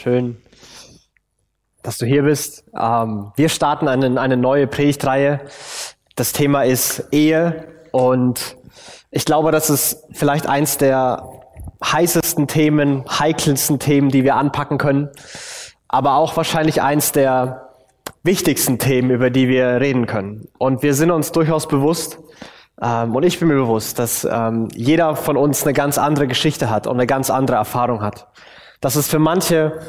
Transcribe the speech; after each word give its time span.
Schön, 0.00 0.36
dass 1.82 1.98
du 1.98 2.06
hier 2.06 2.22
bist. 2.22 2.62
Ähm, 2.80 3.32
wir 3.34 3.48
starten 3.48 3.88
eine, 3.88 4.20
eine 4.20 4.36
neue 4.36 4.68
Predigtreihe. 4.68 5.40
Das 6.14 6.32
Thema 6.32 6.62
ist 6.62 7.08
Ehe 7.10 7.66
und 7.90 8.56
ich 9.10 9.24
glaube, 9.24 9.50
das 9.50 9.70
ist 9.70 10.04
vielleicht 10.12 10.46
eins 10.46 10.78
der 10.78 11.28
heißesten 11.84 12.46
Themen, 12.46 13.06
heikelsten 13.10 13.80
Themen, 13.80 14.10
die 14.10 14.22
wir 14.22 14.36
anpacken 14.36 14.78
können, 14.78 15.08
aber 15.88 16.14
auch 16.14 16.36
wahrscheinlich 16.36 16.80
eins 16.80 17.10
der 17.10 17.70
wichtigsten 18.22 18.78
Themen, 18.78 19.10
über 19.10 19.30
die 19.30 19.48
wir 19.48 19.80
reden 19.80 20.06
können. 20.06 20.46
Und 20.58 20.84
wir 20.84 20.94
sind 20.94 21.10
uns 21.10 21.32
durchaus 21.32 21.66
bewusst, 21.66 22.20
ähm, 22.80 23.16
und 23.16 23.24
ich 23.24 23.40
bin 23.40 23.48
mir 23.48 23.56
bewusst, 23.56 23.98
dass 23.98 24.22
ähm, 24.24 24.68
jeder 24.76 25.16
von 25.16 25.36
uns 25.36 25.64
eine 25.64 25.72
ganz 25.72 25.98
andere 25.98 26.28
Geschichte 26.28 26.70
hat 26.70 26.86
und 26.86 26.94
eine 26.94 27.08
ganz 27.08 27.30
andere 27.30 27.56
Erfahrung 27.56 28.00
hat 28.00 28.28
dass 28.80 28.96
es 28.96 29.08
für 29.08 29.18
manche 29.18 29.80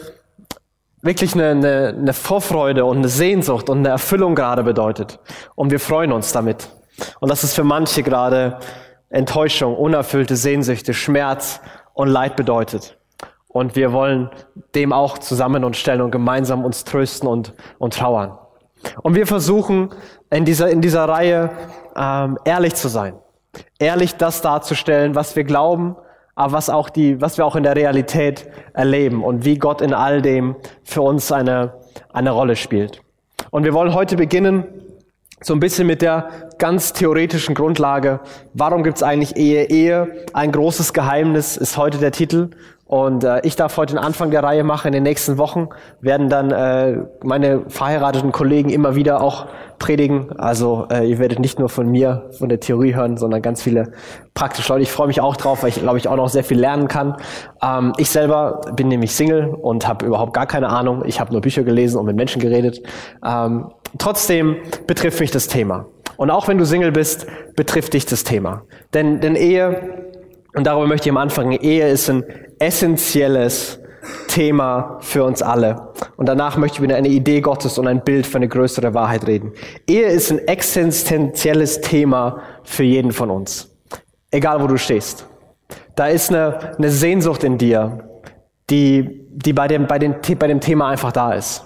wirklich 1.01 1.33
eine, 1.33 1.49
eine, 1.49 1.95
eine 1.97 2.13
Vorfreude 2.13 2.85
und 2.85 2.97
eine 2.97 3.07
Sehnsucht 3.07 3.69
und 3.69 3.79
eine 3.79 3.89
Erfüllung 3.89 4.35
gerade 4.35 4.63
bedeutet. 4.63 5.19
Und 5.55 5.71
wir 5.71 5.79
freuen 5.79 6.11
uns 6.11 6.31
damit. 6.31 6.69
Und 7.19 7.29
dass 7.29 7.43
es 7.43 7.53
für 7.53 7.63
manche 7.63 8.03
gerade 8.03 8.59
Enttäuschung, 9.09 9.75
unerfüllte 9.75 10.35
Sehnsüchte, 10.35 10.93
Schmerz 10.93 11.61
und 11.93 12.09
Leid 12.09 12.35
bedeutet. 12.35 12.97
Und 13.47 13.75
wir 13.75 13.93
wollen 13.93 14.29
dem 14.75 14.93
auch 14.93 15.17
zusammen 15.17 15.63
uns 15.63 15.77
stellen 15.77 16.01
und 16.01 16.11
gemeinsam 16.11 16.63
uns 16.63 16.83
trösten 16.83 17.27
und, 17.27 17.53
und 17.79 17.95
trauern. 17.95 18.37
Und 19.01 19.15
wir 19.15 19.25
versuchen 19.25 19.89
in 20.29 20.45
dieser, 20.45 20.69
in 20.69 20.81
dieser 20.81 21.05
Reihe 21.05 21.49
ähm, 21.95 22.37
ehrlich 22.45 22.75
zu 22.75 22.87
sein. 22.87 23.15
Ehrlich 23.79 24.15
das 24.15 24.41
darzustellen, 24.41 25.15
was 25.15 25.35
wir 25.35 25.43
glauben, 25.43 25.95
aber 26.39 26.53
was 26.53 26.69
auch 26.69 26.89
die, 26.89 27.19
was 27.19 27.37
wir 27.37 27.45
auch 27.45 27.57
in 27.57 27.63
der 27.63 27.75
Realität 27.75 28.49
erleben 28.71 29.25
und 29.25 29.43
wie 29.43 29.57
Gott 29.57 29.81
in 29.81 29.93
all 29.93 30.21
dem 30.21 30.55
für 30.83 31.01
uns 31.01 31.33
eine, 31.33 31.73
eine 32.13 32.31
Rolle 32.31 32.55
spielt. 32.55 33.01
Und 33.51 33.65
wir 33.65 33.73
wollen 33.73 33.93
heute 33.93 34.15
beginnen 34.15 34.63
so 35.41 35.53
ein 35.53 35.59
bisschen 35.59 35.85
mit 35.85 36.01
der 36.01 36.49
ganz 36.57 36.93
theoretischen 36.93 37.55
Grundlage. 37.55 38.21
Warum 38.53 38.83
gibt 38.83 38.97
es 38.97 39.03
eigentlich 39.03 39.35
Ehe? 39.35 39.65
Ehe, 39.65 40.25
ein 40.31 40.53
großes 40.53 40.93
Geheimnis, 40.93 41.57
ist 41.57 41.75
heute 41.75 41.97
der 41.97 42.13
Titel. 42.13 42.51
Und 42.89 43.23
äh, 43.23 43.41
ich 43.43 43.55
darf 43.55 43.77
heute 43.77 43.93
den 43.93 44.03
Anfang 44.03 44.31
der 44.31 44.41
Reihe 44.41 44.63
machen. 44.63 44.87
In 44.87 44.93
den 44.93 45.03
nächsten 45.03 45.37
Wochen 45.37 45.69
werden 46.01 46.27
dann 46.27 46.49
äh, 46.49 47.03
meine 47.23 47.65
verheirateten 47.67 48.31
Kollegen 48.31 48.71
immer 48.71 48.95
wieder 48.95 49.21
auch 49.21 49.45
predigen. 49.77 50.31
Also 50.39 50.87
äh, 50.91 51.07
ihr 51.07 51.19
werdet 51.19 51.37
nicht 51.37 51.59
nur 51.59 51.69
von 51.69 51.87
mir, 51.87 52.31
von 52.39 52.49
der 52.49 52.59
Theorie 52.59 52.95
hören, 52.95 53.15
sondern 53.15 53.43
ganz 53.43 53.61
viele 53.61 53.91
praktische 54.33 54.73
Leute. 54.73 54.81
Ich 54.81 54.91
freue 54.91 55.05
mich 55.05 55.21
auch 55.21 55.37
drauf, 55.37 55.61
weil 55.61 55.69
ich 55.69 55.75
glaube 55.75 55.99
ich 55.99 56.07
auch 56.07 56.15
noch 56.15 56.29
sehr 56.29 56.43
viel 56.43 56.59
lernen 56.59 56.87
kann. 56.87 57.17
Ähm, 57.61 57.93
ich 57.97 58.09
selber 58.09 58.59
bin 58.75 58.87
nämlich 58.87 59.13
Single 59.13 59.49
und 59.49 59.87
habe 59.87 60.07
überhaupt 60.07 60.33
gar 60.33 60.47
keine 60.47 60.69
Ahnung. 60.69 61.03
Ich 61.05 61.19
habe 61.19 61.31
nur 61.31 61.41
Bücher 61.41 61.61
gelesen 61.61 61.99
und 61.99 62.07
mit 62.07 62.15
Menschen 62.15 62.41
geredet. 62.41 62.81
Ähm, 63.23 63.69
trotzdem 63.99 64.57
betrifft 64.87 65.19
mich 65.19 65.29
das 65.29 65.47
Thema. 65.47 65.85
Und 66.17 66.31
auch 66.31 66.47
wenn 66.47 66.57
du 66.57 66.65
Single 66.65 66.91
bist, 66.91 67.27
betrifft 67.55 67.93
dich 67.93 68.07
das 68.07 68.23
Thema. 68.23 68.63
Denn, 68.95 69.21
denn 69.21 69.35
Ehe 69.35 70.08
und 70.53 70.65
darüber 70.65 70.87
möchte 70.87 71.07
ich 71.07 71.11
am 71.11 71.17
Anfang, 71.17 71.51
Ehe 71.51 71.87
ist 71.89 72.09
ein 72.09 72.23
essentielles 72.59 73.79
Thema 74.27 74.97
für 75.01 75.23
uns 75.23 75.41
alle. 75.41 75.89
Und 76.17 76.27
danach 76.27 76.57
möchte 76.57 76.77
ich 76.77 76.83
über 76.83 76.95
eine 76.95 77.07
Idee 77.07 77.41
Gottes 77.41 77.77
und 77.77 77.87
ein 77.87 78.03
Bild 78.03 78.25
für 78.25 78.37
eine 78.37 78.47
größere 78.47 78.93
Wahrheit 78.93 79.27
reden. 79.27 79.53
Ehe 79.87 80.07
ist 80.07 80.31
ein 80.31 80.39
existenzielles 80.47 81.81
Thema 81.81 82.41
für 82.63 82.83
jeden 82.83 83.11
von 83.11 83.29
uns. 83.29 83.75
Egal 84.31 84.61
wo 84.61 84.67
du 84.67 84.77
stehst. 84.77 85.25
Da 85.95 86.07
ist 86.07 86.29
eine, 86.29 86.77
eine 86.77 86.89
Sehnsucht 86.89 87.43
in 87.43 87.57
dir, 87.57 88.09
die, 88.69 89.25
die 89.31 89.53
bei, 89.53 89.67
dem, 89.67 89.87
bei, 89.87 89.99
dem, 89.99 90.15
bei 90.37 90.47
dem 90.47 90.61
Thema 90.61 90.89
einfach 90.89 91.11
da 91.11 91.33
ist. 91.33 91.65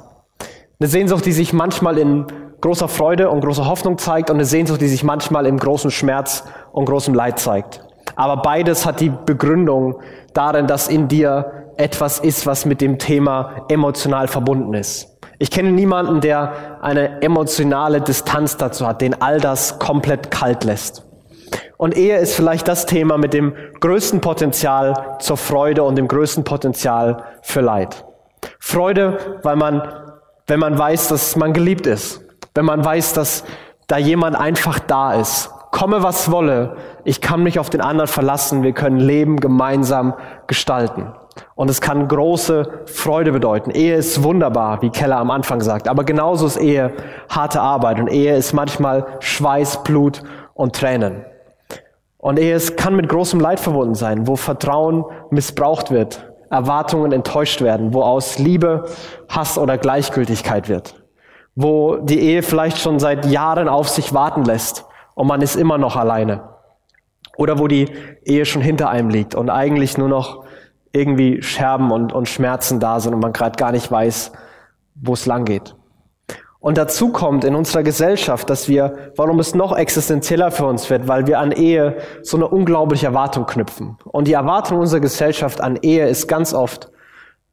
Eine 0.79 0.89
Sehnsucht, 0.89 1.25
die 1.25 1.31
sich 1.31 1.53
manchmal 1.53 1.97
in 1.97 2.25
großer 2.61 2.87
Freude 2.87 3.29
und 3.29 3.41
großer 3.41 3.67
Hoffnung 3.67 3.97
zeigt 3.97 4.29
und 4.29 4.37
eine 4.37 4.45
Sehnsucht, 4.45 4.81
die 4.81 4.87
sich 4.87 5.03
manchmal 5.03 5.45
im 5.45 5.57
großen 5.57 5.91
Schmerz 5.91 6.43
und 6.71 6.85
großem 6.85 7.13
Leid 7.13 7.39
zeigt. 7.39 7.85
Aber 8.15 8.41
beides 8.41 8.85
hat 8.85 8.99
die 8.99 9.09
Begründung 9.09 9.99
darin, 10.33 10.67
dass 10.67 10.87
in 10.87 11.07
dir 11.07 11.69
etwas 11.77 12.19
ist, 12.19 12.45
was 12.45 12.65
mit 12.65 12.81
dem 12.81 12.99
Thema 12.99 13.65
emotional 13.69 14.27
verbunden 14.27 14.73
ist. 14.73 15.09
Ich 15.39 15.49
kenne 15.51 15.71
niemanden, 15.71 16.21
der 16.21 16.79
eine 16.81 17.21
emotionale 17.21 18.01
Distanz 18.01 18.57
dazu 18.57 18.87
hat, 18.87 19.01
den 19.01 19.21
all 19.21 19.39
das 19.39 19.79
komplett 19.79 20.31
kalt 20.31 20.63
lässt. 20.63 21.03
Und 21.77 21.97
Ehe 21.97 22.17
ist 22.17 22.35
vielleicht 22.35 22.67
das 22.67 22.85
Thema 22.85 23.17
mit 23.17 23.33
dem 23.33 23.53
größten 23.79 24.21
Potenzial 24.21 25.17
zur 25.19 25.37
Freude 25.37 25.83
und 25.83 25.95
dem 25.95 26.07
größten 26.07 26.43
Potenzial 26.43 27.23
für 27.41 27.61
Leid. 27.61 28.05
Freude, 28.59 29.17
weil 29.43 29.55
man, 29.55 29.81
wenn 30.47 30.59
man 30.59 30.77
weiß, 30.77 31.09
dass 31.09 31.35
man 31.35 31.51
geliebt 31.51 31.87
ist, 31.87 32.21
wenn 32.55 32.65
man 32.65 32.85
weiß, 32.85 33.13
dass 33.13 33.43
da 33.87 33.97
jemand 33.97 34.35
einfach 34.37 34.79
da 34.79 35.13
ist, 35.13 35.49
komme 35.73 36.03
was 36.03 36.31
wolle, 36.31 36.77
ich 37.03 37.19
kann 37.19 37.43
mich 37.43 37.59
auf 37.59 37.69
den 37.69 37.81
anderen 37.81 38.07
verlassen, 38.07 38.63
wir 38.63 38.71
können 38.71 38.99
Leben 38.99 39.37
gemeinsam 39.37 40.13
gestalten. 40.47 41.11
Und 41.55 41.69
es 41.69 41.81
kann 41.81 42.07
große 42.07 42.83
Freude 42.85 43.31
bedeuten. 43.31 43.71
Ehe 43.71 43.95
ist 43.95 44.23
wunderbar, 44.23 44.81
wie 44.83 44.91
Keller 44.91 45.17
am 45.17 45.31
Anfang 45.31 45.61
sagt, 45.61 45.89
aber 45.89 46.03
genauso 46.03 46.45
ist 46.45 46.57
Ehe 46.57 46.93
harte 47.27 47.59
Arbeit 47.59 47.99
und 47.99 48.07
Ehe 48.07 48.35
ist 48.37 48.53
manchmal 48.53 49.05
Schweiß, 49.19 49.83
Blut 49.83 50.21
und 50.53 50.75
Tränen. 50.75 51.25
Und 52.17 52.39
Ehe 52.39 52.57
kann 52.77 52.95
mit 52.95 53.09
großem 53.09 53.39
Leid 53.39 53.59
verbunden 53.59 53.95
sein, 53.95 54.27
wo 54.27 54.35
Vertrauen 54.35 55.03
missbraucht 55.31 55.89
wird, 55.89 56.31
Erwartungen 56.51 57.11
enttäuscht 57.11 57.61
werden, 57.61 57.95
wo 57.95 58.03
aus 58.03 58.37
Liebe 58.37 58.85
Hass 59.27 59.57
oder 59.57 59.79
Gleichgültigkeit 59.79 60.69
wird, 60.69 61.03
wo 61.55 61.97
die 61.97 62.19
Ehe 62.19 62.43
vielleicht 62.43 62.77
schon 62.77 62.99
seit 62.99 63.25
Jahren 63.25 63.67
auf 63.67 63.89
sich 63.89 64.13
warten 64.13 64.45
lässt 64.45 64.85
und 65.15 65.27
man 65.27 65.41
ist 65.41 65.55
immer 65.55 65.77
noch 65.77 65.95
alleine. 65.95 66.49
Oder 67.37 67.59
wo 67.59 67.67
die 67.67 67.89
Ehe 68.23 68.45
schon 68.45 68.61
hinter 68.61 68.89
einem 68.89 69.09
liegt 69.09 69.35
und 69.35 69.49
eigentlich 69.49 69.97
nur 69.97 70.07
noch 70.09 70.45
irgendwie 70.91 71.41
Scherben 71.41 71.91
und, 71.91 72.13
und 72.13 72.29
Schmerzen 72.29 72.79
da 72.79 72.99
sind 72.99 73.13
und 73.13 73.19
man 73.19 73.33
gerade 73.33 73.57
gar 73.57 73.71
nicht 73.71 73.91
weiß, 73.91 74.31
wo 74.95 75.13
es 75.13 75.25
lang 75.25 75.45
geht. 75.45 75.75
Und 76.59 76.77
dazu 76.77 77.11
kommt 77.11 77.43
in 77.43 77.55
unserer 77.55 77.83
Gesellschaft, 77.83 78.49
dass 78.49 78.69
wir, 78.69 79.11
warum 79.17 79.39
es 79.39 79.53
noch 79.53 79.75
existenzieller 79.75 80.49
für 80.49 80.65
uns 80.65 80.89
wird, 80.89 81.09
weil 81.09 81.27
wir 81.27 81.39
an 81.39 81.51
Ehe 81.51 81.97
so 82.21 82.37
eine 82.37 82.47
unglaubliche 82.47 83.07
Erwartung 83.07 83.45
knüpfen. 83.45 83.97
Und 84.05 84.29
die 84.29 84.33
Erwartung 84.33 84.79
unserer 84.79 85.01
Gesellschaft 85.01 85.59
an 85.59 85.77
Ehe 85.81 86.07
ist 86.07 86.27
ganz 86.27 86.53
oft 86.53 86.89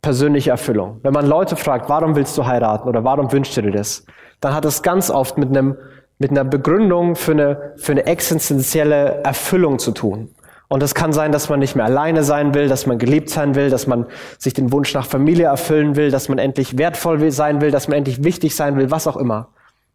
persönliche 0.01 0.51
Erfüllung. 0.51 1.01
Wenn 1.03 1.13
man 1.13 1.27
Leute 1.27 1.57
fragt, 1.57 1.89
warum 1.89 2.15
willst 2.15 2.39
du 2.39 2.47
heiraten 2.47 2.89
oder 2.89 3.03
warum 3.03 3.33
wünschst 3.33 3.57
du 3.57 3.63
dir 3.63 3.73
das, 3.73 4.05
dann 4.41 4.55
hat 4.55 4.65
es 4.65 4.81
ganz 4.81 5.11
oft 5.11 5.39
mit 5.39 5.49
einem 5.49 5.77
mit 6.21 6.31
einer 6.31 6.45
Begründung 6.45 7.17
für 7.17 7.33
eine, 7.33 7.73
für 7.77 7.93
eine 7.93 8.07
existenzielle 8.07 9.23
Erfüllung 9.25 9.79
zu 9.79 9.91
tun. 9.91 10.29
Und 10.69 10.83
es 10.85 10.95
kann 10.95 11.13
sein, 11.13 11.33
dass 11.33 11.49
man 11.49 11.59
nicht 11.59 11.75
mehr 11.75 11.87
alleine 11.87 12.23
sein 12.23 12.55
will, 12.55 12.69
dass 12.69 12.87
man 12.87 12.99
geliebt 12.99 13.31
sein 13.31 13.57
will, 13.57 13.71
dass 13.71 13.89
man 13.89 14.07
sich 14.39 14.53
den 14.53 14.71
Wunsch 14.71 14.95
nach 14.95 15.07
Familie 15.07 15.47
erfüllen 15.47 15.97
will, 15.97 16.11
dass 16.13 16.29
man 16.29 16.39
endlich 16.39 16.79
wertvoll 16.79 17.33
sein 17.33 17.61
will, 17.61 17.73
dass 17.73 17.89
man 17.89 17.99
endlich 17.99 18.23
wichtig 18.23 18.55
sein 18.55 18.77
will, 18.77 18.91
was 18.91 19.09
auch 19.09 19.17
immer. 19.17 19.49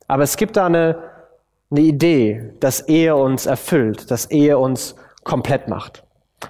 Aber 0.08 0.24
es 0.24 0.36
gibt 0.36 0.58
da 0.58 0.66
eine, 0.66 0.97
eine 1.72 1.81
Idee, 1.81 2.53
dass 2.59 2.81
Ehe 2.81 3.16
uns 3.16 3.46
erfüllt, 3.46 4.09
dass 4.12 4.30
Ehe 4.31 4.57
uns 4.57 4.96
komplett 5.24 5.68
macht. 5.68 6.03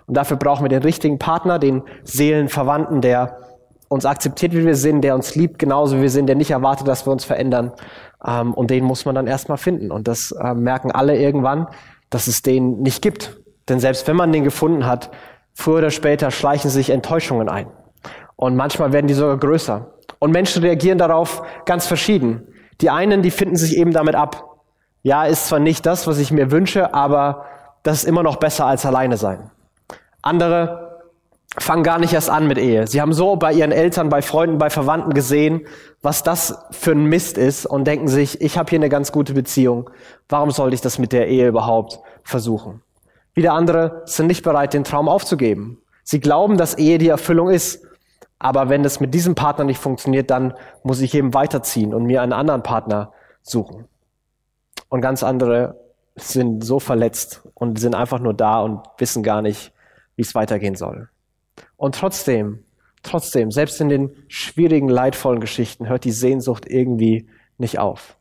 Und 0.07 0.15
dafür 0.15 0.37
brauchen 0.37 0.63
wir 0.63 0.69
den 0.69 0.83
richtigen 0.83 1.19
Partner, 1.19 1.59
den 1.59 1.83
Seelenverwandten, 2.03 3.01
der 3.01 3.37
uns 3.89 4.05
akzeptiert, 4.05 4.53
wie 4.53 4.65
wir 4.65 4.75
sind, 4.75 5.01
der 5.01 5.15
uns 5.15 5.35
liebt, 5.35 5.59
genauso 5.59 5.97
wie 5.97 6.03
wir 6.03 6.09
sind, 6.09 6.27
der 6.27 6.35
nicht 6.35 6.51
erwartet, 6.51 6.87
dass 6.87 7.05
wir 7.05 7.11
uns 7.11 7.25
verändern. 7.25 7.73
Ähm, 8.25 8.53
und 8.53 8.71
den 8.71 8.83
muss 8.83 9.05
man 9.05 9.15
dann 9.15 9.27
erstmal 9.27 9.57
finden. 9.57 9.91
Und 9.91 10.07
das 10.07 10.31
äh, 10.31 10.53
merken 10.53 10.91
alle 10.91 11.17
irgendwann, 11.17 11.67
dass 12.09 12.27
es 12.27 12.41
den 12.41 12.81
nicht 12.81 13.01
gibt. 13.01 13.37
Denn 13.69 13.79
selbst 13.79 14.07
wenn 14.07 14.15
man 14.15 14.31
den 14.31 14.43
gefunden 14.43 14.85
hat, 14.85 15.11
früher 15.53 15.77
oder 15.77 15.91
später 15.91 16.31
schleichen 16.31 16.69
sich 16.69 16.89
Enttäuschungen 16.89 17.49
ein. 17.49 17.67
Und 18.35 18.55
manchmal 18.55 18.91
werden 18.93 19.07
die 19.07 19.13
sogar 19.13 19.37
größer. 19.37 19.93
Und 20.19 20.31
Menschen 20.31 20.63
reagieren 20.63 20.97
darauf 20.97 21.43
ganz 21.65 21.87
verschieden. 21.87 22.47
Die 22.81 22.89
einen, 22.89 23.21
die 23.21 23.31
finden 23.31 23.55
sich 23.55 23.77
eben 23.77 23.91
damit 23.91 24.15
ab. 24.15 24.57
Ja, 25.03 25.25
ist 25.25 25.47
zwar 25.47 25.59
nicht 25.59 25.85
das, 25.85 26.07
was 26.07 26.19
ich 26.19 26.31
mir 26.31 26.51
wünsche, 26.51 26.93
aber 26.93 27.45
das 27.83 27.97
ist 27.97 28.03
immer 28.05 28.23
noch 28.23 28.37
besser 28.37 28.65
als 28.65 28.85
alleine 28.85 29.17
sein. 29.17 29.51
Andere 30.21 30.84
fangen 31.57 31.83
gar 31.83 31.99
nicht 31.99 32.13
erst 32.13 32.29
an 32.29 32.47
mit 32.47 32.57
Ehe. 32.57 32.87
Sie 32.87 33.01
haben 33.01 33.13
so 33.13 33.35
bei 33.35 33.53
ihren 33.53 33.71
Eltern, 33.71 34.09
bei 34.09 34.21
Freunden, 34.21 34.57
bei 34.57 34.69
Verwandten 34.69 35.13
gesehen, 35.13 35.67
was 36.01 36.23
das 36.23 36.57
für 36.71 36.91
ein 36.91 37.05
Mist 37.05 37.37
ist 37.37 37.65
und 37.65 37.85
denken 37.85 38.07
sich, 38.07 38.41
ich 38.41 38.57
habe 38.57 38.69
hier 38.69 38.79
eine 38.79 38.89
ganz 38.89 39.11
gute 39.11 39.33
Beziehung. 39.33 39.89
Warum 40.29 40.51
sollte 40.51 40.75
ich 40.75 40.81
das 40.81 40.99
mit 40.99 41.13
der 41.13 41.27
Ehe 41.27 41.47
überhaupt 41.47 41.99
versuchen? 42.23 42.81
Wieder 43.33 43.53
andere 43.53 44.03
sind 44.05 44.27
nicht 44.27 44.43
bereit, 44.43 44.73
den 44.73 44.83
Traum 44.83 45.09
aufzugeben. 45.09 45.81
Sie 46.03 46.19
glauben, 46.19 46.57
dass 46.57 46.77
Ehe 46.77 46.97
die 46.97 47.09
Erfüllung 47.09 47.49
ist. 47.49 47.83
Aber 48.37 48.69
wenn 48.69 48.83
das 48.83 48.99
mit 48.99 49.13
diesem 49.13 49.33
Partner 49.33 49.65
nicht 49.65 49.79
funktioniert, 49.79 50.29
dann 50.29 50.53
muss 50.83 51.01
ich 51.01 51.13
eben 51.13 51.33
weiterziehen 51.33 51.93
und 51.93 52.03
mir 52.03 52.21
einen 52.21 52.33
anderen 52.33 52.63
Partner 52.63 53.11
suchen. 53.41 53.85
Und 54.89 55.01
ganz 55.01 55.23
andere 55.23 55.79
sind 56.15 56.63
so 56.63 56.79
verletzt 56.79 57.41
und 57.53 57.79
sind 57.79 57.95
einfach 57.95 58.19
nur 58.19 58.33
da 58.33 58.61
und 58.61 58.81
wissen 58.97 59.23
gar 59.23 59.41
nicht, 59.41 59.73
wie 60.15 60.21
es 60.21 60.35
weitergehen 60.35 60.75
soll. 60.75 61.09
Und 61.77 61.95
trotzdem, 61.95 62.63
trotzdem, 63.03 63.51
selbst 63.51 63.79
in 63.81 63.89
den 63.89 64.11
schwierigen, 64.27 64.89
leidvollen 64.89 65.39
Geschichten, 65.39 65.87
hört 65.87 66.03
die 66.03 66.11
Sehnsucht 66.11 66.65
irgendwie 66.67 67.27
nicht 67.57 67.79
auf. 67.79 68.17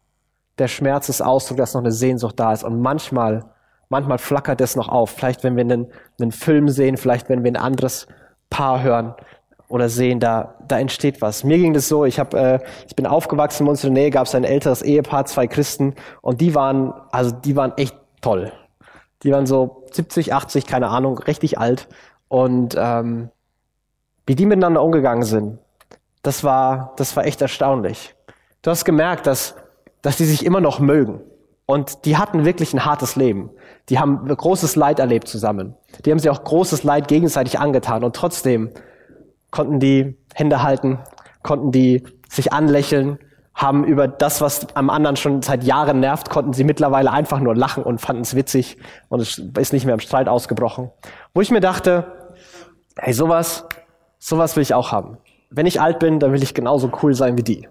Der 0.59 0.69
Schmerz 0.69 1.09
ist 1.09 1.21
Ausdruck, 1.21 1.59
dass 1.59 1.75
noch 1.75 1.81
eine 1.81 1.93
Sehnsucht 1.93 2.39
da 2.39 2.53
ist. 2.53 2.63
Und 2.63 2.81
manchmal, 2.81 3.45
manchmal 3.89 4.19
flackert 4.19 4.61
es 4.61 4.77
noch 4.77 4.89
auf. 4.89 5.11
Vielleicht, 5.11 5.43
wenn 5.43 5.57
wir 5.57 5.63
einen, 5.63 5.89
einen 6.21 6.33
Film 6.33 6.69
sehen, 6.69 6.97
vielleicht, 6.97 7.29
wenn 7.29 7.43
wir 7.43 7.51
ein 7.51 7.57
anderes 7.57 8.07
Paar 8.51 8.83
hören 8.83 9.15
oder 9.69 9.89
sehen, 9.89 10.21
da, 10.21 10.55
da 10.69 10.79
entsteht 10.79 11.21
was. 11.21 11.43
Mir 11.43 11.59
ging 11.59 11.75
das 11.75 11.89
so, 11.89 12.05
ich, 12.05 12.21
hab, 12.21 12.35
äh, 12.35 12.61
ich 12.87 12.95
bin 12.95 13.07
aufgewachsen, 13.07 13.65
in 13.65 13.71
unserer 13.71 13.91
Nähe 13.91 14.11
gab 14.11 14.27
es 14.27 14.35
ein 14.35 14.45
älteres 14.45 14.83
Ehepaar, 14.83 15.25
zwei 15.25 15.49
Christen, 15.49 15.95
und 16.21 16.41
die 16.41 16.55
waren, 16.55 16.93
also 17.11 17.33
die 17.33 17.57
waren 17.57 17.73
echt 17.77 17.97
toll. 18.21 18.53
Die 19.25 19.33
waren 19.33 19.47
so 19.47 19.85
70, 19.91 20.33
80, 20.33 20.67
keine 20.67 20.89
Ahnung, 20.89 21.19
richtig 21.19 21.59
alt. 21.59 21.89
Und 22.29 22.75
ähm, 22.79 23.31
wie 24.27 24.35
die 24.35 24.47
miteinander 24.47 24.83
umgegangen 24.83 25.25
sind, 25.25 25.59
das 26.23 26.43
war, 26.43 26.95
das 26.97 27.17
war 27.17 27.27
echt 27.27 27.43
erstaunlich. 27.43 28.15
Du 28.63 28.71
hast 28.71 28.85
gemerkt, 28.85 29.27
dass, 29.27 29.55
dass 30.03 30.17
die 30.17 30.25
sich 30.25 30.45
immer 30.45 30.61
noch 30.61 30.81
mögen. 30.81 31.21
Und 31.67 32.05
die 32.05 32.17
hatten 32.17 32.45
wirklich 32.45 32.75
ein 32.75 32.85
hartes 32.85 33.17
Leben. 33.17 33.51
Die 33.89 33.99
haben 33.99 34.27
großes 34.27 34.77
Leid 34.77 34.99
erlebt 34.99 35.29
zusammen. 35.29 35.75
Die 36.05 36.11
haben 36.11 36.19
sich 36.19 36.31
auch 36.31 36.45
großes 36.45 36.83
Leid 36.83 37.09
gegenseitig 37.09 37.59
angetan. 37.59 38.05
Und 38.05 38.17
trotzdem 38.17 38.71
konnten 39.51 39.81
die 39.81 40.17
Hände 40.35 40.63
halten, 40.63 40.99
konnten 41.43 41.73
die 41.73 42.05
sich 42.29 42.53
anlächeln, 42.53 43.19
haben 43.55 43.85
über 43.85 44.09
das, 44.09 44.41
was 44.41 44.67
am 44.75 44.91
anderen 44.91 45.17
schon 45.17 45.43
seit 45.43 45.63
Jahren 45.63 46.01
nervt, 46.01 46.29
konnten 46.29 46.53
sie 46.53 46.65
mittlerweile 46.65 47.13
einfach 47.13 47.39
nur 47.39 47.55
lachen 47.55 47.85
und 47.85 48.01
fanden 48.01 48.23
es 48.23 48.35
witzig 48.35 48.77
und 49.09 49.21
es 49.21 49.39
ist 49.39 49.73
nicht 49.73 49.85
mehr 49.85 49.95
im 49.95 50.01
Streit 50.01 50.29
ausgebrochen. 50.29 50.91
Wo 51.35 51.41
ich 51.41 51.51
mir 51.51 51.61
dachte, 51.61 52.33
hey, 52.97 53.13
sowas, 53.13 53.67
sowas 54.19 54.57
will 54.57 54.63
ich 54.63 54.75
auch 54.75 54.91
haben. 54.91 55.19
Wenn 55.51 55.67
ich 55.67 55.81
alt 55.81 56.01
bin, 56.01 56.19
dann 56.19 56.33
will 56.33 56.43
ich 56.43 56.55
genauso 56.55 56.91
cool 57.03 57.15
sein 57.15 57.39
wie 57.39 57.45
die. 57.45 57.69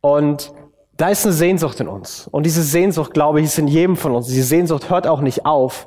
Und 0.00 0.52
da 0.96 1.08
ist 1.08 1.26
eine 1.26 1.34
Sehnsucht 1.34 1.80
in 1.80 1.88
uns. 1.88 2.28
Und 2.28 2.44
diese 2.46 2.62
Sehnsucht, 2.62 3.12
glaube 3.12 3.40
ich, 3.40 3.46
ist 3.46 3.58
in 3.58 3.68
jedem 3.68 3.96
von 3.96 4.12
uns. 4.12 4.26
Diese 4.26 4.42
Sehnsucht 4.42 4.88
hört 4.88 5.06
auch 5.06 5.20
nicht 5.20 5.44
auf, 5.44 5.86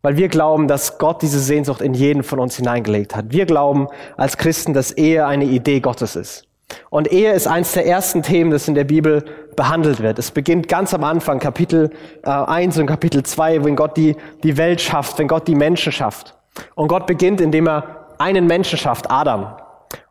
weil 0.00 0.16
wir 0.16 0.28
glauben, 0.28 0.68
dass 0.68 0.98
Gott 0.98 1.20
diese 1.20 1.38
Sehnsucht 1.38 1.80
in 1.80 1.94
jeden 1.94 2.22
von 2.22 2.38
uns 2.38 2.56
hineingelegt 2.56 3.14
hat. 3.14 3.26
Wir 3.30 3.44
glauben 3.44 3.88
als 4.16 4.36
Christen, 4.38 4.72
dass 4.72 4.90
Ehe 4.90 5.26
eine 5.26 5.44
Idee 5.44 5.80
Gottes 5.80 6.16
ist. 6.16 6.46
Und 6.90 7.12
Ehe 7.12 7.32
ist 7.32 7.46
eines 7.46 7.72
der 7.72 7.86
ersten 7.86 8.22
Themen, 8.22 8.50
das 8.50 8.68
in 8.68 8.74
der 8.74 8.84
Bibel 8.84 9.24
behandelt 9.56 10.02
wird. 10.02 10.18
Es 10.18 10.30
beginnt 10.30 10.68
ganz 10.68 10.94
am 10.94 11.04
Anfang, 11.04 11.38
Kapitel 11.38 11.90
äh, 12.24 12.30
1 12.30 12.78
und 12.78 12.86
Kapitel 12.86 13.22
2, 13.22 13.64
wenn 13.64 13.76
Gott 13.76 13.96
die, 13.96 14.16
die 14.42 14.56
Welt 14.56 14.80
schafft, 14.80 15.18
wenn 15.18 15.28
Gott 15.28 15.48
die 15.48 15.54
Menschen 15.54 15.92
schafft. 15.92 16.34
Und 16.74 16.88
Gott 16.88 17.06
beginnt, 17.06 17.40
indem 17.40 17.68
er 17.68 18.06
einen 18.18 18.46
Menschen 18.46 18.78
schafft, 18.78 19.10
Adam. 19.10 19.54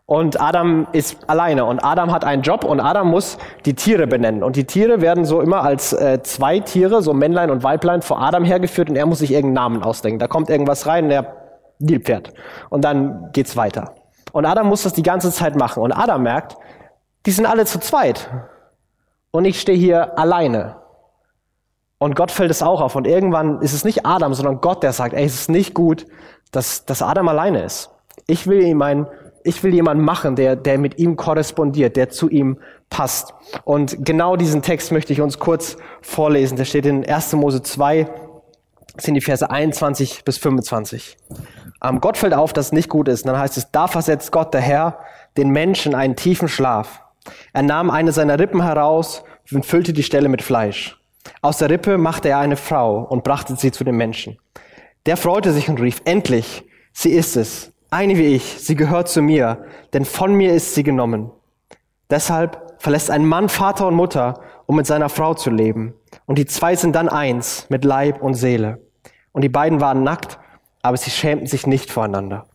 Und 0.06 0.42
Adam 0.42 0.88
ist 0.92 1.30
alleine 1.30 1.64
und 1.64 1.80
Adam 1.80 2.12
hat 2.12 2.26
einen 2.26 2.42
Job 2.42 2.66
und 2.66 2.82
Adam 2.82 3.10
muss 3.10 3.38
die 3.66 3.76
Tiere 3.76 4.08
benennen. 4.08 4.44
Und 4.44 4.58
die 4.58 4.66
Tiere 4.66 5.00
werden 5.00 5.24
so 5.24 5.40
immer 5.40 5.64
als 5.64 5.94
äh, 5.94 6.22
zwei 6.22 6.60
Tiere, 6.60 7.02
so 7.02 7.14
Männlein 7.14 7.50
und 7.50 7.64
Weiblein, 7.64 8.02
vor 8.02 8.22
Adam 8.22 8.44
hergeführt 8.44 8.90
und 8.90 8.98
er 8.98 9.06
muss 9.06 9.20
sich 9.20 9.32
irgendeinen 9.32 9.54
Namen 9.54 9.84
ausdenken. 9.84 10.20
Da 10.20 10.28
kommt 10.28 10.50
irgendwas 10.50 10.86
rein 10.86 11.06
und 11.06 11.12
er 11.12 11.38
Nilpferd. 11.80 12.34
Und 12.70 12.84
dann 12.84 13.30
geht's 13.34 13.56
weiter. 13.58 13.96
Und 14.32 14.46
Adam 14.46 14.68
muss 14.68 14.84
das 14.84 14.94
die 14.94 15.04
ganze 15.04 15.32
Zeit 15.32 15.56
machen. 15.56 15.84
Und 15.84 15.92
Adam 15.92 16.24
merkt, 16.24 16.58
die 17.26 17.32
sind 17.32 17.46
alle 17.46 17.66
zu 17.66 17.80
zweit. 17.80 18.30
Und 19.32 19.46
ich 19.46 19.60
stehe 19.60 19.78
hier 19.78 20.18
alleine. 20.18 20.76
Und 21.98 22.16
Gott 22.16 22.32
fällt 22.32 22.52
es 22.52 22.64
auch 22.64 22.82
auf. 22.82 22.96
Und 22.96 23.06
irgendwann 23.06 23.62
ist 23.62 23.74
es 23.74 23.86
nicht 23.86 24.06
Adam, 24.06 24.34
sondern 24.34 24.60
Gott, 24.60 24.84
der 24.84 24.94
sagt, 24.94 25.14
ey, 25.14 25.24
es 25.24 25.36
ist 25.36 25.50
nicht 25.50 25.74
gut, 25.74 26.06
dass, 26.52 26.86
dass 26.86 27.02
Adam 27.02 27.28
alleine 27.28 27.64
ist. 27.64 27.92
Ich 28.28 28.48
will 28.48 28.62
ihm 28.62 28.82
ein, 28.82 29.08
ich 29.44 29.64
will 29.64 29.74
jemanden 29.74 30.04
machen, 30.04 30.36
der, 30.36 30.56
der 30.56 30.78
mit 30.80 30.98
ihm 30.98 31.16
korrespondiert, 31.16 31.96
der 31.96 32.10
zu 32.10 32.30
ihm 32.30 32.58
passt. 32.90 33.34
Und 33.64 34.04
genau 34.04 34.36
diesen 34.36 34.62
Text 34.62 34.92
möchte 34.92 35.14
ich 35.14 35.22
uns 35.22 35.40
kurz 35.40 35.78
vorlesen. 36.02 36.58
Der 36.58 36.66
steht 36.66 36.86
in 36.86 37.08
1. 37.08 37.34
Mose 37.34 37.62
2, 37.62 38.08
sind 38.98 39.14
die 39.14 39.22
Verse 39.22 39.50
21 39.50 40.24
bis 40.26 40.38
25. 40.38 41.18
Ähm, 41.84 42.02
Gott 42.02 42.18
fällt 42.18 42.34
auf, 42.34 42.54
dass 42.54 42.68
es 42.68 42.72
nicht 42.72 42.90
gut 42.90 43.08
ist. 43.08 43.28
Dann 43.28 43.38
heißt 43.38 43.58
es, 43.58 43.72
da 43.72 43.88
versetzt 43.88 44.32
Gott, 44.32 44.54
der 44.54 44.62
Herr, 44.62 45.00
den 45.38 45.50
Menschen 45.50 45.96
einen 45.96 46.16
tiefen 46.16 46.48
Schlaf. 46.48 47.02
Er 47.54 47.64
nahm 47.64 47.90
eine 47.90 48.12
seiner 48.12 48.40
Rippen 48.40 48.64
heraus 48.64 49.24
und 49.52 49.66
füllte 49.66 49.94
die 49.94 50.04
Stelle 50.04 50.30
mit 50.30 50.42
Fleisch. 50.42 51.00
Aus 51.42 51.58
der 51.58 51.70
Rippe 51.70 51.98
machte 51.98 52.30
er 52.30 52.40
eine 52.40 52.58
Frau 52.58 53.00
und 53.04 53.24
brachte 53.24 53.56
sie 53.56 53.72
zu 53.72 53.84
dem 53.84 53.98
Menschen. 53.98 54.38
Der 55.06 55.18
freute 55.18 55.52
sich 55.52 55.70
und 55.70 55.82
rief, 55.82 56.02
endlich, 56.06 56.64
sie 56.94 57.12
ist 57.12 57.36
es, 57.36 57.72
eine 57.90 58.18
wie 58.18 58.36
ich, 58.36 58.58
sie 58.60 58.76
gehört 58.76 59.10
zu 59.10 59.22
mir, 59.22 59.66
denn 59.94 60.06
von 60.06 60.34
mir 60.34 60.54
ist 60.54 60.76
sie 60.76 60.84
genommen. 60.84 61.32
Deshalb 62.10 62.76
verlässt 62.80 63.12
ein 63.12 63.26
Mann 63.26 63.50
Vater 63.50 63.88
und 63.88 63.96
Mutter, 63.96 64.42
um 64.66 64.76
mit 64.76 64.88
seiner 64.88 65.10
Frau 65.10 65.34
zu 65.34 65.50
leben. 65.50 65.94
Und 66.26 66.38
die 66.38 66.46
zwei 66.46 66.76
sind 66.76 66.96
dann 66.96 67.10
eins 67.10 67.68
mit 67.70 67.84
Leib 67.84 68.22
und 68.22 68.36
Seele. 68.36 68.80
Und 69.32 69.44
die 69.44 69.50
beiden 69.50 69.82
waren 69.82 70.04
nackt 70.04 70.40
aber 70.82 70.98
sie 70.98 71.12
schämten 71.12 71.48
sich 71.48 71.68
nicht 71.68 71.92
voreinander. 71.92 72.46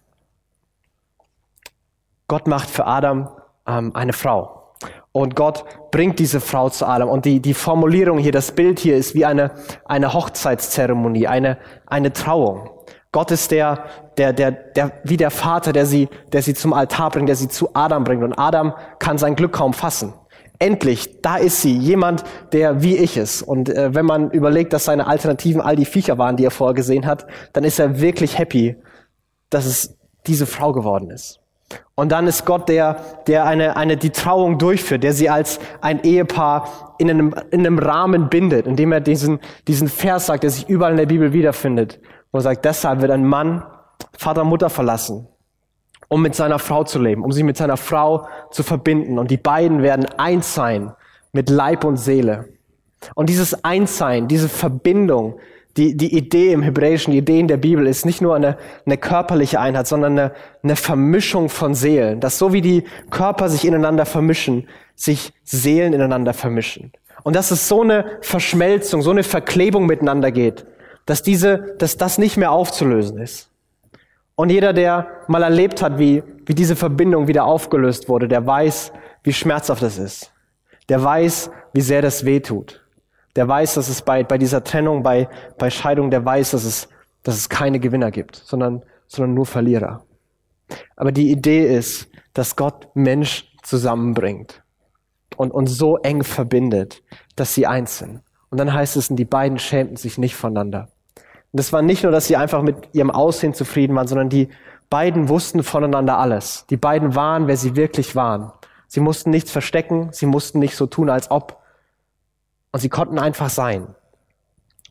Gott 2.29 2.47
macht 2.47 2.69
für 2.69 2.87
Adam 2.87 3.29
ähm, 3.67 3.95
eine 3.95 4.13
Frau. 4.13 4.75
Und 5.13 5.35
Gott 5.35 5.65
bringt 5.91 6.19
diese 6.19 6.41
Frau 6.41 6.69
zu 6.69 6.87
Adam. 6.87 7.09
Und 7.09 7.25
die, 7.25 7.41
die 7.41 7.55
Formulierung 7.55 8.19
hier, 8.19 8.33
das 8.33 8.53
Bild 8.53 8.79
hier 8.79 8.97
ist 8.97 9.15
wie 9.15 9.25
eine, 9.25 9.53
eine 9.87 10.13
Hochzeitszeremonie, 10.13 11.27
eine, 11.27 11.59
eine 11.87 12.13
Trauung. 12.13 12.69
Gott 13.13 13.31
ist 13.31 13.51
der, 13.51 13.85
der, 14.19 14.35
der, 14.35 14.51
der, 14.51 14.93
wie 15.05 15.17
der 15.17 15.31
Vater, 15.31 15.73
der 15.73 15.87
sie, 15.87 16.09
der 16.33 16.43
sie 16.43 16.53
zum 16.53 16.75
Altar 16.75 17.11
bringt, 17.11 17.29
der 17.29 17.37
sie 17.37 17.49
zu 17.49 17.71
Adam 17.73 18.05
bringt. 18.05 18.23
Und 18.23 18.35
Adam 18.35 18.75
kann 18.99 19.17
sein 19.17 19.37
Glück 19.37 19.53
kaum 19.53 19.73
fassen. 19.73 20.13
Endlich, 20.59 21.21
da 21.23 21.37
ist 21.37 21.63
sie, 21.63 21.77
jemand, 21.77 22.25
der 22.53 22.83
wie 22.83 22.97
ich 22.97 23.17
ist. 23.17 23.43
Und 23.43 23.69
äh, 23.69 23.95
wenn 23.95 24.07
man 24.07 24.31
überlegt, 24.31 24.73
dass 24.73 24.85
seine 24.85 25.07
Alternativen 25.07 25.61
all 25.61 25.77
die 25.77 25.85
Viecher 25.85 26.19
waren, 26.19 26.37
die 26.37 26.45
er 26.45 26.51
vorher 26.51 26.75
gesehen 26.75 27.07
hat, 27.07 27.27
dann 27.53 27.65
ist 27.65 27.79
er 27.79 28.01
wirklich 28.01 28.39
happy, 28.39 28.77
dass 29.51 29.67
es 29.67 29.97
diese 30.27 30.47
Frau 30.47 30.73
geworden 30.73 31.11
ist. 31.11 31.41
Und 31.95 32.13
dann 32.13 32.27
ist 32.27 32.45
Gott 32.45 32.69
der, 32.69 33.01
der 33.27 33.47
eine, 33.47 33.77
eine 33.77 33.97
die 33.97 34.11
Trauung 34.11 34.59
durchführt, 34.59 35.03
der 35.03 35.13
sie 35.13 35.29
als 35.29 35.59
ein 35.81 36.03
Ehepaar 36.05 36.95
in 36.99 37.11
einem, 37.11 37.35
in 37.51 37.61
einem 37.61 37.79
Rahmen 37.79 38.29
bindet, 38.29 38.67
indem 38.67 38.93
er 38.93 39.01
diesen, 39.01 39.41
diesen 39.67 39.89
Vers 39.89 40.27
sagt, 40.27 40.43
der 40.43 40.51
sich 40.51 40.69
überall 40.69 40.93
in 40.93 40.99
der 40.99 41.07
Bibel 41.07 41.33
wiederfindet, 41.33 42.01
wo 42.33 42.39
er 42.39 42.43
sagt, 42.43 42.65
deshalb 42.65 43.01
wird 43.01 43.11
ein 43.11 43.25
Mann 43.25 43.65
Vater, 44.17 44.45
Mutter 44.45 44.71
verlassen 44.71 45.27
um 46.09 46.23
mit 46.23 46.35
seiner 46.35 46.59
Frau 46.59 46.85
zu 46.85 47.01
leben, 47.01 47.25
um 47.25 47.33
sich 47.33 47.45
mit 47.45 47.57
seiner 47.57 47.77
Frau 47.77 48.27
zu 48.51 48.63
verbinden. 48.63 49.19
Und 49.19 49.31
die 49.31 49.37
beiden 49.37 49.83
werden 49.83 50.07
eins 50.19 50.55
sein 50.55 50.93
mit 51.33 51.51
Leib 51.51 51.85
und 51.85 51.97
Seele. 51.97 52.49
Und 53.15 53.29
dieses 53.29 53.65
Einssein, 53.65 54.29
diese 54.29 54.49
Verbindung, 54.49 55.39
die, 55.77 55.97
die 55.97 56.17
Idee 56.17 56.53
im 56.53 56.63
Hebräischen, 56.63 57.13
die 57.13 57.19
Idee 57.19 57.39
in 57.39 57.49
der 57.49 57.59
Bibel 57.59 57.87
ist 57.87 58.07
nicht 58.07 58.23
nur 58.23 58.35
eine, 58.35 58.57
eine 58.87 58.97
körperliche 58.97 59.61
Einheit, 59.61 59.87
sondern 59.87 60.19
eine, 60.19 60.33
eine 60.63 60.77
Vermischung 60.77 61.49
von 61.49 61.75
Seelen. 61.75 62.21
Dass 62.21 62.39
so 62.39 62.53
wie 62.53 62.63
die 62.63 62.85
Körper 63.11 63.49
sich 63.51 63.65
ineinander 63.67 64.07
vermischen, 64.07 64.69
sich 64.95 65.33
Seelen 65.45 65.93
ineinander 65.93 66.33
vermischen. 66.33 66.93
Und 67.23 67.37
dass 67.37 67.51
es 67.51 67.69
so 67.69 67.83
eine 67.83 68.07
Verschmelzung, 68.23 69.03
so 69.03 69.11
eine 69.11 69.23
Verklebung 69.23 69.87
miteinander 69.87 70.33
geht, 70.33 70.65
dass 71.05 71.23
diese, 71.23 71.75
dass 71.79 71.97
das 71.97 72.19
nicht 72.19 72.37
mehr 72.37 72.53
aufzulösen 72.53 73.19
ist. 73.19 73.51
Und 74.37 74.51
jeder, 74.51 74.75
der 74.75 75.23
mal 75.29 75.43
erlebt 75.43 75.83
hat, 75.83 75.99
wie, 75.99 76.23
wie 76.45 76.55
diese 76.55 76.77
Verbindung 76.77 77.27
wieder 77.27 77.47
aufgelöst 77.47 78.09
wurde, 78.09 78.29
der 78.29 78.47
weiß, 78.47 78.93
wie 79.23 79.33
schmerzhaft 79.33 79.83
es 79.83 79.99
ist. 79.99 80.33
Der 80.91 81.03
weiß, 81.03 81.51
wie 81.73 81.81
sehr 81.81 82.03
das 82.03 82.25
weh 82.25 82.41
tut. 82.41 82.85
Der 83.35 83.49
weiß, 83.49 83.75
dass 83.75 83.89
es 83.89 84.03
bei, 84.03 84.23
bei 84.23 84.39
dieser 84.39 84.63
Trennung, 84.63 85.03
bei, 85.03 85.29
bei 85.59 85.71
Scheidung, 85.71 86.11
der 86.11 86.25
weiß, 86.25 86.53
dass 86.53 86.65
es, 86.65 86.89
dass 87.23 87.37
es 87.37 87.49
keine 87.49 87.81
Gewinner 87.81 88.11
gibt, 88.11 88.37
sondern, 88.37 88.83
sondern 89.09 89.35
nur 89.35 89.47
Verlierer. 89.47 90.05
Aber 90.97 91.13
die 91.13 91.31
Idee 91.31 91.75
ist, 91.75 92.09
dass 92.35 92.57
Gott 92.57 92.89
Mensch 92.95 93.51
zusammenbringt 93.63 94.63
und 95.37 95.51
uns 95.51 95.77
so 95.77 95.97
eng 95.99 96.23
verbindet, 96.23 97.03
dass 97.37 97.55
sie 97.55 97.67
eins 97.67 97.99
sind. 97.99 98.21
Und 98.51 98.59
dann 98.59 98.73
heißt 98.73 98.97
es, 98.97 99.09
die 99.09 99.25
beiden 99.25 99.59
schämten 99.59 99.97
sich 99.97 100.19
nicht 100.19 100.37
voneinander. 100.37 100.89
Und 101.57 101.61
das 101.61 101.73
war 101.73 101.81
nicht 101.81 102.03
nur, 102.03 102.13
dass 102.13 102.27
sie 102.27 102.37
einfach 102.37 102.61
mit 102.61 102.77
ihrem 102.93 103.11
Aussehen 103.11 103.55
zufrieden 103.55 103.97
waren, 103.97 104.07
sondern 104.07 104.29
die 104.29 104.51
beiden 104.91 105.31
wussten 105.31 105.63
voneinander 105.63 106.19
alles. 106.19 106.67
Die 106.69 106.77
beiden 106.77 107.15
waren, 107.15 107.47
wer 107.47 107.57
sie 107.57 107.77
wirklich 107.77 108.15
waren. 108.15 108.53
Sie 108.89 109.01
mussten 109.01 109.31
nichts 109.31 109.51
verstecken, 109.51 110.11
sie 110.13 110.27
mussten 110.27 110.59
nicht 110.59 110.77
so 110.77 110.85
tun, 110.85 111.09
als 111.09 111.31
ob. 111.31 111.63
Und 112.73 112.81
sie 112.81 112.91
konnten 112.91 113.19
einfach 113.19 113.49
sein. 113.49 113.87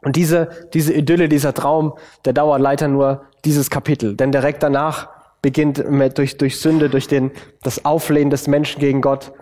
Und 0.01 0.15
diese, 0.15 0.49
diese 0.73 0.91
Idylle, 0.91 1.29
dieser 1.29 1.53
Traum, 1.53 1.99
der 2.25 2.33
dauert 2.33 2.61
leider 2.61 2.87
nur 2.87 3.25
dieses 3.45 3.69
Kapitel. 3.69 4.15
Denn 4.15 4.31
direkt 4.31 4.63
danach 4.63 5.09
beginnt 5.43 5.87
mit, 5.87 6.17
durch, 6.17 6.35
durch 6.39 6.59
Sünde, 6.59 6.89
durch 6.89 7.07
den, 7.07 7.29
das 7.61 7.85
Auflehnen 7.85 8.31
des 8.31 8.47
Menschen 8.47 8.79
gegen 8.79 9.01
Gott, 9.01 9.33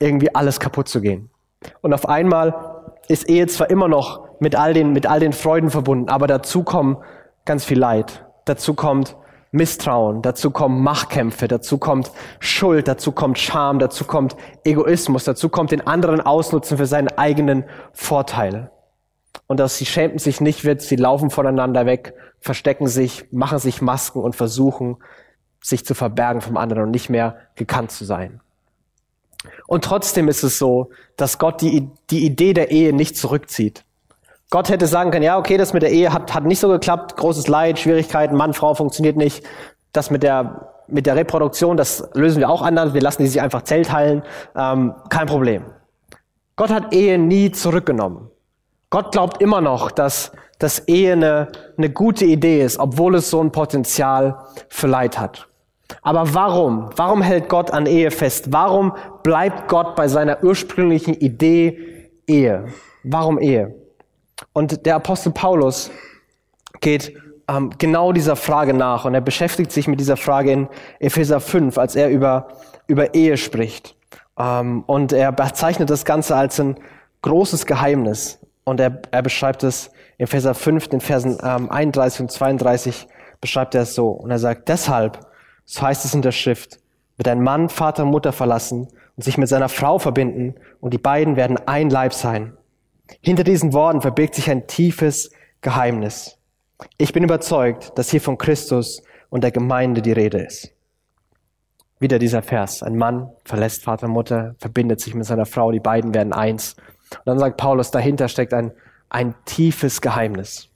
irgendwie 0.00 0.34
alles 0.34 0.58
kaputt 0.58 0.88
zu 0.88 1.00
gehen. 1.00 1.30
Und 1.82 1.94
auf 1.94 2.08
einmal 2.08 2.77
ist 3.08 3.28
Ehe 3.28 3.46
zwar 3.46 3.70
immer 3.70 3.88
noch 3.88 4.28
mit 4.38 4.54
all 4.54 4.74
den, 4.74 4.92
mit 4.92 5.06
all 5.06 5.20
den 5.20 5.32
Freuden 5.32 5.70
verbunden, 5.70 6.08
aber 6.08 6.26
dazu 6.26 6.62
kommt 6.62 6.98
ganz 7.44 7.64
viel 7.64 7.78
Leid. 7.78 8.24
Dazu 8.44 8.74
kommt 8.74 9.16
Misstrauen, 9.50 10.20
dazu 10.20 10.50
kommen 10.50 10.82
Machtkämpfe, 10.82 11.48
dazu 11.48 11.78
kommt 11.78 12.12
Schuld, 12.38 12.86
dazu 12.86 13.12
kommt 13.12 13.38
Scham, 13.38 13.78
dazu 13.78 14.04
kommt 14.04 14.36
Egoismus, 14.62 15.24
dazu 15.24 15.48
kommt 15.48 15.70
den 15.70 15.86
anderen 15.86 16.20
ausnutzen 16.20 16.76
für 16.76 16.86
seinen 16.86 17.08
eigenen 17.16 17.64
Vorteil. 17.92 18.70
Und 19.46 19.58
dass 19.58 19.78
sie 19.78 19.86
schämen 19.86 20.18
sich 20.18 20.42
nicht 20.42 20.64
wird, 20.64 20.82
sie 20.82 20.96
laufen 20.96 21.30
voneinander 21.30 21.86
weg, 21.86 22.14
verstecken 22.40 22.86
sich, 22.86 23.26
machen 23.32 23.58
sich 23.58 23.80
Masken 23.80 24.20
und 24.20 24.36
versuchen, 24.36 24.98
sich 25.62 25.84
zu 25.86 25.94
verbergen 25.94 26.42
vom 26.42 26.58
anderen 26.58 26.84
und 26.84 26.90
nicht 26.90 27.08
mehr 27.08 27.36
gekannt 27.54 27.90
zu 27.90 28.04
sein. 28.04 28.40
Und 29.68 29.84
trotzdem 29.84 30.28
ist 30.28 30.42
es 30.42 30.58
so, 30.58 30.88
dass 31.16 31.36
Gott 31.38 31.60
die, 31.60 31.90
die 32.08 32.24
Idee 32.24 32.54
der 32.54 32.70
Ehe 32.70 32.94
nicht 32.94 33.18
zurückzieht. 33.18 33.84
Gott 34.48 34.70
hätte 34.70 34.86
sagen 34.86 35.10
können, 35.10 35.24
ja, 35.24 35.36
okay, 35.36 35.58
das 35.58 35.74
mit 35.74 35.82
der 35.82 35.90
Ehe 35.90 36.10
hat, 36.10 36.32
hat 36.34 36.44
nicht 36.44 36.58
so 36.58 36.68
geklappt, 36.68 37.18
großes 37.18 37.48
Leid, 37.48 37.78
Schwierigkeiten, 37.78 38.34
Mann, 38.34 38.54
Frau 38.54 38.72
funktioniert 38.72 39.18
nicht. 39.18 39.44
Das 39.92 40.10
mit 40.10 40.22
der, 40.22 40.70
mit 40.86 41.04
der 41.04 41.16
Reproduktion, 41.16 41.76
das 41.76 42.08
lösen 42.14 42.40
wir 42.40 42.48
auch 42.48 42.62
anders, 42.62 42.94
wir 42.94 43.02
lassen 43.02 43.22
die 43.22 43.28
sich 43.28 43.42
einfach 43.42 43.60
zellteilen, 43.60 44.22
ähm, 44.56 44.94
kein 45.10 45.26
Problem. 45.26 45.64
Gott 46.56 46.70
hat 46.70 46.94
Ehe 46.94 47.18
nie 47.18 47.52
zurückgenommen. 47.52 48.30
Gott 48.88 49.12
glaubt 49.12 49.42
immer 49.42 49.60
noch, 49.60 49.90
dass, 49.90 50.32
dass 50.58 50.88
Ehe 50.88 51.12
eine, 51.12 51.52
eine 51.76 51.90
gute 51.90 52.24
Idee 52.24 52.62
ist, 52.64 52.78
obwohl 52.78 53.16
es 53.16 53.28
so 53.28 53.42
ein 53.42 53.52
Potenzial 53.52 54.46
für 54.70 54.86
Leid 54.86 55.18
hat. 55.18 55.47
Aber 56.02 56.34
warum? 56.34 56.90
Warum 56.96 57.22
hält 57.22 57.48
Gott 57.48 57.70
an 57.70 57.86
Ehe 57.86 58.10
fest? 58.10 58.52
Warum 58.52 58.92
bleibt 59.22 59.68
Gott 59.68 59.96
bei 59.96 60.08
seiner 60.08 60.42
ursprünglichen 60.42 61.14
Idee 61.14 62.10
Ehe? 62.26 62.66
Warum 63.02 63.38
Ehe? 63.38 63.74
Und 64.52 64.86
der 64.86 64.96
Apostel 64.96 65.32
Paulus 65.32 65.90
geht 66.80 67.14
ähm, 67.48 67.70
genau 67.78 68.12
dieser 68.12 68.36
Frage 68.36 68.74
nach 68.74 69.04
und 69.04 69.14
er 69.14 69.20
beschäftigt 69.20 69.72
sich 69.72 69.88
mit 69.88 69.98
dieser 69.98 70.16
Frage 70.16 70.52
in 70.52 70.68
Epheser 71.00 71.40
5, 71.40 71.78
als 71.78 71.96
er 71.96 72.10
über, 72.10 72.48
über 72.86 73.14
Ehe 73.14 73.36
spricht. 73.36 73.96
Ähm, 74.38 74.84
und 74.86 75.12
er 75.12 75.32
bezeichnet 75.32 75.90
das 75.90 76.04
Ganze 76.04 76.36
als 76.36 76.60
ein 76.60 76.76
großes 77.22 77.66
Geheimnis. 77.66 78.38
Und 78.64 78.80
er, 78.80 79.00
er 79.10 79.22
beschreibt 79.22 79.62
es 79.62 79.90
in 80.18 80.24
Epheser 80.24 80.54
5, 80.54 80.88
den 80.88 81.00
Versen 81.00 81.38
ähm, 81.42 81.70
31 81.70 82.20
und 82.20 82.30
32, 82.30 83.08
beschreibt 83.40 83.74
er 83.74 83.82
es 83.82 83.94
so. 83.94 84.08
Und 84.08 84.30
er 84.30 84.38
sagt, 84.38 84.68
deshalb, 84.68 85.20
so 85.70 85.82
heißt 85.82 86.06
es 86.06 86.14
in 86.14 86.22
der 86.22 86.32
Schrift, 86.32 86.80
wird 87.18 87.28
ein 87.28 87.42
Mann 87.42 87.68
Vater 87.68 88.04
und 88.04 88.10
Mutter 88.10 88.32
verlassen 88.32 88.88
und 89.16 89.22
sich 89.22 89.36
mit 89.36 89.48
seiner 89.48 89.68
Frau 89.68 89.98
verbinden 89.98 90.54
und 90.80 90.94
die 90.94 90.98
beiden 90.98 91.36
werden 91.36 91.58
ein 91.66 91.90
Leib 91.90 92.14
sein. 92.14 92.56
Hinter 93.20 93.44
diesen 93.44 93.74
Worten 93.74 94.00
verbirgt 94.00 94.34
sich 94.34 94.50
ein 94.50 94.66
tiefes 94.66 95.30
Geheimnis. 95.60 96.38
Ich 96.96 97.12
bin 97.12 97.22
überzeugt, 97.22 97.92
dass 97.96 98.10
hier 98.10 98.22
von 98.22 98.38
Christus 98.38 99.02
und 99.28 99.44
der 99.44 99.50
Gemeinde 99.50 100.00
die 100.00 100.12
Rede 100.12 100.38
ist. 100.38 100.72
Wieder 102.00 102.18
dieser 102.18 102.40
Vers. 102.40 102.82
Ein 102.82 102.96
Mann 102.96 103.28
verlässt 103.44 103.84
Vater 103.84 104.06
und 104.06 104.12
Mutter, 104.12 104.54
verbindet 104.58 105.00
sich 105.00 105.14
mit 105.14 105.26
seiner 105.26 105.46
Frau, 105.46 105.70
die 105.70 105.80
beiden 105.80 106.14
werden 106.14 106.32
eins. 106.32 106.76
Und 107.10 107.26
dann 107.26 107.38
sagt 107.38 107.58
Paulus, 107.58 107.90
dahinter 107.90 108.28
steckt 108.28 108.54
ein, 108.54 108.72
ein 109.10 109.34
tiefes 109.44 110.00
Geheimnis. 110.00 110.70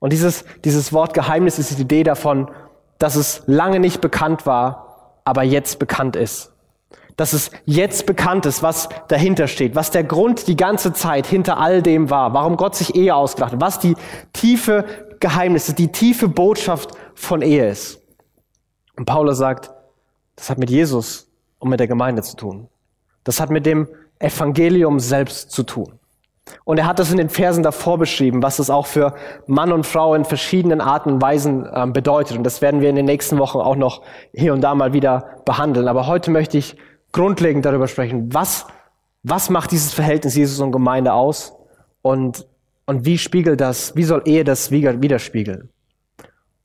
Und 0.00 0.12
dieses, 0.12 0.44
dieses 0.64 0.92
Wort 0.92 1.14
Geheimnis 1.14 1.58
ist 1.58 1.78
die 1.78 1.82
Idee 1.82 2.02
davon, 2.02 2.50
dass 3.04 3.16
es 3.16 3.42
lange 3.46 3.78
nicht 3.78 4.00
bekannt 4.00 4.46
war, 4.46 5.14
aber 5.24 5.42
jetzt 5.42 5.78
bekannt 5.78 6.16
ist 6.16 6.50
dass 7.16 7.32
es 7.32 7.50
jetzt 7.64 8.06
bekannt 8.06 8.44
ist, 8.46 8.62
was 8.62 8.88
dahinter 9.08 9.46
steht, 9.46 9.74
was 9.76 9.90
der 9.90 10.04
Grund 10.04 10.48
die 10.48 10.56
ganze 10.56 10.92
Zeit 10.92 11.26
hinter 11.26 11.58
all 11.58 11.82
dem 11.82 12.10
war, 12.10 12.34
warum 12.34 12.56
Gott 12.56 12.74
sich 12.74 12.94
Ehe 12.96 13.14
ausgedacht 13.14 13.52
hat, 13.52 13.60
was 13.60 13.78
die 13.78 13.94
tiefe 14.32 14.84
Geheimnisse, 15.20 15.74
die 15.74 15.92
tiefe 15.92 16.28
Botschaft 16.28 16.90
von 17.14 17.40
Ehe 17.40 17.70
ist. 17.70 18.00
Und 18.96 19.06
Paulus 19.06 19.38
sagt, 19.38 19.70
das 20.36 20.50
hat 20.50 20.58
mit 20.58 20.70
Jesus 20.70 21.30
und 21.58 21.70
mit 21.70 21.78
der 21.78 21.86
Gemeinde 21.86 22.22
zu 22.22 22.36
tun. 22.36 22.68
Das 23.22 23.40
hat 23.40 23.50
mit 23.50 23.64
dem 23.64 23.88
Evangelium 24.18 24.98
selbst 24.98 25.50
zu 25.50 25.62
tun. 25.62 25.98
Und 26.64 26.78
er 26.78 26.86
hat 26.86 26.98
das 26.98 27.10
in 27.10 27.16
den 27.16 27.30
Versen 27.30 27.62
davor 27.62 27.98
beschrieben, 27.98 28.42
was 28.42 28.58
es 28.58 28.70
auch 28.70 28.86
für 28.86 29.14
Mann 29.46 29.72
und 29.72 29.86
Frau 29.86 30.14
in 30.14 30.24
verschiedenen 30.24 30.80
Arten 30.80 31.12
und 31.14 31.22
Weisen 31.22 31.66
äh, 31.66 31.86
bedeutet. 31.86 32.36
Und 32.36 32.44
das 32.44 32.60
werden 32.60 32.80
wir 32.80 32.90
in 32.90 32.96
den 32.96 33.06
nächsten 33.06 33.38
Wochen 33.38 33.58
auch 33.58 33.76
noch 33.76 34.02
hier 34.32 34.52
und 34.52 34.60
da 34.60 34.74
mal 34.74 34.92
wieder 34.92 35.40
behandeln. 35.44 35.88
Aber 35.88 36.06
heute 36.06 36.30
möchte 36.30 36.58
ich 36.58 36.76
grundlegend 37.12 37.64
darüber 37.64 37.88
sprechen, 37.88 38.32
was, 38.34 38.66
was 39.22 39.48
macht 39.48 39.72
dieses 39.72 39.94
Verhältnis 39.94 40.34
Jesus 40.34 40.60
und 40.60 40.72
Gemeinde 40.72 41.12
aus 41.12 41.54
und, 42.02 42.46
und 42.86 43.06
wie 43.06 43.18
spiegelt 43.18 43.60
das, 43.60 43.96
wie 43.96 44.04
soll 44.04 44.22
Ehe 44.26 44.44
das 44.44 44.70
widerspiegeln? 44.70 45.70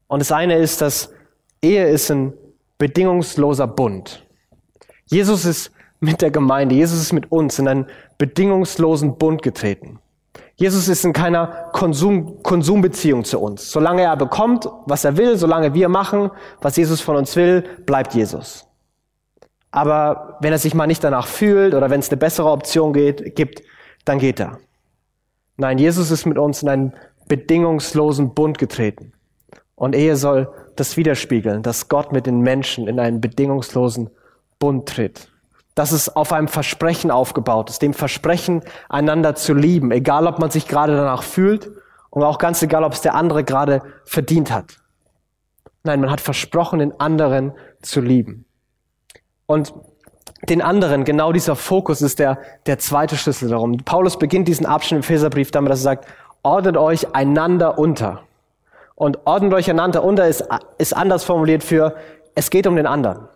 Und 0.07 0.19
das 0.19 0.31
eine 0.31 0.57
ist, 0.57 0.81
dass 0.81 1.13
Ehe 1.61 1.87
ist 1.87 2.09
ein 2.09 2.33
bedingungsloser 2.77 3.67
Bund. 3.67 4.25
Jesus 5.05 5.45
ist 5.45 5.71
mit 5.99 6.21
der 6.21 6.31
Gemeinde, 6.31 6.75
Jesus 6.75 6.99
ist 6.99 7.13
mit 7.13 7.31
uns 7.31 7.59
in 7.59 7.67
einen 7.67 7.85
bedingungslosen 8.19 9.17
Bund 9.17 9.41
getreten. 9.41 9.99
Jesus 10.55 10.87
ist 10.89 11.05
in 11.05 11.13
keiner 11.13 11.69
Konsum, 11.71 12.43
Konsumbeziehung 12.43 13.23
zu 13.23 13.39
uns. 13.39 13.71
Solange 13.71 14.03
er 14.03 14.17
bekommt, 14.17 14.69
was 14.85 15.05
er 15.05 15.17
will, 15.17 15.37
solange 15.37 15.73
wir 15.73 15.89
machen, 15.89 16.29
was 16.61 16.75
Jesus 16.75 17.01
von 17.01 17.15
uns 17.15 17.35
will, 17.35 17.63
bleibt 17.85 18.13
Jesus. 18.13 18.67
Aber 19.71 20.37
wenn 20.41 20.51
er 20.51 20.59
sich 20.59 20.73
mal 20.73 20.85
nicht 20.85 21.03
danach 21.03 21.27
fühlt 21.27 21.73
oder 21.73 21.89
wenn 21.89 22.01
es 22.01 22.09
eine 22.09 22.17
bessere 22.17 22.51
Option 22.51 22.91
geht, 22.91 23.35
gibt, 23.35 23.63
dann 24.03 24.19
geht 24.19 24.39
er. 24.39 24.59
Nein, 25.57 25.77
Jesus 25.77 26.11
ist 26.11 26.25
mit 26.25 26.37
uns 26.37 26.61
in 26.61 26.69
einen 26.69 26.93
bedingungslosen 27.27 28.33
Bund 28.33 28.57
getreten. 28.57 29.13
Und 29.75 29.95
Ehe 29.95 30.17
soll 30.17 30.49
das 30.75 30.97
widerspiegeln, 30.97 31.63
dass 31.63 31.87
Gott 31.87 32.11
mit 32.11 32.25
den 32.25 32.41
Menschen 32.41 32.87
in 32.87 32.99
einen 32.99 33.21
bedingungslosen 33.21 34.09
Bund 34.57 34.89
tritt. 34.89 35.31
Dass 35.75 35.91
es 35.91 36.15
auf 36.15 36.33
einem 36.33 36.47
Versprechen 36.47 37.11
aufgebaut 37.11 37.69
ist, 37.69 37.81
dem 37.81 37.93
Versprechen, 37.93 38.61
einander 38.89 39.35
zu 39.35 39.53
lieben, 39.53 39.91
egal 39.91 40.27
ob 40.27 40.39
man 40.39 40.49
sich 40.49 40.67
gerade 40.67 40.95
danach 40.95 41.23
fühlt 41.23 41.69
und 42.09 42.23
auch 42.23 42.37
ganz 42.37 42.61
egal, 42.61 42.83
ob 42.83 42.93
es 42.93 43.01
der 43.01 43.15
andere 43.15 43.43
gerade 43.43 43.81
verdient 44.03 44.51
hat. 44.51 44.77
Nein, 45.83 46.01
man 46.01 46.11
hat 46.11 46.21
versprochen, 46.21 46.79
den 46.79 46.99
anderen 46.99 47.53
zu 47.81 48.01
lieben. 48.01 48.45
Und 49.45 49.73
den 50.47 50.61
anderen, 50.61 51.03
genau 51.03 51.31
dieser 51.31 51.55
Fokus 51.55 52.01
ist 52.01 52.19
der, 52.19 52.39
der 52.65 52.77
zweite 52.79 53.17
Schlüssel 53.17 53.49
darum. 53.49 53.77
Paulus 53.83 54.17
beginnt 54.17 54.47
diesen 54.47 54.65
Abschnitt 54.65 54.99
im 54.99 55.03
Epheserbrief 55.03 55.51
damit, 55.51 55.71
dass 55.71 55.79
er 55.79 55.83
sagt, 55.83 56.07
ordnet 56.43 56.77
euch 56.77 57.13
einander 57.15 57.77
unter. 57.77 58.23
Und 58.95 59.19
ordnet 59.25 59.53
euch 59.53 59.69
einander 59.69 60.03
unter 60.03 60.27
ist, 60.27 60.47
ist 60.77 60.95
anders 60.95 61.23
formuliert 61.23 61.63
für, 61.63 61.95
es 62.35 62.49
geht 62.49 62.67
um 62.67 62.75
den 62.75 62.85
anderen. 62.85 63.27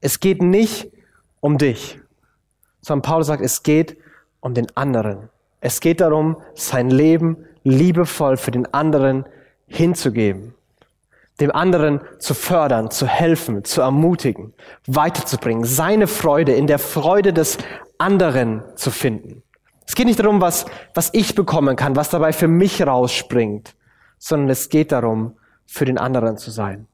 Es 0.00 0.20
geht 0.20 0.42
nicht 0.42 0.92
um 1.40 1.58
dich, 1.58 1.98
sondern 2.80 3.02
Paulus 3.02 3.26
sagt, 3.26 3.42
es 3.42 3.62
geht 3.62 3.96
um 4.40 4.54
den 4.54 4.74
anderen. 4.76 5.28
Es 5.60 5.80
geht 5.80 6.00
darum, 6.00 6.36
sein 6.54 6.90
Leben 6.90 7.44
liebevoll 7.64 8.36
für 8.36 8.50
den 8.50 8.72
anderen 8.72 9.26
hinzugeben 9.66 10.54
dem 11.40 11.52
anderen 11.52 12.00
zu 12.18 12.34
fördern, 12.34 12.90
zu 12.90 13.06
helfen, 13.06 13.64
zu 13.64 13.80
ermutigen, 13.80 14.52
weiterzubringen, 14.86 15.64
seine 15.64 16.06
Freude 16.06 16.52
in 16.52 16.66
der 16.66 16.78
Freude 16.78 17.32
des 17.32 17.58
anderen 17.98 18.62
zu 18.76 18.90
finden. 18.90 19.42
Es 19.86 19.94
geht 19.94 20.06
nicht 20.06 20.20
darum, 20.20 20.40
was, 20.40 20.66
was 20.94 21.10
ich 21.12 21.34
bekommen 21.34 21.76
kann, 21.76 21.96
was 21.96 22.10
dabei 22.10 22.32
für 22.32 22.46
mich 22.46 22.86
rausspringt, 22.86 23.74
sondern 24.18 24.50
es 24.50 24.68
geht 24.68 24.92
darum, 24.92 25.36
für 25.66 25.84
den 25.84 25.98
anderen 25.98 26.36
zu 26.36 26.50
sein. 26.50 26.86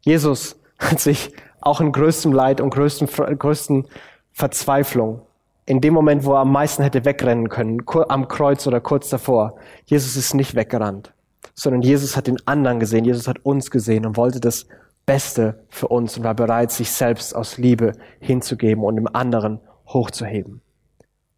Jesus 0.00 0.56
hat 0.78 1.00
sich 1.00 1.32
auch 1.62 1.80
in 1.80 1.92
größtem 1.92 2.32
Leid 2.32 2.60
und 2.60 2.70
größten, 2.70 3.08
größten 3.38 3.86
Verzweiflung, 4.32 5.22
in 5.66 5.80
dem 5.80 5.94
Moment, 5.94 6.24
wo 6.24 6.32
er 6.32 6.40
am 6.40 6.52
meisten 6.52 6.82
hätte 6.82 7.04
wegrennen 7.04 7.48
können, 7.48 7.82
am 8.08 8.28
Kreuz 8.28 8.66
oder 8.66 8.80
kurz 8.80 9.08
davor, 9.08 9.54
Jesus 9.86 10.16
ist 10.16 10.34
nicht 10.34 10.54
weggerannt 10.54 11.12
sondern 11.54 11.82
Jesus 11.82 12.16
hat 12.16 12.26
den 12.26 12.38
anderen 12.46 12.80
gesehen, 12.80 13.04
Jesus 13.04 13.28
hat 13.28 13.44
uns 13.44 13.70
gesehen 13.70 14.06
und 14.06 14.16
wollte 14.16 14.40
das 14.40 14.66
Beste 15.04 15.64
für 15.68 15.88
uns 15.88 16.16
und 16.16 16.24
war 16.24 16.34
bereit, 16.34 16.70
sich 16.70 16.90
selbst 16.90 17.34
aus 17.34 17.58
Liebe 17.58 17.92
hinzugeben 18.20 18.84
und 18.84 18.96
dem 18.96 19.08
anderen 19.12 19.60
hochzuheben. 19.88 20.62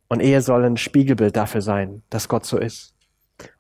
Und 0.09 0.21
Ehe 0.21 0.41
soll 0.43 0.65
ein 0.65 0.77
Spiegelbild 0.77 1.35
dafür 1.35 1.63
sein, 1.63 2.03
dass 2.11 2.29
Gott 2.29 2.45
so 2.45 2.59
ist. 2.59 2.95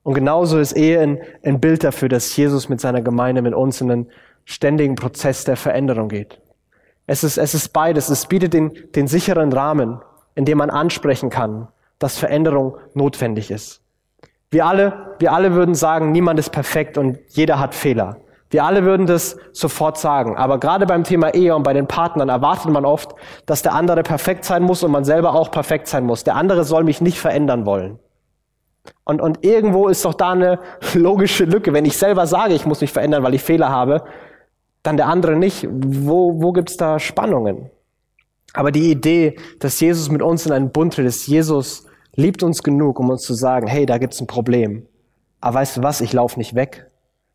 Und 0.02 0.14
genauso 0.14 0.59
ist 0.59 0.73
Ehe 0.73 1.00
ein, 1.00 1.18
ein 1.42 1.59
Bild 1.59 1.83
dafür, 1.83 2.09
dass 2.09 2.37
Jesus 2.37 2.68
mit 2.68 2.80
seiner 2.80 3.00
Gemeinde, 3.00 3.42
mit 3.42 3.54
uns 3.54 3.80
in 3.80 3.90
einen 3.90 4.11
ständigen 4.44 4.94
Prozess 4.94 5.44
der 5.44 5.56
Veränderung 5.56 6.09
geht. 6.09 6.40
Es 7.07 7.25
ist, 7.25 7.39
es 7.39 7.55
ist 7.55 7.73
beides. 7.73 8.09
Es 8.09 8.27
bietet 8.27 8.55
den, 8.55 8.73
den 8.95 9.07
sicheren 9.07 9.53
Rahmen, 9.53 10.01
in 10.35 10.45
dem 10.45 10.59
man 10.59 10.71
ansprechen 10.71 11.31
kann, 11.31 11.69
dass 11.99 12.19
Veränderung 12.19 12.77
notwendig 12.95 13.51
ist. 13.51 13.83
Wir 14.51 14.67
alle, 14.67 15.17
wir 15.19 15.33
alle 15.33 15.55
würden 15.55 15.75
sagen, 15.75 16.13
niemand 16.13 16.39
ist 16.39 16.51
perfekt 16.51 16.97
und 16.97 17.19
jeder 17.29 17.59
hat 17.59 17.75
Fehler. 17.75 18.19
Wir 18.51 18.65
alle 18.65 18.85
würden 18.85 19.07
das 19.07 19.37
sofort 19.53 19.99
sagen. 19.99 20.37
Aber 20.37 20.61
gerade 20.61 20.87
beim 20.87 21.03
Thema 21.03 21.35
Ehe 21.35 21.57
und 21.57 21.65
bei 21.65 21.73
den 21.73 21.89
Partnern 21.89 22.29
erwartet 22.29 22.71
man 22.71 22.85
oft, 22.85 23.15
dass 23.47 23.63
der 23.63 23.75
andere 23.75 24.05
perfekt 24.05 24.45
sein 24.45 24.63
muss 24.63 24.85
und 24.85 24.93
man 24.93 25.05
selber 25.05 25.35
auch 25.35 25.51
perfekt 25.51 25.89
sein 25.89 26.05
muss. 26.05 26.23
Der 26.23 26.37
andere 26.37 26.63
soll 26.63 26.85
mich 26.85 27.01
nicht 27.01 27.19
verändern 27.19 27.67
wollen. 27.67 27.99
Und, 29.05 29.21
und 29.21 29.45
irgendwo 29.45 29.89
ist 29.89 30.05
doch 30.05 30.15
da 30.15 30.31
eine 30.31 30.61
logische 30.95 31.47
Lücke. 31.47 31.73
Wenn 31.73 31.85
ich 31.85 31.97
selber 31.97 32.27
sage, 32.27 32.55
ich 32.55 32.65
muss 32.65 32.81
mich 32.81 32.93
verändern, 32.93 33.25
weil 33.25 33.35
ich 33.35 33.43
Fehler 33.43 33.71
habe, 33.71 34.05
dann 34.85 34.97
der 34.97 35.09
andere 35.09 35.35
nicht. 35.35 35.67
Wo, 35.69 36.41
wo 36.41 36.53
gibt's 36.53 36.76
da 36.76 37.00
Spannungen? 37.00 37.71
Aber 38.53 38.71
die 38.71 38.93
Idee, 38.93 39.37
dass 39.59 39.81
Jesus 39.81 40.11
mit 40.11 40.23
uns 40.23 40.47
in 40.47 40.53
einen 40.53 40.71
Bund 40.71 40.95
tritt, 40.95 41.07
ist, 41.07 41.26
Jesus 41.26 41.87
liebt 42.14 42.45
uns 42.45 42.62
genug, 42.62 43.00
um 43.00 43.11
uns 43.11 43.23
zu 43.23 43.35
sagen, 43.35 43.67
hey, 43.67 43.87
da 43.87 43.99
gibt's 43.99 44.21
ein 44.21 44.29
Problem. 44.29 44.87
Aber 45.41 45.57
weißt 45.57 45.79
du 45.79 45.83
was, 45.83 46.00
ich 46.00 46.12
laufe 46.12 46.38
nicht 46.38 46.55
weg. 46.55 46.88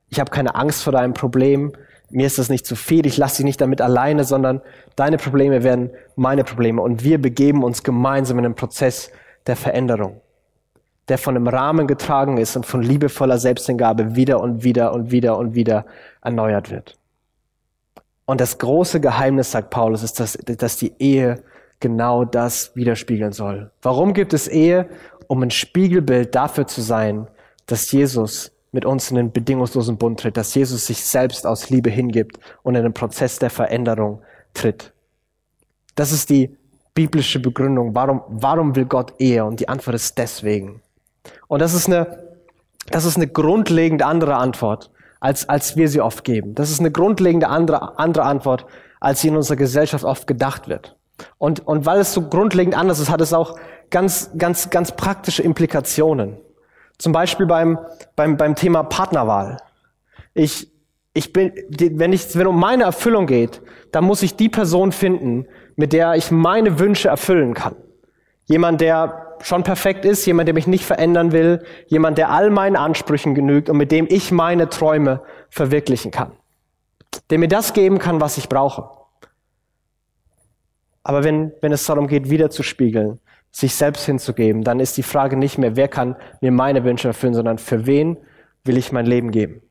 Ich 0.10 0.20
habe 0.20 0.32
keine 0.32 0.56
Angst 0.56 0.84
vor 0.84 0.94
deinem 0.94 1.14
Problem. 1.14 1.74
Mir 2.10 2.26
ist 2.26 2.40
das 2.40 2.50
nicht 2.50 2.66
zu 2.66 2.76
viel. 2.76 3.06
Ich 3.06 3.18
lasse 3.18 3.38
dich 3.38 3.46
nicht 3.46 3.62
damit 3.62 3.82
alleine, 3.82 4.24
sondern 4.24 4.62
deine 4.96 5.18
Probleme 5.18 5.64
werden 5.64 5.92
meine 6.16 6.44
Probleme. 6.44 6.82
Und 6.82 7.04
wir 7.04 7.22
begeben 7.22 7.64
uns 7.64 7.84
gemeinsam 7.84 8.40
in 8.40 8.46
einen 8.46 8.56
Prozess 8.56 9.12
der 9.46 9.56
Veränderung, 9.56 10.22
der 11.08 11.18
von 11.18 11.36
einem 11.36 11.48
Rahmen 11.48 11.88
getragen 11.88 12.38
ist 12.38 12.56
und 12.56 12.66
von 12.66 12.82
liebevoller 12.82 13.38
Selbsthingabe 13.38 14.16
wieder 14.16 14.40
und 14.40 14.64
wieder 14.64 14.94
und 14.94 15.12
wieder 15.12 15.38
und 15.38 15.54
wieder 15.54 15.86
erneuert 16.22 16.72
wird. 16.72 16.99
Und 18.30 18.40
das 18.40 18.60
große 18.60 19.00
Geheimnis, 19.00 19.50
sagt 19.50 19.72
Paulus, 19.72 20.04
ist, 20.04 20.20
dass, 20.20 20.34
dass 20.34 20.78
die 20.78 20.94
Ehe 21.00 21.42
genau 21.80 22.26
das 22.26 22.76
widerspiegeln 22.76 23.32
soll. 23.32 23.72
Warum 23.82 24.14
gibt 24.14 24.36
es 24.36 24.48
Ehe? 24.48 24.88
Um 25.26 25.42
ein 25.42 25.50
Spiegelbild 25.50 26.36
dafür 26.36 26.68
zu 26.68 26.82
sein, 26.82 27.28
dass 27.66 27.92
Jesus 27.92 28.52
mit 28.72 28.86
uns 28.86 29.10
in 29.10 29.18
einen 29.18 29.32
bedingungslosen 29.32 29.98
Bund 29.98 30.20
tritt, 30.20 30.38
dass 30.38 30.54
Jesus 30.54 30.86
sich 30.86 31.04
selbst 31.04 31.48
aus 31.48 31.72
Liebe 31.72 31.90
hingibt 31.90 32.40
und 32.62 32.76
in 32.76 32.84
den 32.84 32.94
Prozess 32.94 33.40
der 33.40 33.50
Veränderung 33.50 34.22
tritt. 34.54 34.94
Das 35.96 36.12
ist 36.12 36.30
die 36.30 36.56
biblische 36.94 37.40
Begründung. 37.40 37.96
Warum, 37.96 38.22
warum 38.28 38.76
will 38.76 38.86
Gott 38.86 39.16
Ehe? 39.18 39.44
Und 39.44 39.60
die 39.60 39.70
Antwort 39.70 39.96
ist 39.96 40.20
deswegen. 40.20 40.84
Und 41.48 41.64
das 41.64 41.74
ist 41.74 41.88
eine, 41.88 42.20
das 42.92 43.06
ist 43.06 43.16
eine 43.16 43.28
grundlegend 43.28 44.04
andere 44.04 44.36
Antwort 44.36 44.92
als, 45.20 45.48
als 45.50 45.76
wir 45.76 45.90
sie 45.90 46.02
oft 46.02 46.24
geben. 46.24 46.56
Das 46.56 46.72
ist 46.72 46.80
eine 46.80 46.92
grundlegende 46.92 47.48
andere, 47.48 48.00
andere 48.00 48.24
Antwort, 48.24 48.66
als 49.00 49.22
sie 49.22 49.30
in 49.30 49.36
unserer 49.36 49.58
Gesellschaft 49.58 50.04
oft 50.04 50.28
gedacht 50.28 50.68
wird. 50.68 50.98
Und, 51.38 51.66
und 51.68 51.86
weil 51.86 52.00
es 52.00 52.14
so 52.14 52.30
grundlegend 52.30 52.78
anders 52.78 53.00
ist, 53.00 53.10
hat 53.10 53.22
es 53.22 53.34
auch 53.34 53.58
ganz, 53.90 54.32
ganz, 54.38 54.70
ganz 54.70 54.94
praktische 54.94 55.44
Implikationen. 55.44 56.38
Zum 56.98 57.12
Beispiel 57.12 57.46
beim, 57.46 57.80
beim, 58.16 58.38
beim 58.38 58.56
Thema 58.56 58.84
Partnerwahl. 58.84 59.58
Ich, 60.34 60.72
ich 61.14 61.34
bin, 61.34 61.52
wenn 61.70 62.14
ich, 62.14 62.38
wenn 62.38 62.48
um 62.48 62.60
meine 62.60 62.84
Erfüllung 62.84 63.26
geht, 63.26 63.62
dann 63.92 64.04
muss 64.04 64.22
ich 64.22 64.36
die 64.36 64.50
Person 64.50 64.92
finden, 64.92 65.48
mit 65.76 65.94
der 65.94 66.16
ich 66.16 66.32
meine 66.32 66.80
Wünsche 66.80 67.10
erfüllen 67.10 67.54
kann. 67.54 67.76
Jemand, 68.46 68.82
der 68.82 69.29
schon 69.42 69.64
perfekt 69.64 70.06
ist, 70.06 70.26
jemand, 70.26 70.48
der 70.48 70.54
mich 70.54 70.68
nicht 70.68 70.86
verändern 70.86 71.32
will, 71.32 71.64
jemand, 71.88 72.18
der 72.18 72.30
all 72.30 72.50
meinen 72.50 72.76
Ansprüchen 72.76 73.36
genügt 73.36 73.70
und 73.70 73.78
mit 73.78 73.92
dem 73.92 74.08
ich 74.10 74.32
meine 74.32 74.70
Träume 74.70 75.22
verwirklichen 75.50 76.12
kann. 76.12 76.32
Der 77.30 77.40
mir 77.40 77.48
das 77.48 77.74
geben 77.74 78.00
kann, 78.00 78.22
was 78.22 78.38
ich 78.38 78.50
brauche. 78.50 78.90
Aber 81.04 81.24
wenn, 81.24 81.54
wenn 81.62 81.72
es 81.72 81.86
darum 81.86 82.08
geht, 82.08 82.30
wiederzuspiegeln, 82.30 83.20
sich 83.52 83.74
selbst 83.74 84.06
hinzugeben, 84.06 84.64
dann 84.64 84.80
ist 84.80 84.98
die 84.98 85.04
Frage 85.04 85.38
nicht 85.38 85.58
mehr, 85.58 85.76
wer 85.76 85.88
kann 85.88 86.16
mir 86.42 86.52
meine 86.52 86.84
Wünsche 86.84 87.08
erfüllen, 87.08 87.34
sondern 87.34 87.58
für 87.58 87.86
wen 87.86 88.18
will 88.64 88.78
ich 88.78 88.92
mein 88.92 89.06
Leben 89.06 89.32
geben? 89.32 89.62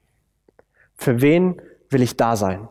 Für 0.96 1.20
wen 1.20 1.62
will 1.90 2.02
ich 2.02 2.16
da 2.16 2.34
sein? 2.34 2.68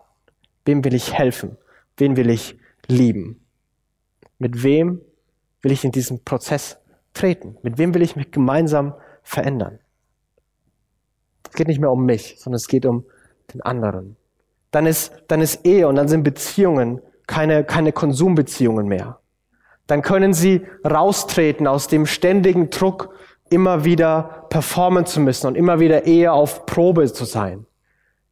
Wem 0.66 0.84
will 0.84 0.94
ich 0.94 1.14
helfen? 1.14 1.58
Wen 1.96 2.18
will 2.18 2.30
ich 2.30 2.58
lieben? 2.88 3.46
Mit 4.38 4.64
wem 4.64 5.02
will 5.62 5.72
ich 5.72 5.86
in 5.86 5.92
diesen 5.92 6.24
Prozess 6.24 6.78
treten? 7.18 7.58
Mit 7.64 7.78
wem 7.78 7.94
will 7.94 8.02
ich 8.02 8.16
mich 8.16 8.32
gemeinsam 8.32 8.94
verändern? 9.24 9.80
Es 11.50 11.56
geht 11.56 11.68
nicht 11.68 11.80
mehr 11.80 11.92
um 11.92 12.06
mich, 12.06 12.36
sondern 12.40 12.58
es 12.58 12.68
geht 12.68 12.86
um 12.86 13.06
den 13.54 13.62
anderen. 13.62 14.18
Dann 14.72 14.86
ist, 14.86 15.12
dann 15.28 15.42
ist 15.42 15.66
Ehe 15.66 15.88
und 15.88 15.96
dann 15.96 16.08
sind 16.08 16.24
Beziehungen 16.24 17.02
keine, 17.26 17.64
keine 17.64 17.92
Konsumbeziehungen 17.92 18.88
mehr. 18.88 19.20
Dann 19.88 20.02
können 20.02 20.34
sie 20.34 20.66
raustreten 20.86 21.68
aus 21.68 21.88
dem 21.88 22.06
ständigen 22.06 22.70
Druck, 22.70 23.14
immer 23.50 23.86
wieder 23.86 24.46
performen 24.50 25.06
zu 25.06 25.22
müssen 25.22 25.48
und 25.48 25.56
immer 25.56 25.80
wieder 25.80 26.06
Ehe 26.06 26.34
auf 26.34 26.66
Probe 26.66 27.12
zu 27.12 27.24
sein. 27.24 27.66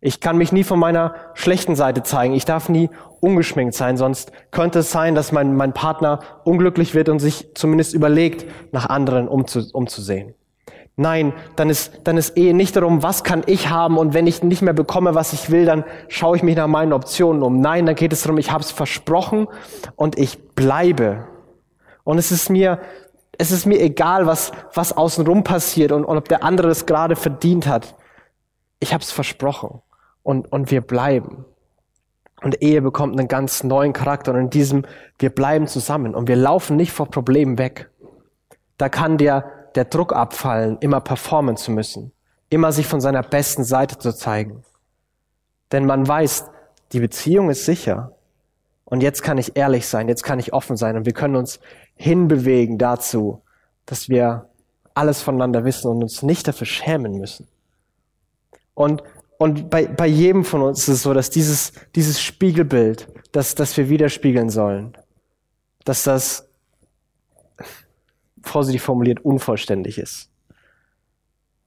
Ich 0.05 0.19
kann 0.19 0.37
mich 0.37 0.51
nie 0.51 0.63
von 0.63 0.77
meiner 0.77 1.15
schlechten 1.33 1.75
Seite 1.75 2.03
zeigen. 2.03 2.35
Ich 2.35 2.45
darf 2.45 2.69
nie 2.69 2.91
ungeschminkt 3.21 3.73
sein, 3.73 3.97
sonst 3.97 4.31
könnte 4.51 4.79
es 4.79 4.91
sein, 4.91 5.15
dass 5.15 5.31
mein, 5.31 5.55
mein 5.55 5.73
Partner 5.73 6.19
unglücklich 6.43 6.93
wird 6.93 7.09
und 7.09 7.17
sich 7.17 7.55
zumindest 7.55 7.95
überlegt, 7.95 8.45
nach 8.71 8.87
anderen 8.87 9.27
umzu, 9.27 9.63
umzusehen. 9.73 10.35
Nein, 10.95 11.33
dann 11.55 11.71
ist, 11.71 12.01
dann 12.03 12.17
ist 12.17 12.37
Ehe 12.37 12.53
nicht 12.53 12.75
darum, 12.75 13.01
was 13.01 13.23
kann 13.23 13.41
ich 13.47 13.69
haben 13.69 13.97
und 13.97 14.13
wenn 14.13 14.27
ich 14.27 14.43
nicht 14.43 14.61
mehr 14.61 14.75
bekomme, 14.75 15.15
was 15.15 15.33
ich 15.33 15.49
will, 15.49 15.65
dann 15.65 15.83
schaue 16.07 16.37
ich 16.37 16.43
mich 16.43 16.55
nach 16.55 16.67
meinen 16.67 16.93
Optionen 16.93 17.41
um. 17.41 17.59
Nein, 17.59 17.87
dann 17.87 17.95
geht 17.95 18.13
es 18.13 18.21
darum, 18.21 18.37
ich 18.37 18.51
habe 18.51 18.63
es 18.63 18.69
versprochen 18.69 19.47
und 19.95 20.19
ich 20.19 20.53
bleibe. 20.53 21.25
Und 22.03 22.19
es 22.19 22.31
ist 22.31 22.51
mir, 22.51 22.79
es 23.39 23.49
ist 23.49 23.65
mir 23.65 23.81
egal, 23.81 24.27
was, 24.27 24.51
was 24.71 24.95
außenrum 24.95 25.43
passiert 25.43 25.91
und, 25.91 26.05
und 26.05 26.15
ob 26.15 26.29
der 26.29 26.43
andere 26.43 26.67
es 26.67 26.85
gerade 26.85 27.15
verdient 27.15 27.65
hat. 27.65 27.95
Ich 28.79 28.93
habe 28.93 29.01
es 29.01 29.11
versprochen 29.11 29.81
und, 30.25 30.51
und 30.51 30.71
wir 30.71 30.81
bleiben. 30.81 31.45
Und 32.41 32.61
Ehe 32.61 32.81
bekommt 32.81 33.17
einen 33.17 33.27
ganz 33.27 33.63
neuen 33.63 33.93
Charakter 33.93 34.33
und 34.33 34.39
in 34.39 34.49
diesem, 34.49 34.85
wir 35.19 35.29
bleiben 35.29 35.67
zusammen 35.67 36.15
und 36.15 36.27
wir 36.27 36.35
laufen 36.35 36.75
nicht 36.75 36.91
vor 36.91 37.09
Problemen 37.09 37.57
weg. 37.59 37.89
Da 38.77 38.89
kann 38.89 39.17
der, 39.17 39.45
der 39.75 39.85
Druck 39.85 40.13
abfallen, 40.13 40.77
immer 40.81 40.99
performen 40.99 41.57
zu 41.57 41.71
müssen, 41.71 42.11
immer 42.49 42.71
sich 42.71 42.88
von 42.88 42.99
seiner 43.01 43.21
besten 43.21 43.63
Seite 43.63 43.99
zu 43.99 44.11
zeigen. 44.13 44.63
Denn 45.71 45.85
man 45.85 46.07
weiß, 46.07 46.45
die 46.91 46.99
Beziehung 46.99 47.51
ist 47.51 47.65
sicher. 47.65 48.11
Und 48.83 49.01
jetzt 49.01 49.21
kann 49.21 49.38
ich 49.38 49.55
ehrlich 49.55 49.88
sein, 49.88 50.09
jetzt 50.09 50.23
kann 50.23 50.39
ich 50.39 50.53
offen 50.53 50.75
sein 50.75 50.97
und 50.97 51.05
wir 51.05 51.13
können 51.13 51.35
uns 51.35 51.59
hinbewegen 51.95 52.79
dazu, 52.79 53.41
dass 53.85 54.09
wir 54.09 54.49
alles 54.95 55.21
voneinander 55.21 55.65
wissen 55.65 55.89
und 55.89 56.01
uns 56.01 56.23
nicht 56.23 56.47
dafür 56.47 56.67
schämen 56.67 57.19
müssen. 57.19 57.47
Und 58.73 59.03
und 59.37 59.69
bei, 59.69 59.87
bei 59.87 60.07
jedem 60.07 60.43
von 60.43 60.61
uns 60.61 60.79
ist 60.79 60.87
es 60.87 61.03
so, 61.03 61.13
dass 61.13 61.29
dieses, 61.29 61.73
dieses 61.95 62.21
Spiegelbild, 62.21 63.07
das, 63.31 63.55
das 63.55 63.75
wir 63.75 63.89
widerspiegeln 63.89 64.49
sollen, 64.49 64.97
dass 65.83 66.03
das, 66.03 66.49
vorsichtig 68.45 68.81
formuliert, 68.81 69.23
unvollständig 69.25 69.97
ist. 69.97 70.29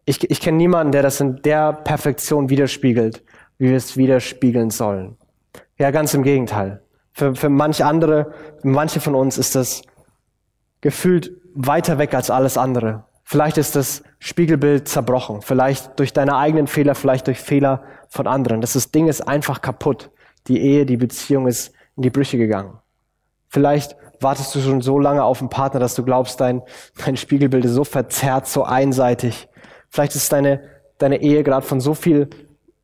Ich, 0.04 0.30
ich 0.30 0.40
kenne 0.40 0.56
niemanden, 0.56 0.92
der 0.92 1.02
das 1.02 1.20
in 1.20 1.42
der 1.42 1.72
Perfektion 1.72 2.48
widerspiegelt, 2.48 3.22
wie 3.58 3.68
wir 3.68 3.76
es 3.76 3.96
widerspiegeln 3.96 4.70
sollen. 4.70 5.16
Ja, 5.78 5.90
ganz 5.90 6.14
im 6.14 6.22
Gegenteil. 6.22 6.82
Für, 7.12 7.34
für 7.34 7.48
manche 7.48 7.84
andere, 7.84 8.32
manche 8.62 9.00
von 9.00 9.14
uns 9.14 9.36
ist 9.36 9.54
das 9.54 9.82
gefühlt 10.80 11.32
weiter 11.54 11.98
weg 11.98 12.14
als 12.14 12.30
alles 12.30 12.56
andere. 12.56 13.04
Vielleicht 13.30 13.58
ist 13.58 13.76
das 13.76 14.02
Spiegelbild 14.20 14.88
zerbrochen, 14.88 15.42
vielleicht 15.42 16.00
durch 16.00 16.14
deine 16.14 16.38
eigenen 16.38 16.66
Fehler, 16.66 16.94
vielleicht 16.94 17.26
durch 17.26 17.38
Fehler 17.38 17.82
von 18.08 18.26
anderen. 18.26 18.62
Das 18.62 18.74
ist, 18.74 18.94
Ding 18.94 19.06
ist 19.06 19.20
einfach 19.20 19.60
kaputt. 19.60 20.10
Die 20.46 20.58
Ehe, 20.62 20.86
die 20.86 20.96
Beziehung 20.96 21.46
ist 21.46 21.74
in 21.98 22.04
die 22.04 22.08
Brüche 22.08 22.38
gegangen. 22.38 22.78
Vielleicht 23.50 23.96
wartest 24.20 24.54
du 24.54 24.60
schon 24.60 24.80
so 24.80 24.98
lange 24.98 25.24
auf 25.24 25.40
einen 25.40 25.50
Partner, 25.50 25.78
dass 25.78 25.94
du 25.94 26.04
glaubst, 26.04 26.40
dein, 26.40 26.62
dein 27.04 27.18
Spiegelbild 27.18 27.66
ist 27.66 27.74
so 27.74 27.84
verzerrt, 27.84 28.46
so 28.46 28.64
einseitig. 28.64 29.46
Vielleicht 29.90 30.14
ist 30.14 30.32
deine, 30.32 30.62
deine 30.96 31.20
Ehe 31.20 31.42
gerade 31.42 31.66
von 31.66 31.80
so 31.82 31.92
viel 31.92 32.30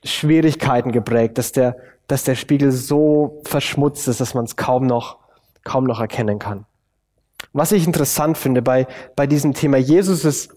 Schwierigkeiten 0.05 0.93
geprägt, 0.93 1.39
dass 1.39 1.53
der, 1.53 1.79
dass 2.07 2.25
der 2.25 2.35
Spiegel 2.35 2.71
so 2.71 3.41
verschmutzt 3.47 4.09
ist, 4.09 4.21
dass 4.21 4.35
man 4.35 4.45
es 4.45 4.57
kaum 4.57 4.87
noch, 4.87 5.17
kaum 5.63 5.85
noch 5.85 6.01
erkennen 6.01 6.39
kann. 6.39 6.67
Was 7.55 7.71
ich 7.71 7.87
interessant 7.87 8.37
finde 8.37 8.63
bei, 8.63 8.89
bei 9.15 9.29
diesem 9.29 9.55
Thema, 9.55 9.77
Jesus 9.77 10.25
ist 10.25 10.53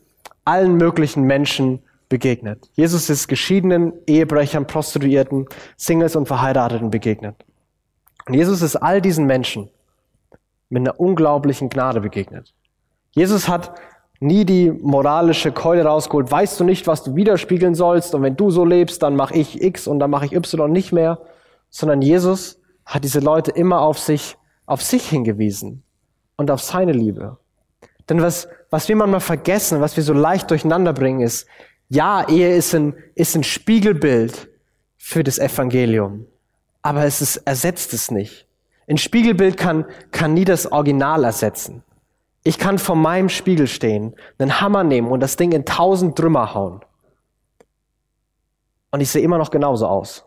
allen 0.45 0.77
möglichen 0.77 1.23
Menschen 1.23 1.79
begegnet. 2.09 2.71
Jesus 2.73 3.11
ist 3.11 3.27
geschiedenen, 3.27 3.93
Ehebrechern, 4.07 4.65
Prostituierten, 4.65 5.45
Singles 5.77 6.15
und 6.15 6.27
Verheirateten 6.27 6.89
begegnet. 6.89 7.35
Und 8.25 8.33
Jesus 8.33 8.63
ist 8.63 8.77
all 8.77 8.99
diesen 8.99 9.27
Menschen 9.27 9.69
mit 10.69 10.81
einer 10.81 10.99
unglaublichen 10.99 11.69
Gnade 11.69 12.01
begegnet. 12.01 12.55
Jesus 13.11 13.47
hat 13.47 13.75
nie 14.19 14.43
die 14.43 14.71
moralische 14.71 15.51
Keule 15.51 15.85
rausgeholt. 15.85 16.31
Weißt 16.31 16.59
du 16.59 16.63
nicht, 16.63 16.87
was 16.87 17.03
du 17.03 17.15
widerspiegeln 17.15 17.75
sollst? 17.75 18.15
Und 18.15 18.23
wenn 18.23 18.35
du 18.35 18.49
so 18.49 18.65
lebst, 18.65 19.03
dann 19.03 19.15
mache 19.15 19.35
ich 19.35 19.61
X 19.61 19.85
und 19.85 19.99
dann 19.99 20.09
mache 20.09 20.25
ich 20.25 20.33
Y 20.33 20.71
nicht 20.71 20.91
mehr. 20.91 21.19
Sondern 21.69 22.01
Jesus 22.01 22.59
hat 22.85 23.03
diese 23.03 23.19
Leute 23.19 23.51
immer 23.51 23.81
auf 23.81 23.99
sich, 23.99 24.35
auf 24.65 24.81
sich 24.81 25.07
hingewiesen 25.07 25.83
und 26.37 26.49
auf 26.49 26.61
seine 26.61 26.93
Liebe. 26.93 27.37
Denn 28.07 28.21
was, 28.21 28.47
was 28.69 28.87
wir 28.87 28.95
manchmal 28.95 29.19
vergessen, 29.19 29.81
was 29.81 29.97
wir 29.97 30.03
so 30.03 30.13
leicht 30.13 30.49
durcheinander 30.49 30.93
bringen, 30.93 31.21
ist, 31.21 31.47
ja, 31.89 32.27
Ehe 32.27 32.55
ist 32.55 32.73
ein, 32.73 32.95
ist 33.15 33.35
ein 33.35 33.43
Spiegelbild 33.43 34.49
für 34.97 35.23
das 35.23 35.39
Evangelium, 35.39 36.25
aber 36.81 37.03
es 37.05 37.21
ist, 37.21 37.37
ersetzt 37.37 37.93
es 37.93 38.11
nicht. 38.11 38.45
Ein 38.87 38.97
Spiegelbild 38.97 39.57
kann, 39.57 39.85
kann 40.11 40.33
nie 40.33 40.45
das 40.45 40.71
Original 40.71 41.23
ersetzen. 41.23 41.83
Ich 42.43 42.57
kann 42.57 42.77
vor 42.77 42.95
meinem 42.95 43.27
Spiegel 43.27 43.67
stehen, 43.67 44.15
einen 44.37 44.61
Hammer 44.61 44.85
nehmen 44.85 45.09
und 45.09 45.19
das 45.19 45.35
Ding 45.35 45.51
in 45.51 45.65
tausend 45.65 46.17
Trümmer 46.17 46.53
hauen. 46.53 46.79
Und 48.91 49.01
ich 49.01 49.09
sehe 49.09 49.21
immer 49.21 49.37
noch 49.37 49.51
genauso 49.51 49.87
aus. 49.87 50.23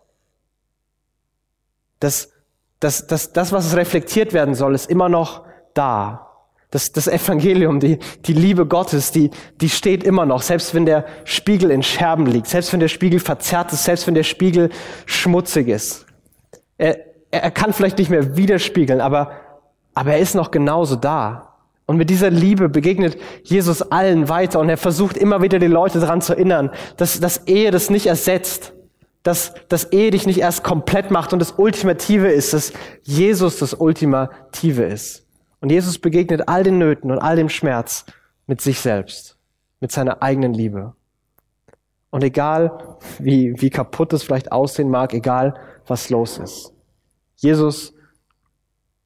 Das, 1.99 2.33
das, 2.79 3.07
das, 3.07 3.33
das, 3.33 3.53
was 3.53 3.75
reflektiert 3.75 4.35
werden 4.35 4.55
soll, 4.55 4.75
ist 4.75 4.91
immer 4.91 5.09
noch 5.09 5.47
da. 5.75 6.27
Das, 6.71 6.93
das 6.93 7.09
Evangelium, 7.09 7.81
die, 7.81 7.99
die 8.27 8.33
Liebe 8.33 8.65
Gottes, 8.65 9.11
die, 9.11 9.31
die 9.61 9.69
steht 9.69 10.05
immer 10.05 10.25
noch, 10.25 10.43
selbst 10.43 10.73
wenn 10.73 10.87
der 10.87 11.05
Spiegel 11.25 11.73
in 11.73 11.83
Scherben 11.83 12.27
liegt, 12.27 12.47
selbst 12.47 12.73
wenn 12.73 12.79
der 12.79 12.89
Spiegel 12.89 13.19
verzerrt 13.19 13.73
ist, 13.73 13.85
selbst 13.85 14.07
wenn 14.07 14.15
der 14.15 14.23
Spiegel 14.23 14.71
schmutzig 15.05 15.67
ist. 15.67 16.07
Er, 16.79 16.99
er 17.33 17.51
kann 17.51 17.73
vielleicht 17.73 17.99
nicht 17.99 18.11
mehr 18.11 18.37
widerspiegeln, 18.37 19.01
aber, 19.01 19.33
aber 19.95 20.13
er 20.13 20.19
ist 20.21 20.37
noch 20.37 20.53
genauso 20.53 20.95
da. 20.95 21.51
Und 21.87 21.97
mit 21.97 22.09
dieser 22.09 22.31
Liebe 22.31 22.69
begegnet 22.69 23.19
Jesus 23.43 23.83
allen 23.83 24.29
weiter 24.29 24.61
und 24.61 24.69
er 24.69 24.77
versucht 24.77 25.17
immer 25.17 25.43
wieder 25.43 25.59
die 25.59 25.67
Leute 25.67 25.99
daran 25.99 26.23
zu 26.23 26.35
erinnern, 26.35 26.71
dass, 26.97 27.19
dass 27.19 27.49
Ehe 27.49 27.73
das 27.73 27.91
nicht 27.91 28.07
ersetzt, 28.07 28.73
dass, 29.25 29.55
dass 29.69 29.93
Ehe 29.93 30.13
dich 30.13 30.25
nicht 30.25 30.39
erst 30.39 30.63
komplett 30.63 31.11
macht 31.11 31.33
und 31.33 31.41
das 31.41 31.55
Ultimative 31.57 32.29
ist, 32.29 32.53
dass 32.53 32.73
Jesus 33.03 33.59
das 33.59 33.75
Ultimative 33.75 34.85
ist. 34.85 35.27
Und 35.61 35.71
Jesus 35.71 35.99
begegnet 35.99 36.49
all 36.49 36.63
den 36.63 36.79
Nöten 36.79 37.11
und 37.11 37.19
all 37.19 37.37
dem 37.37 37.49
Schmerz 37.49 38.07
mit 38.47 38.61
sich 38.61 38.81
selbst, 38.81 39.37
mit 39.81 39.93
seiner 39.93 40.23
eigenen 40.23 40.55
Liebe. 40.55 40.95
Und 42.11 42.25
egal, 42.25 42.97
wie, 43.19 43.55
wie 43.61 43.71
kaputt 43.71 44.13
es 44.13 44.23
vielleicht 44.23 44.51
aussehen 44.51 44.91
mag, 44.91 45.15
egal, 45.15 45.55
was 45.87 46.11
los 46.11 46.39
ist. 46.39 46.73
Jesus 47.37 47.95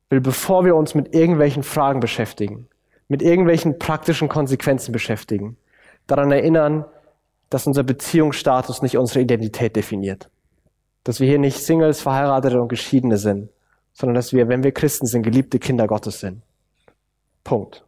will, 0.08 0.20
bevor 0.20 0.64
wir 0.64 0.74
uns 0.76 0.94
mit 0.94 1.14
irgendwelchen 1.14 1.62
Fragen 1.62 2.00
beschäftigen, 2.00 2.68
mit 3.08 3.20
irgendwelchen 3.20 3.78
praktischen 3.78 4.28
Konsequenzen 4.28 4.92
beschäftigen, 4.92 5.56
daran 6.06 6.32
erinnern, 6.32 6.84
dass 7.50 7.66
unser 7.66 7.82
Beziehungsstatus 7.82 8.82
nicht 8.82 8.96
unsere 8.96 9.20
Identität 9.20 9.76
definiert. 9.76 10.30
Dass 11.04 11.20
wir 11.20 11.28
hier 11.28 11.38
nicht 11.38 11.58
Singles, 11.58 12.00
Verheiratete 12.00 12.60
und 12.60 12.68
Geschiedene 12.68 13.18
sind, 13.18 13.50
sondern 13.94 14.14
dass 14.14 14.32
wir, 14.32 14.48
wenn 14.48 14.62
wir 14.62 14.72
Christen 14.72 15.06
sind, 15.06 15.22
geliebte 15.22 15.58
Kinder 15.58 15.86
Gottes 15.86 16.20
sind. 16.20 16.42
Punkt. 17.44 17.84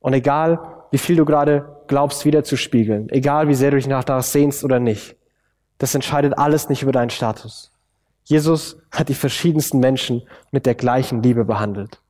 Und 0.00 0.12
egal, 0.12 0.58
wie 0.90 0.98
viel 0.98 1.16
du 1.16 1.24
gerade 1.24 1.82
glaubst, 1.86 2.24
wiederzuspiegeln, 2.24 3.08
egal, 3.08 3.48
wie 3.48 3.54
sehr 3.54 3.70
du 3.70 3.76
dich 3.76 3.86
nach 3.86 4.04
das 4.04 4.32
sehnst 4.32 4.64
oder 4.64 4.80
nicht, 4.80 5.16
das 5.78 5.94
entscheidet 5.94 6.36
alles 6.36 6.68
nicht 6.68 6.82
über 6.82 6.92
deinen 6.92 7.10
Status. 7.10 7.72
Jesus 8.24 8.78
hat 8.90 9.08
die 9.08 9.14
verschiedensten 9.14 9.78
Menschen 9.78 10.22
mit 10.50 10.66
der 10.66 10.74
gleichen 10.74 11.22
Liebe 11.22 11.44
behandelt. 11.44 12.00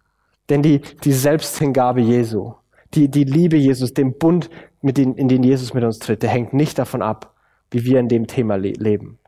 Denn 0.48 0.62
die, 0.62 0.80
die 1.04 1.12
Selbsthingabe 1.12 2.00
Jesu, 2.00 2.54
die, 2.94 3.08
die 3.08 3.24
Liebe 3.24 3.56
Jesus, 3.56 3.94
dem 3.94 4.18
Bund, 4.18 4.50
mit 4.82 4.98
den, 4.98 5.14
in 5.14 5.28
den 5.28 5.42
Jesus 5.42 5.74
mit 5.74 5.84
uns 5.84 6.00
tritt, 6.00 6.22
der 6.22 6.30
hängt 6.30 6.52
nicht 6.52 6.78
davon 6.78 7.02
ab, 7.02 7.34
wie 7.70 7.84
wir 7.84 8.00
in 8.00 8.08
dem 8.08 8.26
Thema 8.26 8.56
le 8.56 8.72
leben. 8.72 9.18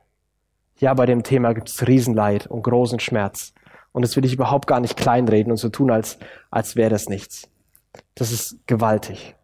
Ja, 0.78 0.94
bei 0.94 1.06
dem 1.06 1.22
Thema 1.22 1.52
gibt 1.52 1.68
es 1.68 1.86
Riesenleid 1.86 2.46
und 2.46 2.62
großen 2.62 3.00
Schmerz. 3.00 3.52
Und 3.92 4.02
das 4.02 4.16
will 4.16 4.24
ich 4.24 4.34
überhaupt 4.34 4.66
gar 4.66 4.80
nicht 4.80 4.96
kleinreden 4.96 5.52
und 5.52 5.56
so 5.56 5.68
tun, 5.68 5.90
als, 5.90 6.18
als 6.50 6.74
wäre 6.74 6.90
das 6.90 7.08
nichts. 7.08 7.48
Das 8.16 8.32
ist 8.32 8.66
gewaltig. 8.66 9.36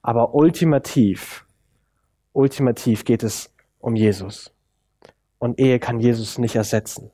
Aber 0.00 0.34
ultimativ, 0.34 1.44
ultimativ 2.32 3.04
geht 3.04 3.22
es 3.22 3.52
um 3.78 3.94
Jesus. 3.94 4.52
Und 5.38 5.60
Ehe 5.60 5.78
kann 5.78 6.00
Jesus 6.00 6.38
nicht 6.38 6.56
ersetzen, 6.56 7.10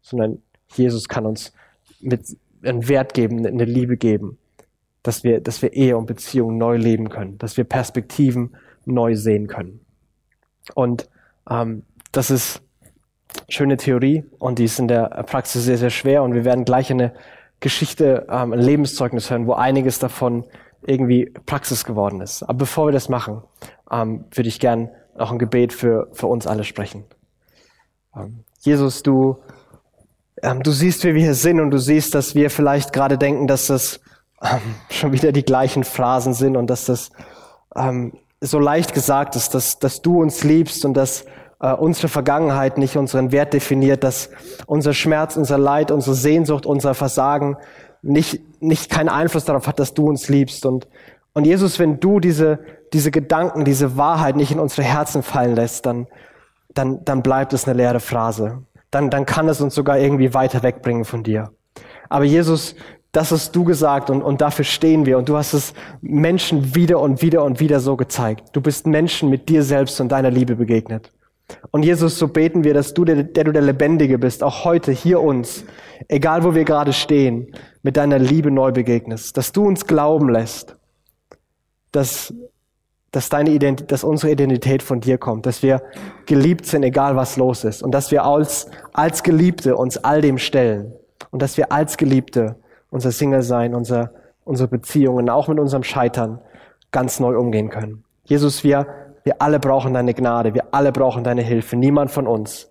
sondern 0.00 0.40
Jesus 0.74 1.08
kann 1.08 1.26
uns 1.26 1.52
mit 2.00 2.36
einen 2.62 2.88
Wert 2.88 3.12
geben, 3.14 3.44
eine 3.44 3.64
Liebe 3.64 3.96
geben, 3.96 4.38
dass 5.02 5.24
wir, 5.24 5.40
dass 5.40 5.62
wir 5.62 5.72
Ehe 5.72 5.96
und 5.96 6.06
Beziehung 6.06 6.58
neu 6.58 6.76
leben 6.76 7.08
können, 7.08 7.38
dass 7.38 7.56
wir 7.56 7.64
Perspektiven 7.64 8.56
neu 8.84 9.16
sehen 9.16 9.46
können. 9.48 9.80
Und 10.74 11.08
ähm, 11.50 11.82
das 12.16 12.30
ist 12.30 12.62
schöne 13.48 13.76
Theorie 13.76 14.24
und 14.38 14.58
die 14.58 14.64
ist 14.64 14.78
in 14.78 14.88
der 14.88 15.08
Praxis 15.26 15.64
sehr, 15.64 15.78
sehr 15.78 15.90
schwer 15.90 16.22
und 16.22 16.34
wir 16.34 16.44
werden 16.44 16.64
gleich 16.64 16.90
eine 16.90 17.12
Geschichte, 17.60 18.26
ähm, 18.30 18.52
ein 18.52 18.60
Lebenszeugnis 18.60 19.30
hören, 19.30 19.46
wo 19.46 19.52
einiges 19.52 19.98
davon 19.98 20.44
irgendwie 20.86 21.32
Praxis 21.46 21.84
geworden 21.84 22.20
ist. 22.20 22.42
Aber 22.42 22.54
bevor 22.54 22.86
wir 22.86 22.92
das 22.92 23.08
machen, 23.08 23.42
ähm, 23.90 24.24
würde 24.32 24.48
ich 24.48 24.60
gern 24.60 24.90
noch 25.16 25.32
ein 25.32 25.38
Gebet 25.38 25.72
für, 25.72 26.08
für 26.12 26.26
uns 26.26 26.46
alle 26.46 26.64
sprechen. 26.64 27.04
Ähm, 28.14 28.44
Jesus, 28.60 29.02
du, 29.02 29.36
ähm, 30.42 30.62
du 30.62 30.70
siehst, 30.70 31.04
wie 31.04 31.14
wir 31.14 31.22
hier 31.22 31.34
sind 31.34 31.60
und 31.60 31.70
du 31.70 31.78
siehst, 31.78 32.14
dass 32.14 32.34
wir 32.34 32.50
vielleicht 32.50 32.92
gerade 32.92 33.18
denken, 33.18 33.46
dass 33.46 33.66
das 33.66 34.00
ähm, 34.42 34.74
schon 34.90 35.12
wieder 35.12 35.32
die 35.32 35.44
gleichen 35.44 35.84
Phrasen 35.84 36.34
sind 36.34 36.56
und 36.56 36.68
dass 36.68 36.86
das 36.86 37.10
ähm, 37.74 38.12
so 38.40 38.58
leicht 38.58 38.92
gesagt 38.92 39.34
ist, 39.36 39.54
dass, 39.54 39.78
dass 39.78 40.02
du 40.02 40.20
uns 40.20 40.44
liebst 40.44 40.84
und 40.84 40.94
dass 40.94 41.24
äh, 41.60 41.72
unsere 41.72 42.08
Vergangenheit 42.08 42.78
nicht 42.78 42.96
unseren 42.96 43.32
Wert 43.32 43.52
definiert, 43.52 44.04
dass 44.04 44.30
unser 44.66 44.92
Schmerz, 44.92 45.36
unser 45.36 45.58
Leid, 45.58 45.90
unsere 45.90 46.14
Sehnsucht, 46.14 46.66
unser 46.66 46.94
Versagen 46.94 47.56
nicht, 48.02 48.40
nicht 48.62 48.90
keinen 48.90 49.08
Einfluss 49.08 49.44
darauf 49.44 49.66
hat, 49.66 49.78
dass 49.78 49.94
du 49.94 50.06
uns 50.06 50.28
liebst. 50.28 50.66
Und, 50.66 50.86
und 51.32 51.44
Jesus, 51.44 51.78
wenn 51.78 51.98
du 52.00 52.20
diese, 52.20 52.58
diese 52.92 53.10
Gedanken, 53.10 53.64
diese 53.64 53.96
Wahrheit 53.96 54.36
nicht 54.36 54.52
in 54.52 54.60
unsere 54.60 54.82
Herzen 54.82 55.22
fallen 55.22 55.56
lässt, 55.56 55.86
dann, 55.86 56.06
dann, 56.72 57.04
dann 57.04 57.22
bleibt 57.22 57.52
es 57.52 57.66
eine 57.66 57.76
leere 57.76 58.00
Phrase. 58.00 58.62
Dann, 58.90 59.10
dann 59.10 59.26
kann 59.26 59.48
es 59.48 59.60
uns 59.60 59.74
sogar 59.74 59.98
irgendwie 59.98 60.34
weiter 60.34 60.62
wegbringen 60.62 61.04
von 61.04 61.22
dir. 61.22 61.50
Aber 62.08 62.24
Jesus, 62.24 62.76
das 63.12 63.32
hast 63.32 63.56
du 63.56 63.64
gesagt 63.64 64.10
und, 64.10 64.22
und 64.22 64.40
dafür 64.40 64.64
stehen 64.64 65.06
wir. 65.06 65.18
Und 65.18 65.28
du 65.28 65.36
hast 65.36 65.54
es 65.54 65.72
Menschen 66.02 66.74
wieder 66.74 67.00
und 67.00 67.22
wieder 67.22 67.42
und 67.44 67.60
wieder 67.60 67.80
so 67.80 67.96
gezeigt. 67.96 68.50
Du 68.52 68.60
bist 68.60 68.86
Menschen 68.86 69.30
mit 69.30 69.48
dir 69.48 69.62
selbst 69.62 70.00
und 70.00 70.10
deiner 70.12 70.30
Liebe 70.30 70.54
begegnet. 70.54 71.12
Und 71.70 71.84
Jesus, 71.84 72.18
so 72.18 72.28
beten 72.28 72.64
wir, 72.64 72.74
dass 72.74 72.94
du 72.94 73.04
der, 73.04 73.22
der 73.22 73.44
du 73.44 73.52
der 73.52 73.62
Lebendige 73.62 74.18
bist, 74.18 74.42
auch 74.42 74.64
heute 74.64 74.92
hier 74.92 75.20
uns, 75.20 75.64
egal 76.08 76.44
wo 76.44 76.54
wir 76.54 76.64
gerade 76.64 76.92
stehen, 76.92 77.52
mit 77.82 77.96
deiner 77.96 78.18
Liebe 78.18 78.50
neu 78.50 78.72
begegnest, 78.72 79.36
dass 79.36 79.52
du 79.52 79.66
uns 79.66 79.86
glauben 79.86 80.28
lässt, 80.28 80.76
dass, 81.92 82.34
dass 83.12 83.28
deine 83.28 83.50
Identität, 83.50 83.92
dass 83.92 84.04
unsere 84.04 84.32
Identität 84.32 84.82
von 84.82 85.00
dir 85.00 85.18
kommt, 85.18 85.46
dass 85.46 85.62
wir 85.62 85.82
geliebt 86.26 86.66
sind, 86.66 86.82
egal 86.82 87.16
was 87.16 87.36
los 87.36 87.64
ist, 87.64 87.82
und 87.82 87.92
dass 87.92 88.10
wir 88.10 88.24
als, 88.24 88.68
als 88.92 89.22
Geliebte 89.22 89.76
uns 89.76 89.98
all 89.98 90.20
dem 90.20 90.38
stellen 90.38 90.92
und 91.30 91.42
dass 91.42 91.56
wir 91.56 91.70
als 91.70 91.96
Geliebte 91.96 92.56
unser 92.90 93.12
Single 93.12 93.42
sein, 93.42 93.74
unser, 93.74 94.12
unsere 94.44 94.68
Beziehungen, 94.68 95.30
auch 95.30 95.48
mit 95.48 95.60
unserem 95.60 95.84
Scheitern 95.84 96.40
ganz 96.90 97.20
neu 97.20 97.38
umgehen 97.38 97.68
können. 97.68 98.04
Jesus, 98.24 98.64
wir 98.64 99.05
wir 99.26 99.42
alle 99.42 99.58
brauchen 99.58 99.92
deine 99.92 100.14
Gnade, 100.14 100.54
wir 100.54 100.72
alle 100.72 100.92
brauchen 100.92 101.24
deine 101.24 101.42
Hilfe. 101.42 101.74
Niemand 101.74 102.12
von 102.12 102.28
uns 102.28 102.70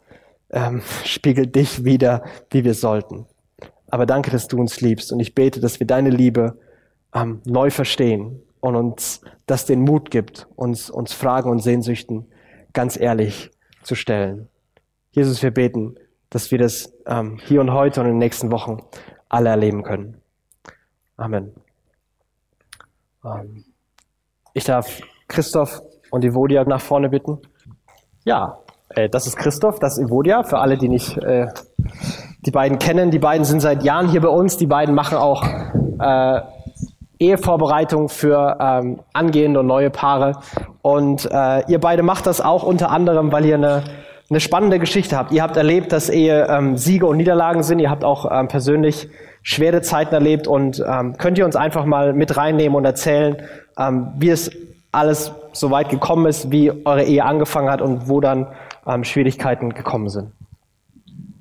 ähm, 0.51 0.81
spiegelt 1.03 1.53
dich 1.53 1.83
wieder, 1.83 2.23
wie 2.49 2.63
wir 2.63 2.73
sollten. 2.73 3.25
Aber 3.89 4.05
danke, 4.05 4.31
dass 4.31 4.47
du 4.47 4.57
uns 4.57 4.79
liebst 4.79 5.11
und 5.11 5.19
ich 5.19 5.35
bete, 5.35 5.59
dass 5.59 5.81
wir 5.81 5.85
deine 5.85 6.09
Liebe 6.09 6.57
ähm, 7.13 7.41
neu 7.45 7.71
verstehen 7.71 8.41
und 8.61 8.77
uns 8.77 9.19
das 9.47 9.65
den 9.65 9.81
Mut 9.81 10.11
gibt, 10.11 10.47
uns, 10.55 10.89
uns 10.89 11.11
Fragen 11.11 11.49
und 11.49 11.59
Sehnsüchten 11.59 12.25
ganz 12.71 12.97
ehrlich 12.97 13.51
zu 13.83 13.95
stellen. 13.95 14.47
Jesus, 15.11 15.43
wir 15.43 15.51
beten, 15.51 15.95
dass 16.29 16.51
wir 16.51 16.57
das 16.57 16.93
ähm, 17.05 17.37
hier 17.43 17.59
und 17.59 17.73
heute 17.73 17.99
und 17.99 18.07
in 18.07 18.13
den 18.13 18.19
nächsten 18.19 18.49
Wochen 18.49 18.77
alle 19.27 19.49
erleben 19.49 19.83
können. 19.83 20.21
Amen. 21.17 21.53
Ähm, 23.25 23.65
ich 24.53 24.63
darf 24.63 25.01
Christoph 25.27 25.81
und 26.11 26.23
Evodia 26.23 26.63
nach 26.65 26.81
vorne 26.81 27.09
bitten. 27.09 27.39
Ja, 28.23 28.59
äh, 28.89 29.09
das 29.09 29.27
ist 29.27 29.37
Christoph, 29.37 29.79
das 29.79 29.97
ist 29.97 30.05
Evodia, 30.05 30.43
für 30.43 30.59
alle, 30.59 30.77
die 30.77 30.89
nicht 30.89 31.17
äh, 31.17 31.47
die 32.45 32.51
beiden 32.51 32.79
kennen. 32.79 33.11
Die 33.11 33.19
beiden 33.19 33.45
sind 33.45 33.59
seit 33.59 33.83
Jahren 33.83 34.07
hier 34.07 34.21
bei 34.21 34.29
uns. 34.29 34.57
Die 34.57 34.67
beiden 34.67 34.93
machen 34.95 35.17
auch 35.17 35.43
äh, 35.99 36.41
Ehevorbereitung 37.19 38.09
für 38.09 38.57
ähm, 38.59 39.01
angehende 39.13 39.61
und 39.61 39.67
neue 39.67 39.89
Paare. 39.89 40.33
Und 40.81 41.29
äh, 41.31 41.63
ihr 41.67 41.79
beide 41.79 42.03
macht 42.03 42.27
das 42.27 42.41
auch 42.41 42.63
unter 42.63 42.91
anderem, 42.91 43.31
weil 43.31 43.45
ihr 43.45 43.55
eine, 43.55 43.83
eine 44.29 44.39
spannende 44.39 44.79
Geschichte 44.79 45.17
habt. 45.17 45.31
Ihr 45.31 45.41
habt 45.41 45.57
erlebt, 45.57 45.91
dass 45.91 46.09
Ehe 46.09 46.47
ähm, 46.49 46.77
Siege 46.77 47.05
und 47.05 47.17
Niederlagen 47.17 47.63
sind. 47.63 47.79
Ihr 47.79 47.89
habt 47.89 48.03
auch 48.03 48.29
ähm, 48.31 48.47
persönlich 48.47 49.09
schwere 49.41 49.81
Zeiten 49.81 50.13
erlebt 50.13 50.47
und 50.47 50.83
ähm, 50.87 51.15
könnt 51.17 51.37
ihr 51.37 51.45
uns 51.45 51.55
einfach 51.55 51.85
mal 51.85 52.13
mit 52.13 52.35
reinnehmen 52.35 52.75
und 52.75 52.85
erzählen, 52.85 53.37
ähm, 53.77 54.11
wie 54.17 54.29
es 54.29 54.51
alles 54.95 55.31
so 55.53 55.71
weit 55.71 55.89
gekommen 55.89 56.25
ist, 56.25 56.51
wie 56.51 56.71
eure 56.85 57.03
Ehe 57.03 57.23
angefangen 57.23 57.69
hat 57.69 57.81
und 57.81 58.07
wo 58.09 58.21
dann 58.21 58.47
ähm, 58.87 59.03
Schwierigkeiten 59.03 59.73
gekommen 59.73 60.09
sind. 60.09 60.31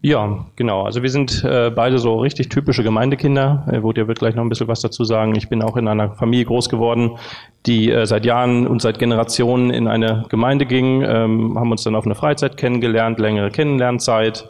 Ja, 0.06 0.44
genau. 0.56 0.82
Also 0.82 1.02
wir 1.02 1.08
sind 1.08 1.42
äh, 1.44 1.70
beide 1.74 1.98
so 1.98 2.16
richtig 2.16 2.50
typische 2.50 2.82
Gemeindekinder. 2.82 3.66
Äh, 3.72 3.82
Wodia 3.82 4.06
wird 4.06 4.18
gleich 4.18 4.34
noch 4.34 4.42
ein 4.42 4.50
bisschen 4.50 4.68
was 4.68 4.82
dazu 4.82 5.02
sagen. 5.02 5.34
Ich 5.34 5.48
bin 5.48 5.62
auch 5.62 5.78
in 5.78 5.88
einer 5.88 6.10
Familie 6.10 6.44
groß 6.44 6.68
geworden, 6.68 7.12
die 7.64 7.90
äh, 7.90 8.04
seit 8.04 8.26
Jahren 8.26 8.66
und 8.66 8.82
seit 8.82 8.98
Generationen 8.98 9.70
in 9.70 9.88
eine 9.88 10.26
Gemeinde 10.28 10.66
ging, 10.66 11.00
ähm, 11.00 11.58
haben 11.58 11.70
uns 11.70 11.84
dann 11.84 11.94
auf 11.94 12.04
eine 12.04 12.14
Freizeit 12.14 12.58
kennengelernt, 12.58 13.18
längere 13.18 13.50
Kennenlernzeit, 13.50 14.46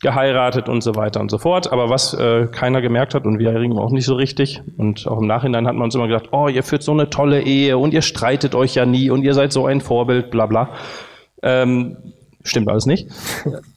geheiratet 0.00 0.68
und 0.68 0.82
so 0.82 0.96
weiter 0.96 1.20
und 1.20 1.30
so 1.30 1.38
fort. 1.38 1.72
Aber 1.72 1.88
was 1.88 2.14
äh, 2.14 2.46
keiner 2.46 2.82
gemerkt 2.82 3.14
hat 3.14 3.24
und 3.24 3.38
wir 3.38 3.54
auch 3.78 3.90
nicht 3.90 4.04
so 4.04 4.14
richtig 4.14 4.62
und 4.76 5.06
auch 5.06 5.20
im 5.20 5.26
Nachhinein 5.26 5.66
hat 5.66 5.74
man 5.74 5.84
uns 5.84 5.94
immer 5.94 6.08
gedacht, 6.08 6.28
oh, 6.32 6.48
ihr 6.48 6.62
führt 6.62 6.82
so 6.82 6.92
eine 6.92 7.10
tolle 7.10 7.42
Ehe 7.42 7.78
und 7.78 7.94
ihr 7.94 8.02
streitet 8.02 8.54
euch 8.54 8.74
ja 8.74 8.86
nie 8.86 9.10
und 9.10 9.22
ihr 9.24 9.34
seid 9.34 9.52
so 9.52 9.66
ein 9.66 9.80
Vorbild, 9.80 10.30
bla 10.30 10.46
bla. 10.46 10.70
Ähm, 11.42 11.96
Stimmt 12.46 12.68
alles 12.68 12.84
nicht. 12.84 13.08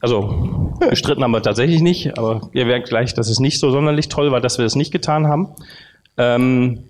Also 0.01 0.71
gestritten 0.89 1.23
haben 1.23 1.31
wir 1.31 1.41
tatsächlich 1.41 1.81
nicht, 1.81 2.17
aber 2.17 2.49
ihr 2.51 2.65
merkt 2.65 2.89
gleich, 2.89 3.13
dass 3.13 3.29
es 3.29 3.39
nicht 3.39 3.59
so 3.59 3.71
sonderlich 3.71 4.09
toll 4.09 4.31
war, 4.31 4.41
dass 4.41 4.57
wir 4.57 4.65
es 4.65 4.75
nicht 4.75 4.91
getan 4.91 5.27
haben. 5.27 5.55
Ähm, 6.17 6.83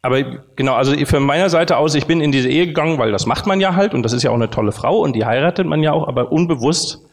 aber 0.00 0.22
genau, 0.54 0.74
also 0.74 0.94
von 1.04 1.24
meiner 1.24 1.50
Seite 1.50 1.76
aus, 1.76 1.96
ich 1.96 2.06
bin 2.06 2.20
in 2.20 2.30
diese 2.30 2.48
Ehe 2.48 2.68
gegangen, 2.68 2.98
weil 2.98 3.10
das 3.10 3.26
macht 3.26 3.46
man 3.46 3.60
ja 3.60 3.74
halt 3.74 3.94
und 3.94 4.04
das 4.04 4.12
ist 4.12 4.22
ja 4.22 4.30
auch 4.30 4.36
eine 4.36 4.50
tolle 4.50 4.70
Frau 4.70 5.00
und 5.00 5.16
die 5.16 5.24
heiratet 5.24 5.66
man 5.66 5.82
ja 5.82 5.92
auch, 5.92 6.06
aber 6.06 6.30
unbewusst 6.30 7.05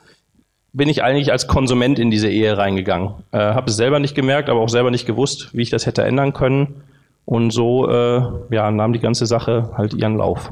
bin 0.73 0.89
ich 0.89 1.03
eigentlich 1.03 1.31
als 1.31 1.47
Konsument 1.47 1.99
in 1.99 2.09
diese 2.09 2.29
Ehe 2.29 2.57
reingegangen. 2.57 3.13
Äh, 3.31 3.37
Habe 3.37 3.69
es 3.69 3.77
selber 3.77 3.99
nicht 3.99 4.15
gemerkt, 4.15 4.49
aber 4.49 4.59
auch 4.59 4.69
selber 4.69 4.91
nicht 4.91 5.05
gewusst, 5.05 5.49
wie 5.53 5.61
ich 5.61 5.69
das 5.69 5.85
hätte 5.85 6.03
ändern 6.03 6.33
können. 6.33 6.83
Und 7.25 7.51
so 7.51 7.87
äh, 7.89 8.21
ja, 8.49 8.69
nahm 8.71 8.91
die 8.91 8.99
ganze 8.99 9.25
Sache 9.25 9.71
halt 9.77 9.93
ihren 9.93 10.17
Lauf. 10.17 10.51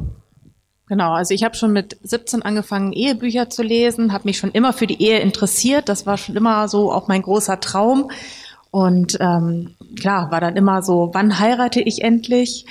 Genau, 0.88 1.14
also 1.14 1.34
ich 1.34 1.44
habe 1.44 1.56
schon 1.56 1.74
mit 1.74 1.98
17 2.04 2.42
angefangen, 2.42 2.94
Ehebücher 2.94 3.50
zu 3.50 3.64
lesen, 3.64 4.14
habe 4.14 4.26
mich 4.26 4.38
schon 4.38 4.52
immer 4.52 4.74
für 4.74 4.88
die 4.88 5.02
Ehe 5.02 5.20
interessiert. 5.20 5.90
Das 5.90 6.06
war 6.06 6.18
schon 6.18 6.36
immer 6.36 6.68
so 6.68 6.92
auch 6.92 7.08
mein 7.08 7.22
großer 7.22 7.60
Traum. 7.60 8.12
Und 8.72 9.18
ähm, 9.20 9.76
klar, 10.00 10.32
war 10.32 10.40
dann 10.40 10.56
immer 10.56 10.82
so, 10.82 11.10
wann 11.14 11.40
heirate 11.40 11.82
ich 11.82 12.04
endlich? 12.04 12.66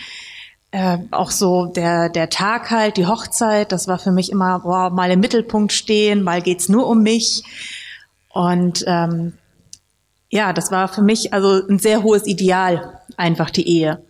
Äh, 0.72 0.98
auch 1.10 1.30
so 1.30 1.66
der, 1.66 2.08
der 2.08 2.30
Tag 2.30 2.70
halt, 2.70 2.96
die 2.96 3.06
Hochzeit, 3.06 3.72
das 3.72 3.88
war 3.88 3.98
für 3.98 4.12
mich 4.12 4.30
immer, 4.30 4.60
boah, 4.60 4.90
mal 4.90 5.10
im 5.10 5.18
Mittelpunkt 5.18 5.72
stehen, 5.72 6.22
mal 6.22 6.42
geht's 6.42 6.68
nur 6.68 6.86
um 6.86 7.02
mich. 7.02 7.42
Und 8.28 8.84
ähm, 8.86 9.32
ja, 10.28 10.52
das 10.52 10.70
war 10.70 10.86
für 10.86 11.02
mich 11.02 11.32
also 11.32 11.66
ein 11.66 11.80
sehr 11.80 12.04
hohes 12.04 12.26
Ideal, 12.26 13.00
einfach 13.16 13.50
die 13.50 13.66
Ehe. 13.66 14.04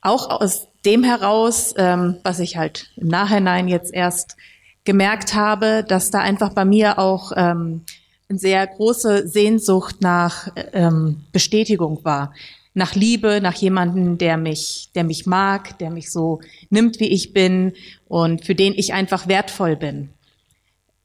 Auch 0.00 0.30
aus 0.30 0.68
dem 0.84 1.02
heraus, 1.02 1.74
ähm, 1.76 2.18
was 2.22 2.38
ich 2.38 2.56
halt 2.56 2.90
im 2.96 3.08
Nachhinein 3.08 3.66
jetzt 3.66 3.92
erst 3.92 4.36
gemerkt 4.84 5.34
habe, 5.34 5.84
dass 5.86 6.12
da 6.12 6.20
einfach 6.20 6.50
bei 6.50 6.64
mir 6.64 7.00
auch 7.00 7.32
ähm, 7.34 7.82
eine 8.28 8.38
sehr 8.38 8.64
große 8.66 9.26
Sehnsucht 9.26 9.96
nach 10.00 10.48
ähm, 10.72 11.24
Bestätigung 11.32 12.04
war, 12.04 12.32
nach 12.76 12.94
Liebe, 12.94 13.40
nach 13.40 13.54
jemanden, 13.54 14.18
der 14.18 14.36
mich, 14.36 14.90
der 14.94 15.02
mich 15.02 15.24
mag, 15.24 15.78
der 15.78 15.90
mich 15.90 16.12
so 16.12 16.40
nimmt, 16.68 17.00
wie 17.00 17.08
ich 17.08 17.32
bin 17.32 17.72
und 18.06 18.44
für 18.44 18.54
den 18.54 18.74
ich 18.74 18.92
einfach 18.92 19.28
wertvoll 19.28 19.76
bin. 19.76 20.10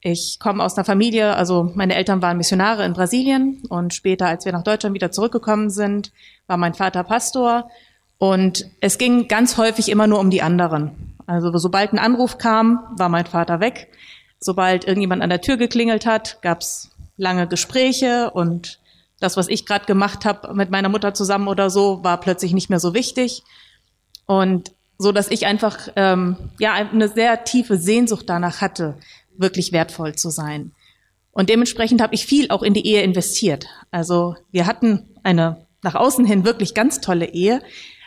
Ich 0.01 0.37
komme 0.39 0.63
aus 0.63 0.75
einer 0.75 0.83
Familie, 0.83 1.33
also 1.33 1.71
meine 1.73 1.95
Eltern 1.95 2.21
waren 2.21 2.35
Missionare 2.35 2.83
in 2.83 2.91
Brasilien 2.91 3.61
und 3.69 3.93
später, 3.93 4.27
als 4.27 4.43
wir 4.43 4.51
nach 4.51 4.65
Deutschland 4.65 4.93
wieder 4.95 5.13
zurückgekommen 5.13 5.69
sind, 5.69 6.11
war 6.45 6.57
mein 6.57 6.73
Vater 6.73 7.05
Pastor 7.05 7.69
und 8.17 8.65
es 8.81 8.97
ging 8.97 9.29
ganz 9.29 9.57
häufig 9.57 9.87
immer 9.87 10.07
nur 10.07 10.19
um 10.19 10.29
die 10.29 10.41
anderen. 10.41 11.15
Also 11.25 11.57
sobald 11.57 11.93
ein 11.93 11.99
Anruf 11.99 12.37
kam, 12.37 12.81
war 12.97 13.07
mein 13.07 13.27
Vater 13.27 13.61
weg. 13.61 13.87
Sobald 14.41 14.85
irgendjemand 14.85 15.21
an 15.21 15.29
der 15.29 15.39
Tür 15.39 15.55
geklingelt 15.55 16.05
hat, 16.05 16.41
gab's 16.41 16.91
lange 17.15 17.47
Gespräche 17.47 18.31
und 18.31 18.80
das, 19.21 19.37
was 19.37 19.47
ich 19.47 19.65
gerade 19.65 19.85
gemacht 19.85 20.25
habe 20.25 20.53
mit 20.53 20.71
meiner 20.71 20.89
Mutter 20.89 21.13
zusammen 21.13 21.47
oder 21.47 21.69
so, 21.69 22.03
war 22.03 22.19
plötzlich 22.19 22.53
nicht 22.53 22.69
mehr 22.69 22.79
so 22.79 22.93
wichtig. 22.93 23.43
Und 24.25 24.73
so, 24.97 25.11
dass 25.11 25.29
ich 25.29 25.45
einfach 25.45 25.89
ähm, 25.95 26.35
ja 26.59 26.73
eine 26.73 27.07
sehr 27.07 27.43
tiefe 27.43 27.77
Sehnsucht 27.77 28.25
danach 28.27 28.61
hatte, 28.61 28.97
wirklich 29.37 29.71
wertvoll 29.71 30.15
zu 30.15 30.29
sein. 30.29 30.73
Und 31.31 31.49
dementsprechend 31.49 32.01
habe 32.01 32.13
ich 32.13 32.25
viel 32.25 32.49
auch 32.49 32.63
in 32.63 32.73
die 32.73 32.85
Ehe 32.85 33.01
investiert. 33.01 33.67
Also 33.91 34.35
wir 34.51 34.65
hatten 34.65 35.15
eine 35.23 35.65
nach 35.83 35.95
außen 35.95 36.25
hin 36.25 36.43
wirklich 36.43 36.73
ganz 36.73 36.99
tolle 36.99 37.27
Ehe, 37.27 37.61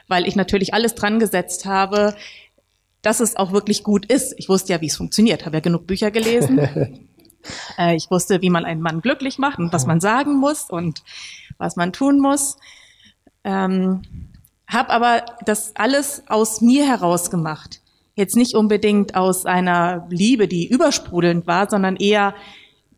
weil 0.08 0.26
ich 0.26 0.36
natürlich 0.36 0.74
alles 0.74 0.94
dran 0.94 1.18
gesetzt 1.18 1.64
habe, 1.64 2.14
dass 3.02 3.20
es 3.20 3.36
auch 3.36 3.52
wirklich 3.52 3.82
gut 3.82 4.06
ist. 4.06 4.34
Ich 4.36 4.48
wusste 4.48 4.72
ja, 4.72 4.80
wie 4.80 4.86
es 4.86 4.96
funktioniert, 4.96 5.46
habe 5.46 5.56
ja 5.56 5.60
genug 5.60 5.86
Bücher 5.86 6.10
gelesen. 6.10 7.08
Äh, 7.78 7.96
ich 7.96 8.10
wusste, 8.10 8.42
wie 8.42 8.50
man 8.50 8.64
einen 8.64 8.80
Mann 8.80 9.00
glücklich 9.00 9.38
macht 9.38 9.58
und 9.58 9.72
was 9.72 9.86
man 9.86 10.00
sagen 10.00 10.36
muss 10.36 10.70
und 10.70 11.02
was 11.58 11.76
man 11.76 11.92
tun 11.92 12.20
muss. 12.20 12.56
Ähm, 13.44 14.02
habe 14.66 14.90
aber 14.90 15.24
das 15.44 15.76
alles 15.76 16.22
aus 16.28 16.60
mir 16.60 16.86
heraus 16.86 17.30
gemacht. 17.30 17.80
Jetzt 18.14 18.36
nicht 18.36 18.54
unbedingt 18.54 19.14
aus 19.14 19.44
einer 19.44 20.06
Liebe, 20.08 20.48
die 20.48 20.66
übersprudelnd 20.68 21.46
war, 21.46 21.68
sondern 21.68 21.96
eher, 21.96 22.34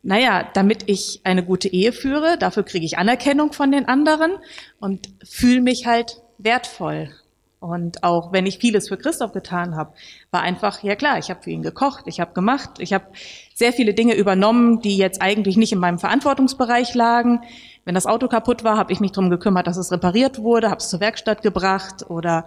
naja, 0.02 0.46
damit 0.54 0.84
ich 0.86 1.20
eine 1.24 1.44
gute 1.44 1.68
Ehe 1.68 1.92
führe, 1.92 2.36
dafür 2.38 2.62
kriege 2.62 2.84
ich 2.84 2.98
Anerkennung 2.98 3.52
von 3.52 3.72
den 3.72 3.88
anderen 3.88 4.32
und 4.78 5.08
fühle 5.24 5.62
mich 5.62 5.86
halt 5.86 6.22
wertvoll. 6.38 7.10
Und 7.58 8.04
auch 8.04 8.32
wenn 8.32 8.44
ich 8.44 8.58
vieles 8.58 8.88
für 8.88 8.96
Christoph 8.96 9.32
getan 9.32 9.76
habe, 9.76 9.94
war 10.30 10.42
einfach, 10.42 10.82
ja 10.82 10.94
klar, 10.94 11.18
ich 11.18 11.30
habe 11.30 11.42
für 11.42 11.50
ihn 11.50 11.62
gekocht, 11.62 12.04
ich 12.06 12.20
habe 12.20 12.34
gemacht, 12.34 12.70
ich 12.78 12.92
habe 12.92 13.06
sehr 13.54 13.72
viele 13.72 13.94
Dinge 13.94 14.14
übernommen, 14.14 14.80
die 14.82 14.96
jetzt 14.98 15.22
eigentlich 15.22 15.56
nicht 15.56 15.72
in 15.72 15.78
meinem 15.78 15.98
Verantwortungsbereich 15.98 16.94
lagen. 16.94 17.40
Wenn 17.84 17.94
das 17.94 18.06
Auto 18.06 18.28
kaputt 18.28 18.62
war, 18.62 18.76
habe 18.76 18.92
ich 18.92 19.00
mich 19.00 19.12
darum 19.12 19.30
gekümmert, 19.30 19.66
dass 19.66 19.78
es 19.78 19.90
repariert 19.90 20.38
wurde, 20.40 20.70
habe 20.70 20.78
es 20.78 20.90
zur 20.90 21.00
Werkstatt 21.00 21.40
gebracht 21.42 22.08
oder 22.10 22.44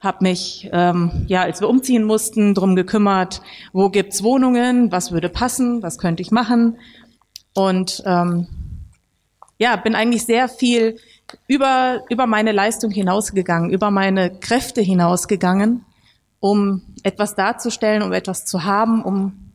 habe 0.00 0.18
mich, 0.22 0.68
ähm, 0.72 1.24
ja, 1.26 1.42
als 1.42 1.60
wir 1.60 1.68
umziehen 1.68 2.04
mussten, 2.04 2.54
darum 2.54 2.74
gekümmert, 2.74 3.42
wo 3.72 3.88
gibt's 3.90 4.22
Wohnungen, 4.22 4.90
was 4.92 5.12
würde 5.12 5.28
passen, 5.28 5.82
was 5.82 5.98
könnte 5.98 6.22
ich 6.22 6.30
machen. 6.30 6.78
Und 7.54 8.02
ähm, 8.06 8.46
ja, 9.58 9.76
bin 9.76 9.94
eigentlich 9.94 10.24
sehr 10.24 10.48
viel 10.48 10.96
über, 11.46 12.02
über 12.08 12.26
meine 12.26 12.52
Leistung 12.52 12.90
hinausgegangen, 12.90 13.70
über 13.70 13.90
meine 13.90 14.30
Kräfte 14.30 14.80
hinausgegangen, 14.80 15.84
um 16.40 16.82
etwas 17.02 17.34
darzustellen, 17.34 18.02
um 18.02 18.12
etwas 18.12 18.44
zu 18.44 18.64
haben, 18.64 19.02
um 19.02 19.50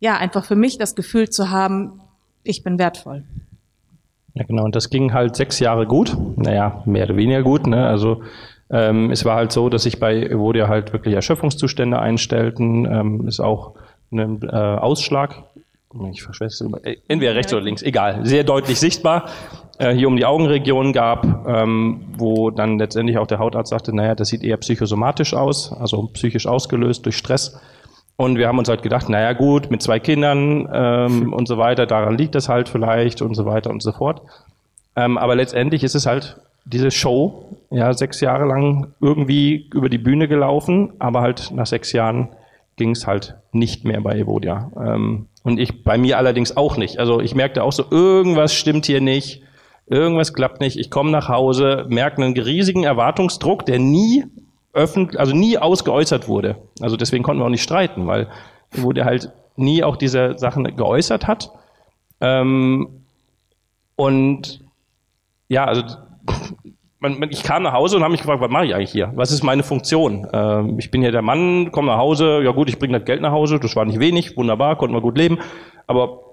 ja, 0.00 0.18
einfach 0.18 0.44
für 0.44 0.56
mich 0.56 0.76
das 0.76 0.94
Gefühl 0.94 1.30
zu 1.30 1.50
haben, 1.50 2.00
ich 2.42 2.62
bin 2.62 2.78
wertvoll. 2.78 3.24
Ja, 4.34 4.44
genau. 4.44 4.64
Und 4.64 4.76
das 4.76 4.90
ging 4.90 5.14
halt 5.14 5.36
sechs 5.36 5.60
Jahre 5.60 5.86
gut. 5.86 6.16
Naja, 6.36 6.82
mehr 6.84 7.04
oder 7.04 7.16
weniger 7.16 7.42
gut. 7.42 7.66
Ne? 7.66 7.86
Also 7.86 8.22
ähm, 8.70 9.10
es 9.10 9.24
war 9.24 9.36
halt 9.36 9.52
so, 9.52 9.68
dass 9.68 9.84
sich 9.84 10.00
bei 10.00 10.16
Evodia 10.16 10.68
halt 10.68 10.92
wirklich 10.92 11.14
Erschöpfungszustände 11.14 11.98
einstellten. 11.98 12.84
Ähm, 12.84 13.28
ist 13.28 13.40
auch 13.40 13.76
ein 14.12 14.42
äh, 14.42 14.46
Ausschlag. 14.46 15.44
Ich 16.10 16.22
verschwätze 16.22 16.68
äh, 16.82 16.96
entweder 17.08 17.34
rechts 17.34 17.54
oder 17.54 17.62
links, 17.62 17.82
egal. 17.82 18.26
Sehr 18.26 18.44
deutlich 18.44 18.80
sichtbar. 18.80 19.30
Äh, 19.78 19.92
hier 19.94 20.08
um 20.08 20.16
die 20.16 20.24
Augenregion 20.24 20.92
gab, 20.92 21.46
ähm, 21.48 22.04
wo 22.16 22.50
dann 22.50 22.78
letztendlich 22.78 23.18
auch 23.18 23.26
der 23.26 23.38
Hautarzt 23.38 23.70
sagte, 23.70 23.94
naja, 23.94 24.14
das 24.14 24.28
sieht 24.28 24.44
eher 24.44 24.56
psychosomatisch 24.56 25.34
aus, 25.34 25.72
also 25.72 26.08
psychisch 26.12 26.46
ausgelöst 26.46 27.04
durch 27.04 27.16
Stress. 27.16 27.60
Und 28.16 28.38
wir 28.38 28.46
haben 28.46 28.58
uns 28.58 28.68
halt 28.68 28.82
gedacht, 28.82 29.08
naja 29.08 29.32
gut, 29.32 29.70
mit 29.70 29.82
zwei 29.82 29.98
Kindern 29.98 30.68
ähm, 30.72 31.32
und 31.32 31.48
so 31.48 31.58
weiter, 31.58 31.86
daran 31.86 32.16
liegt 32.16 32.36
es 32.36 32.48
halt 32.48 32.68
vielleicht 32.68 33.22
und 33.22 33.34
so 33.34 33.46
weiter 33.46 33.70
und 33.70 33.82
so 33.82 33.92
fort. 33.92 34.22
Ähm, 34.96 35.18
aber 35.18 35.34
letztendlich 35.34 35.82
ist 35.82 35.96
es 35.96 36.06
halt 36.06 36.36
diese 36.64 36.90
Show, 36.90 37.56
ja, 37.70 37.92
sechs 37.92 38.20
Jahre 38.20 38.46
lang 38.46 38.94
irgendwie 39.00 39.68
über 39.74 39.88
die 39.88 39.98
Bühne 39.98 40.28
gelaufen, 40.28 40.92
aber 40.98 41.20
halt 41.20 41.50
nach 41.52 41.66
sechs 41.66 41.92
Jahren 41.92 42.28
ging 42.76 42.90
es 42.90 43.06
halt 43.06 43.34
nicht 43.52 43.84
mehr 43.84 44.00
bei 44.00 44.18
Evodia. 44.18 44.70
Ähm, 44.76 45.26
und 45.42 45.58
ich 45.58 45.84
bei 45.84 45.98
mir 45.98 46.16
allerdings 46.16 46.56
auch 46.56 46.76
nicht. 46.76 46.98
Also 46.98 47.20
ich 47.20 47.34
merkte 47.34 47.62
auch 47.64 47.72
so, 47.72 47.84
irgendwas 47.90 48.54
stimmt 48.54 48.86
hier 48.86 49.00
nicht, 49.00 49.42
irgendwas 49.86 50.32
klappt 50.32 50.60
nicht. 50.60 50.78
Ich 50.78 50.90
komme 50.90 51.10
nach 51.10 51.28
Hause, 51.28 51.86
merke 51.88 52.22
einen 52.22 52.36
riesigen 52.38 52.84
Erwartungsdruck, 52.84 53.66
der 53.66 53.78
nie 53.78 54.24
öffentlich, 54.72 55.18
also 55.18 55.34
nie 55.34 55.58
ausgeäußert 55.58 56.28
wurde. 56.28 56.56
Also 56.80 56.96
deswegen 56.96 57.22
konnten 57.22 57.40
wir 57.40 57.46
auch 57.46 57.50
nicht 57.50 57.62
streiten, 57.62 58.06
weil 58.06 58.28
wurde 58.72 59.04
halt 59.04 59.30
nie 59.56 59.84
auch 59.84 59.96
diese 59.96 60.36
Sachen 60.38 60.64
geäußert 60.76 61.26
hat. 61.26 61.50
Ähm, 62.20 63.04
und 63.96 64.60
ja, 65.48 65.64
also 65.64 65.82
ich 67.30 67.42
kam 67.42 67.62
nach 67.62 67.72
Hause 67.72 67.96
und 67.96 68.02
habe 68.02 68.12
mich 68.12 68.22
gefragt, 68.22 68.40
was 68.40 68.50
mache 68.50 68.66
ich 68.66 68.74
eigentlich 68.74 68.90
hier? 68.90 69.12
Was 69.14 69.30
ist 69.30 69.42
meine 69.42 69.62
Funktion? 69.62 70.26
Ähm, 70.32 70.78
ich 70.78 70.90
bin 70.90 71.02
ja 71.02 71.10
der 71.10 71.22
Mann, 71.22 71.70
komme 71.70 71.88
nach 71.88 71.98
Hause, 71.98 72.42
ja 72.42 72.50
gut, 72.50 72.68
ich 72.68 72.78
bringe 72.78 72.98
das 72.98 73.06
Geld 73.06 73.20
nach 73.20 73.32
Hause, 73.32 73.60
das 73.60 73.76
war 73.76 73.84
nicht 73.84 74.00
wenig, 74.00 74.36
wunderbar, 74.36 74.76
konnten 74.76 74.96
wir 74.96 75.02
gut 75.02 75.18
leben, 75.18 75.38
aber 75.86 76.23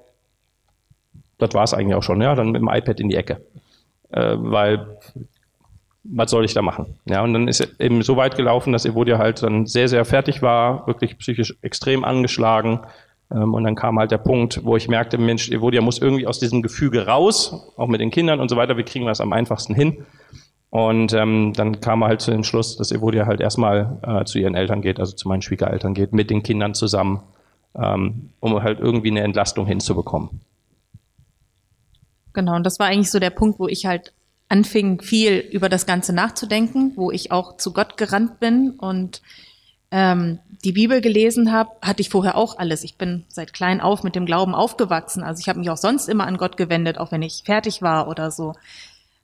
das 1.41 1.53
war 1.53 1.63
es 1.63 1.73
eigentlich 1.73 1.95
auch 1.95 2.03
schon, 2.03 2.21
ja, 2.21 2.35
dann 2.35 2.51
mit 2.51 2.61
dem 2.61 2.69
iPad 2.69 2.99
in 2.99 3.09
die 3.09 3.15
Ecke. 3.15 3.41
Äh, 4.11 4.35
weil 4.37 4.97
was 6.03 6.31
soll 6.31 6.45
ich 6.45 6.53
da 6.53 6.61
machen? 6.61 6.97
Ja, 7.05 7.21
und 7.21 7.33
dann 7.33 7.47
ist 7.47 7.61
eben 7.79 8.01
so 8.01 8.17
weit 8.17 8.35
gelaufen, 8.35 8.73
dass 8.73 8.85
Evodia 8.85 9.17
halt 9.17 9.43
dann 9.43 9.67
sehr, 9.67 9.87
sehr 9.87 10.03
fertig 10.05 10.41
war, 10.41 10.87
wirklich 10.87 11.17
psychisch 11.19 11.55
extrem 11.61 12.03
angeschlagen. 12.03 12.79
Ähm, 13.31 13.53
und 13.53 13.63
dann 13.63 13.75
kam 13.75 13.99
halt 13.99 14.11
der 14.11 14.17
Punkt, 14.17 14.63
wo 14.63 14.75
ich 14.75 14.87
merkte, 14.87 15.17
Mensch, 15.17 15.49
Evodia 15.49 15.81
muss 15.81 15.99
irgendwie 15.99 16.27
aus 16.27 16.39
diesem 16.39 16.61
Gefüge 16.61 17.05
raus, 17.05 17.71
auch 17.77 17.87
mit 17.87 18.01
den 18.01 18.11
Kindern 18.11 18.39
und 18.39 18.49
so 18.49 18.55
weiter. 18.55 18.77
Wie 18.77 18.83
kriegen 18.83 19.05
wir 19.05 19.09
das 19.09 19.21
am 19.21 19.33
einfachsten 19.33 19.75
hin? 19.75 20.05
Und 20.69 21.13
ähm, 21.13 21.53
dann 21.53 21.81
kam 21.81 22.01
er 22.01 22.07
halt 22.07 22.21
zu 22.21 22.31
dem 22.31 22.43
Schluss, 22.43 22.77
dass 22.77 22.91
Evodia 22.91 23.25
halt 23.25 23.41
erstmal 23.41 23.99
äh, 24.03 24.25
zu 24.25 24.39
ihren 24.39 24.55
Eltern 24.55 24.81
geht, 24.81 24.99
also 24.99 25.15
zu 25.15 25.27
meinen 25.27 25.41
Schwiegereltern 25.41 25.93
geht, 25.93 26.13
mit 26.13 26.29
den 26.29 26.43
Kindern 26.43 26.73
zusammen, 26.73 27.21
ähm, 27.75 28.29
um 28.39 28.63
halt 28.63 28.79
irgendwie 28.79 29.11
eine 29.11 29.21
Entlastung 29.21 29.65
hinzubekommen. 29.65 30.41
Genau, 32.33 32.55
und 32.55 32.65
das 32.65 32.79
war 32.79 32.87
eigentlich 32.87 33.11
so 33.11 33.19
der 33.19 33.29
Punkt, 33.29 33.59
wo 33.59 33.67
ich 33.67 33.85
halt 33.85 34.13
anfing, 34.49 35.01
viel 35.01 35.37
über 35.37 35.69
das 35.69 35.85
Ganze 35.85 36.13
nachzudenken, 36.13 36.93
wo 36.95 37.11
ich 37.11 37.31
auch 37.31 37.57
zu 37.57 37.71
Gott 37.71 37.97
gerannt 37.97 38.39
bin 38.39 38.71
und 38.71 39.21
ähm, 39.91 40.39
die 40.63 40.73
Bibel 40.73 41.01
gelesen 41.01 41.51
habe, 41.51 41.71
hatte 41.81 42.01
ich 42.01 42.09
vorher 42.09 42.37
auch 42.37 42.57
alles. 42.57 42.83
Ich 42.83 42.97
bin 42.97 43.25
seit 43.27 43.53
klein 43.53 43.81
auf 43.81 44.03
mit 44.03 44.15
dem 44.15 44.25
Glauben 44.25 44.53
aufgewachsen. 44.53 45.23
Also 45.23 45.39
ich 45.39 45.49
habe 45.49 45.59
mich 45.59 45.69
auch 45.69 45.77
sonst 45.77 46.07
immer 46.07 46.27
an 46.27 46.37
Gott 46.37 46.57
gewendet, 46.57 46.97
auch 46.97 47.11
wenn 47.11 47.21
ich 47.21 47.43
fertig 47.45 47.81
war 47.81 48.07
oder 48.07 48.31
so. 48.31 48.53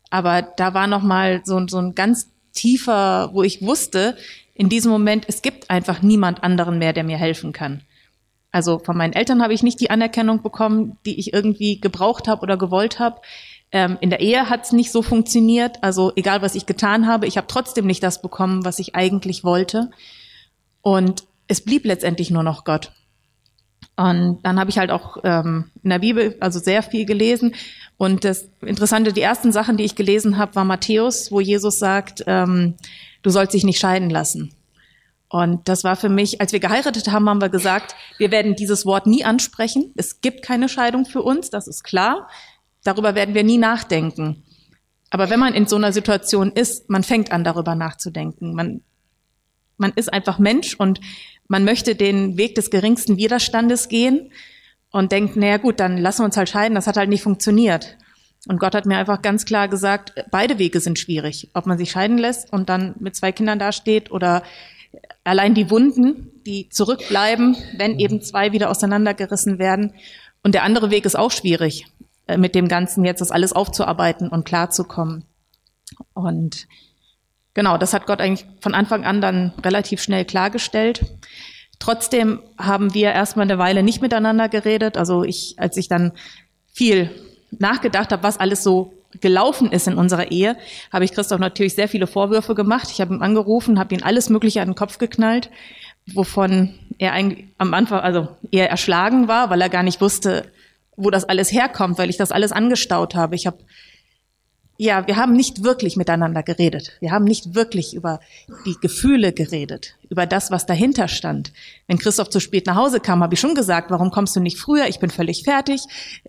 Aber 0.09 0.41
da 0.41 0.73
war 0.73 0.87
noch 0.87 1.03
mal 1.03 1.41
so, 1.43 1.65
so 1.67 1.77
ein 1.77 1.95
ganz 1.95 2.29
tiefer, 2.53 3.29
wo 3.33 3.43
ich 3.43 3.61
wusste, 3.61 4.17
in 4.53 4.69
diesem 4.69 4.91
Moment, 4.91 5.25
es 5.27 5.41
gibt 5.41 5.69
einfach 5.69 6.01
niemand 6.01 6.43
anderen 6.43 6.79
mehr, 6.79 6.93
der 6.93 7.03
mir 7.03 7.17
helfen 7.17 7.53
kann. 7.53 7.81
Also 8.51 8.79
von 8.79 8.97
meinen 8.97 9.13
Eltern 9.13 9.41
habe 9.41 9.53
ich 9.53 9.63
nicht 9.63 9.79
die 9.79 9.89
Anerkennung 9.89 10.41
bekommen, 10.41 10.97
die 11.05 11.19
ich 11.19 11.33
irgendwie 11.33 11.79
gebraucht 11.79 12.27
habe 12.27 12.41
oder 12.41 12.57
gewollt 12.57 12.99
habe. 12.99 13.21
Ähm, 13.71 13.97
in 13.99 14.09
der 14.09 14.21
Ehe 14.21 14.49
hat 14.49 14.65
es 14.65 14.71
nicht 14.71 14.91
so 14.91 15.01
funktioniert. 15.01 15.83
Also 15.83 16.13
egal, 16.15 16.41
was 16.41 16.55
ich 16.55 16.65
getan 16.65 17.07
habe, 17.07 17.27
ich 17.27 17.37
habe 17.37 17.47
trotzdem 17.47 17.85
nicht 17.85 18.03
das 18.03 18.21
bekommen, 18.21 18.63
was 18.63 18.79
ich 18.79 18.95
eigentlich 18.95 19.43
wollte. 19.43 19.91
Und 20.81 21.25
es 21.47 21.61
blieb 21.61 21.85
letztendlich 21.85 22.31
nur 22.31 22.43
noch 22.43 22.63
Gott. 22.63 22.91
Und 23.97 24.39
dann 24.43 24.59
habe 24.59 24.69
ich 24.69 24.77
halt 24.77 24.91
auch 24.91 25.17
ähm, 25.23 25.71
in 25.83 25.89
der 25.89 25.99
Bibel 25.99 26.37
also 26.39 26.59
sehr 26.59 26.83
viel 26.83 27.05
gelesen. 27.05 27.55
Und 27.97 28.23
das 28.23 28.47
Interessante, 28.61 29.11
die 29.11 29.21
ersten 29.21 29.51
Sachen, 29.51 29.75
die 29.75 29.83
ich 29.83 29.95
gelesen 29.95 30.37
habe, 30.37 30.55
war 30.55 30.65
Matthäus, 30.65 31.31
wo 31.31 31.39
Jesus 31.39 31.79
sagt, 31.79 32.23
ähm, 32.27 32.75
du 33.23 33.31
sollst 33.31 33.55
dich 33.55 33.63
nicht 33.63 33.79
scheiden 33.79 34.09
lassen. 34.09 34.53
Und 35.29 35.67
das 35.67 35.83
war 35.83 35.95
für 35.95 36.09
mich, 36.09 36.39
als 36.39 36.53
wir 36.53 36.59
geheiratet 36.59 37.11
haben, 37.11 37.27
haben 37.29 37.41
wir 37.41 37.49
gesagt, 37.49 37.95
wir 38.17 38.31
werden 38.31 38.55
dieses 38.55 38.85
Wort 38.85 39.07
nie 39.07 39.25
ansprechen. 39.25 39.93
Es 39.97 40.21
gibt 40.21 40.41
keine 40.41 40.69
Scheidung 40.69 41.05
für 41.05 41.21
uns, 41.21 41.49
das 41.49 41.67
ist 41.67 41.83
klar. 41.83 42.29
Darüber 42.83 43.15
werden 43.15 43.35
wir 43.35 43.43
nie 43.43 43.57
nachdenken. 43.57 44.43
Aber 45.09 45.29
wenn 45.29 45.39
man 45.39 45.53
in 45.53 45.67
so 45.67 45.75
einer 45.75 45.91
Situation 45.91 46.51
ist, 46.51 46.89
man 46.89 47.03
fängt 47.03 47.31
an, 47.31 47.43
darüber 47.43 47.75
nachzudenken. 47.75 48.53
Man, 48.53 48.81
man 49.77 49.91
ist 49.95 50.11
einfach 50.11 50.39
Mensch 50.39 50.75
und 50.75 51.01
man 51.47 51.63
möchte 51.63 51.95
den 51.95 52.37
Weg 52.37 52.55
des 52.55 52.69
geringsten 52.69 53.17
Widerstandes 53.17 53.89
gehen 53.89 54.31
und 54.91 55.11
denkt, 55.11 55.35
naja 55.35 55.57
gut, 55.57 55.79
dann 55.79 55.97
lassen 55.97 56.21
wir 56.21 56.25
uns 56.25 56.37
halt 56.37 56.49
scheiden, 56.49 56.75
das 56.75 56.87
hat 56.87 56.97
halt 56.97 57.09
nicht 57.09 57.23
funktioniert. 57.23 57.97
Und 58.47 58.59
Gott 58.59 58.75
hat 58.75 58.85
mir 58.85 58.97
einfach 58.97 59.21
ganz 59.21 59.45
klar 59.45 59.67
gesagt, 59.67 60.13
beide 60.31 60.57
Wege 60.57 60.79
sind 60.79 60.99
schwierig. 60.99 61.49
Ob 61.53 61.65
man 61.65 61.77
sich 61.77 61.91
scheiden 61.91 62.17
lässt 62.17 62.51
und 62.53 62.69
dann 62.69 62.95
mit 62.99 63.15
zwei 63.15 63.31
Kindern 63.31 63.59
dasteht 63.59 64.11
oder 64.11 64.43
allein 65.27 65.53
die 65.53 65.69
Wunden, 65.69 66.31
die 66.45 66.69
zurückbleiben, 66.69 67.57
wenn 67.77 67.99
eben 67.99 68.21
zwei 68.21 68.51
wieder 68.51 68.69
auseinandergerissen 68.69 69.59
werden. 69.59 69.93
Und 70.43 70.55
der 70.55 70.63
andere 70.63 70.91
Weg 70.91 71.05
ist 71.05 71.17
auch 71.17 71.31
schwierig, 71.31 71.85
äh, 72.27 72.37
mit 72.37 72.55
dem 72.55 72.67
Ganzen 72.67 73.05
jetzt 73.05 73.21
das 73.21 73.31
alles 73.31 73.53
aufzuarbeiten 73.53 74.29
und 74.29 74.45
klarzukommen. 74.45 75.25
Und 76.13 76.67
genau, 77.53 77.77
das 77.77 77.93
hat 77.93 78.07
Gott 78.07 78.21
eigentlich 78.21 78.47
von 78.61 78.73
Anfang 78.73 79.05
an 79.05 79.21
dann 79.21 79.53
relativ 79.63 80.01
schnell 80.01 80.25
klargestellt. 80.25 81.05
Trotzdem 81.79 82.39
haben 82.57 82.93
wir 82.93 83.11
erstmal 83.11 83.43
eine 83.43 83.59
Weile 83.59 83.83
nicht 83.83 84.01
miteinander 84.01 84.49
geredet. 84.49 84.97
Also 84.97 85.23
ich, 85.23 85.55
als 85.57 85.77
ich 85.77 85.87
dann 85.87 86.13
viel 86.71 87.11
nachgedacht 87.51 88.11
habe, 88.11 88.23
was 88.23 88.39
alles 88.39 88.63
so 88.63 88.93
gelaufen 89.21 89.71
ist 89.71 89.87
in 89.87 89.95
unserer 89.95 90.31
Ehe, 90.31 90.57
habe 90.91 91.05
ich 91.05 91.13
Christoph 91.13 91.39
natürlich 91.39 91.75
sehr 91.75 91.87
viele 91.87 92.07
Vorwürfe 92.07 92.55
gemacht. 92.55 92.89
Ich 92.91 93.01
habe 93.01 93.13
ihn 93.13 93.21
angerufen, 93.21 93.79
habe 93.79 93.95
ihn 93.95 94.03
alles 94.03 94.29
Mögliche 94.29 94.61
an 94.61 94.69
den 94.69 94.75
Kopf 94.75 94.97
geknallt, 94.97 95.49
wovon 96.13 96.73
er 96.97 97.13
am 97.57 97.73
Anfang 97.73 97.99
also 97.99 98.27
eher 98.51 98.69
erschlagen 98.69 99.27
war, 99.27 99.49
weil 99.49 99.61
er 99.61 99.69
gar 99.69 99.83
nicht 99.83 100.01
wusste, 100.01 100.51
wo 100.95 101.09
das 101.09 101.25
alles 101.25 101.51
herkommt, 101.51 101.97
weil 101.97 102.09
ich 102.09 102.17
das 102.17 102.31
alles 102.31 102.51
angestaut 102.51 103.15
habe. 103.15 103.35
Ich 103.35 103.45
habe 103.47 103.57
ja, 104.79 105.07
wir 105.07 105.15
haben 105.15 105.33
nicht 105.33 105.63
wirklich 105.63 105.97
miteinander 105.97 106.43
geredet. 106.43 106.97
Wir 106.99 107.11
haben 107.11 107.25
nicht 107.25 107.55
wirklich 107.55 107.95
über 107.95 108.19
die 108.65 108.75
Gefühle 108.79 109.33
geredet, 109.33 109.95
über 110.09 110.27
das, 110.27 110.51
was 110.51 110.67
dahinter 110.67 111.07
stand. 111.07 111.51
Wenn 111.87 111.97
Christoph 111.97 112.29
zu 112.29 112.39
spät 112.39 112.67
nach 112.67 112.75
Hause 112.75 112.99
kam, 112.99 113.23
habe 113.23 113.33
ich 113.33 113.39
schon 113.39 113.55
gesagt, 113.55 113.89
warum 113.89 114.11
kommst 114.11 114.35
du 114.35 114.39
nicht 114.39 114.59
früher? 114.59 114.87
Ich 114.87 114.99
bin 114.99 115.09
völlig 115.09 115.43
fertig. 115.43 115.81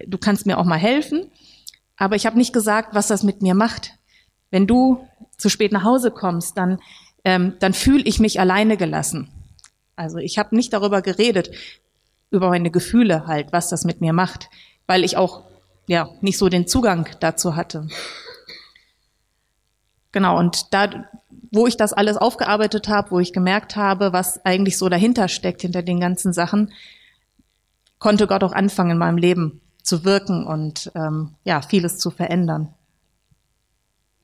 Du 0.06 0.16
kannst 0.16 0.46
mir 0.46 0.56
auch 0.56 0.64
mal 0.64 0.78
helfen. 0.78 1.26
Aber 1.98 2.16
ich 2.16 2.24
habe 2.24 2.38
nicht 2.38 2.52
gesagt, 2.52 2.94
was 2.94 3.08
das 3.08 3.24
mit 3.24 3.42
mir 3.42 3.54
macht. 3.54 3.94
Wenn 4.50 4.66
du 4.66 5.06
zu 5.36 5.50
spät 5.50 5.72
nach 5.72 5.84
Hause 5.84 6.10
kommst, 6.10 6.56
dann, 6.56 6.78
ähm, 7.24 7.54
dann 7.58 7.74
fühle 7.74 8.04
ich 8.04 8.20
mich 8.20 8.40
alleine 8.40 8.76
gelassen. 8.76 9.28
Also 9.96 10.18
ich 10.18 10.38
habe 10.38 10.54
nicht 10.56 10.72
darüber 10.72 11.02
geredet, 11.02 11.50
über 12.30 12.48
meine 12.48 12.70
Gefühle 12.70 13.26
halt, 13.26 13.52
was 13.52 13.68
das 13.68 13.84
mit 13.84 14.00
mir 14.00 14.12
macht, 14.12 14.48
weil 14.86 15.02
ich 15.04 15.16
auch 15.16 15.42
ja 15.88 16.08
nicht 16.20 16.38
so 16.38 16.48
den 16.48 16.68
Zugang 16.68 17.08
dazu 17.20 17.56
hatte. 17.56 17.88
Genau, 20.12 20.38
und 20.38 20.72
da, 20.72 21.08
wo 21.50 21.66
ich 21.66 21.76
das 21.76 21.92
alles 21.92 22.16
aufgearbeitet 22.16 22.88
habe, 22.88 23.10
wo 23.10 23.18
ich 23.18 23.32
gemerkt 23.32 23.76
habe, 23.76 24.12
was 24.12 24.44
eigentlich 24.44 24.78
so 24.78 24.88
dahinter 24.88 25.28
steckt, 25.28 25.62
hinter 25.62 25.82
den 25.82 26.00
ganzen 26.00 26.32
Sachen, 26.32 26.72
konnte 27.98 28.26
Gott 28.26 28.44
auch 28.44 28.52
anfangen, 28.52 28.92
in 28.92 28.98
meinem 28.98 29.18
Leben 29.18 29.60
zu 29.88 30.04
wirken 30.04 30.46
und 30.46 30.92
ähm, 30.94 31.30
ja, 31.44 31.60
vieles 31.62 31.98
zu 31.98 32.10
verändern. 32.10 32.68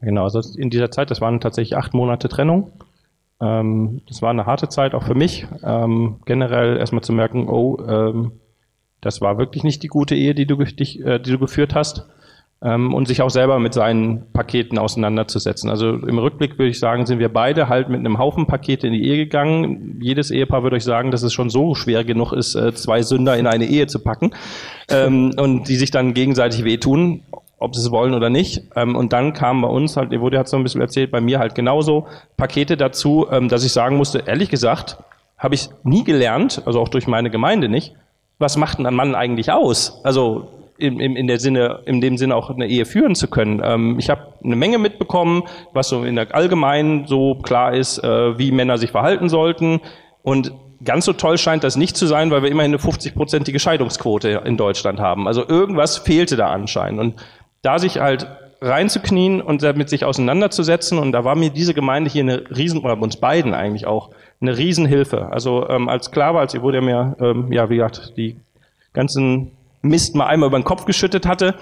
Genau, 0.01 0.25
also 0.25 0.41
in 0.59 0.71
dieser 0.71 0.91
Zeit, 0.91 1.11
das 1.11 1.21
waren 1.21 1.41
tatsächlich 1.41 1.77
acht 1.77 1.95
Monate 1.95 2.29
Trennung. 2.29 2.73
Ähm, 3.41 4.03
das 4.07 4.23
war 4.23 4.31
eine 4.31 4.47
harte 4.47 4.69
Zeit 4.69 4.95
auch 4.95 5.05
für 5.05 5.15
mich, 5.15 5.47
ähm, 5.63 6.21
generell 6.27 6.77
erstmal 6.77 7.03
zu 7.03 7.13
merken, 7.13 7.49
oh, 7.49 7.79
ähm, 7.87 8.33
das 9.01 9.21
war 9.21 9.39
wirklich 9.39 9.65
nicht 9.65 9.83
die 9.83 9.89
gute 9.89 10.15
Ehe, 10.15 10.35
die 10.35 10.47
du, 10.47 10.57
dich, 10.57 11.01
äh, 11.01 11.19
die 11.19 11.33
du 11.33 11.39
geführt 11.39 11.75
hast 11.75 12.07
ähm, 12.65 12.95
und 12.95 13.07
sich 13.07 13.23
auch 13.23 13.31
selber 13.31 13.59
mit 13.59 13.75
seinen 13.75 14.33
Paketen 14.33 14.79
auseinanderzusetzen. 14.79 15.69
Also 15.69 15.91
im 15.91 16.19
Rückblick 16.19 16.59
würde 16.59 16.71
ich 16.71 16.79
sagen, 16.79 17.07
sind 17.07 17.19
wir 17.19 17.29
beide 17.29 17.69
halt 17.69 17.91
mit 17.91 18.01
einem 18.01 18.19
Haufen 18.19 18.47
Pakete 18.47 18.87
in 18.87 18.95
die 18.95 19.05
Ehe 19.05 19.19
gegangen. 19.19 19.99
Jedes 20.01 20.31
Ehepaar 20.31 20.63
würde 20.63 20.77
euch 20.77 20.85
sagen, 20.85 21.11
dass 21.11 21.23
es 21.23 21.33
schon 21.33 21.51
so 21.51 21.75
schwer 21.75 22.05
genug 22.05 22.33
ist, 22.33 22.55
äh, 22.55 22.75
zwei 22.75 23.03
Sünder 23.03 23.37
in 23.37 23.47
eine 23.47 23.67
Ehe 23.67 23.87
zu 23.87 23.99
packen 23.99 24.33
ähm, 24.89 25.35
und 25.39 25.69
die 25.69 25.77
sich 25.77 25.91
dann 25.91 26.15
gegenseitig 26.15 26.65
wehtun 26.65 27.23
ob 27.57 27.75
sie 27.75 27.81
es 27.81 27.91
wollen 27.91 28.13
oder 28.13 28.29
nicht. 28.29 28.63
Ähm, 28.77 28.95
und 28.95 29.15
dann 29.15 29.33
kam 29.33 29.63
bei 29.63 29.69
uns 29.69 29.97
halt, 29.97 30.13
Evodia 30.13 30.41
hat 30.41 30.49
so 30.49 30.57
ein 30.59 30.63
bisschen 30.63 30.83
erzählt, 30.83 31.11
bei 31.11 31.23
mir 31.23 31.39
halt 31.39 31.55
genauso 31.55 32.07
Pakete 32.37 32.77
dazu, 32.77 33.27
ähm, 33.31 33.49
dass 33.49 33.65
ich 33.65 33.73
sagen 33.73 33.97
musste, 33.97 34.25
ehrlich 34.27 34.51
gesagt, 34.51 34.99
habe 35.39 35.55
ich 35.55 35.71
nie 35.83 36.05
gelernt, 36.05 36.63
also 36.67 36.81
auch 36.81 36.89
durch 36.89 37.07
meine 37.07 37.31
Gemeinde 37.31 37.71
nicht, 37.71 37.95
was 38.39 38.59
macht 38.59 38.81
ein 38.81 38.95
Mann 38.95 39.15
eigentlich 39.15 39.51
aus? 39.51 40.01
Also 40.05 40.49
in, 40.79 41.01
in, 41.01 41.17
in 41.17 41.27
der 41.27 41.39
Sinne, 41.39 41.81
in 41.87 42.01
dem 42.01 42.17
Sinne 42.17 42.35
auch 42.37 42.51
eine 42.51 42.67
Ehe 42.67 42.85
führen 42.85 43.15
zu 43.15 43.29
können. 43.29 43.61
Ähm, 43.65 43.99
ich 43.99 44.11
habe 44.11 44.35
eine 44.43 44.57
Menge 44.57 44.79
mitbekommen, 44.79 45.45
was 45.73 45.89
so 45.89 46.05
in 46.05 46.17
der 46.17 46.35
allgemeinen 46.35 47.07
so 47.07 47.37
klar 47.37 47.75
ist, 47.75 47.99
äh, 47.99 48.39
wie 48.39 48.53
Männer 48.53 48.79
sich 48.79 48.91
verhalten 48.91 49.29
sollten. 49.29 49.81
Und 50.23 50.53
ganz 50.85 51.05
so 51.05 51.13
toll 51.13 51.39
scheint 51.39 51.65
das 51.65 51.77
nicht 51.77 51.97
zu 51.97 52.07
sein, 52.07 52.31
weil 52.31 52.43
wir 52.43 52.51
immerhin 52.51 52.73
eine 52.73 52.83
50-prozentige 52.83 53.59
Scheidungsquote 53.59 54.43
in 54.45 54.57
Deutschland 54.57 55.01
haben. 55.01 55.29
Also 55.29 55.47
irgendwas 55.47 55.99
fehlte 55.99 56.37
da 56.37 56.49
anscheinend. 56.49 57.01
Und 57.01 57.15
da 57.63 57.79
sich 57.79 57.99
halt 57.99 58.27
reinzuknien 58.61 59.43
und 59.43 59.63
damit 59.63 59.91
sich 59.91 60.05
auseinanderzusetzen. 60.05 60.99
Und 60.99 61.13
da 61.13 61.25
war 61.25 61.37
mir 61.37 61.51
diese 61.51 61.75
Gemeinde 61.75 62.11
hier 62.11 62.23
eine 62.23 62.45
Riesen, 62.57 62.81
oder 62.81 63.01
uns 63.01 63.17
beiden 63.17 63.55
eigentlich 63.55 63.87
auch, 63.87 64.11
eine 64.41 64.57
Riesenhilfe. 64.57 65.29
Also 65.31 65.69
ähm, 65.69 65.89
als 65.89 66.11
klar 66.11 66.35
war, 66.35 66.41
als 66.41 66.55
ihr 66.55 66.63
wurde 66.63 66.81
mir, 66.81 67.17
ähm, 67.21 67.53
ja, 67.53 67.71
wie 67.71 67.77
gesagt, 67.77 68.15
die 68.17 68.37
ganzen 68.93 69.53
Mist 69.85 70.15
mal 70.15 70.27
einmal 70.27 70.49
über 70.49 70.59
den 70.59 70.65
Kopf 70.65 70.85
geschüttet 70.87 71.27
hatte, 71.27 71.55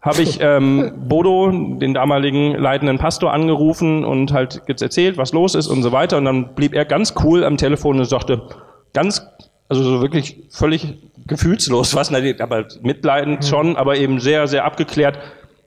habe 0.00 0.22
ich 0.22 0.40
ähm, 0.40 0.92
Bodo, 1.08 1.50
den 1.50 1.94
damaligen 1.94 2.54
leitenden 2.54 2.98
Pastor, 2.98 3.32
angerufen 3.32 4.04
und 4.04 4.32
halt 4.32 4.62
jetzt 4.66 4.82
erzählt, 4.82 5.18
was 5.18 5.32
los 5.32 5.54
ist 5.54 5.66
und 5.66 5.82
so 5.82 5.92
weiter. 5.92 6.18
Und 6.18 6.24
dann 6.24 6.54
blieb 6.54 6.74
er 6.74 6.84
ganz 6.84 7.14
cool 7.22 7.44
am 7.44 7.56
Telefon 7.56 7.98
und 7.98 8.04
sagte, 8.06 8.42
ganz, 8.92 9.26
also 9.68 9.82
so 9.82 10.00
wirklich 10.00 10.44
völlig 10.50 10.94
gefühlslos, 11.26 11.94
was, 11.94 12.12
aber 12.12 12.66
mitleidend 12.82 13.44
schon, 13.44 13.76
aber 13.76 13.96
eben 13.96 14.20
sehr, 14.20 14.46
sehr 14.46 14.64
abgeklärt. 14.64 15.18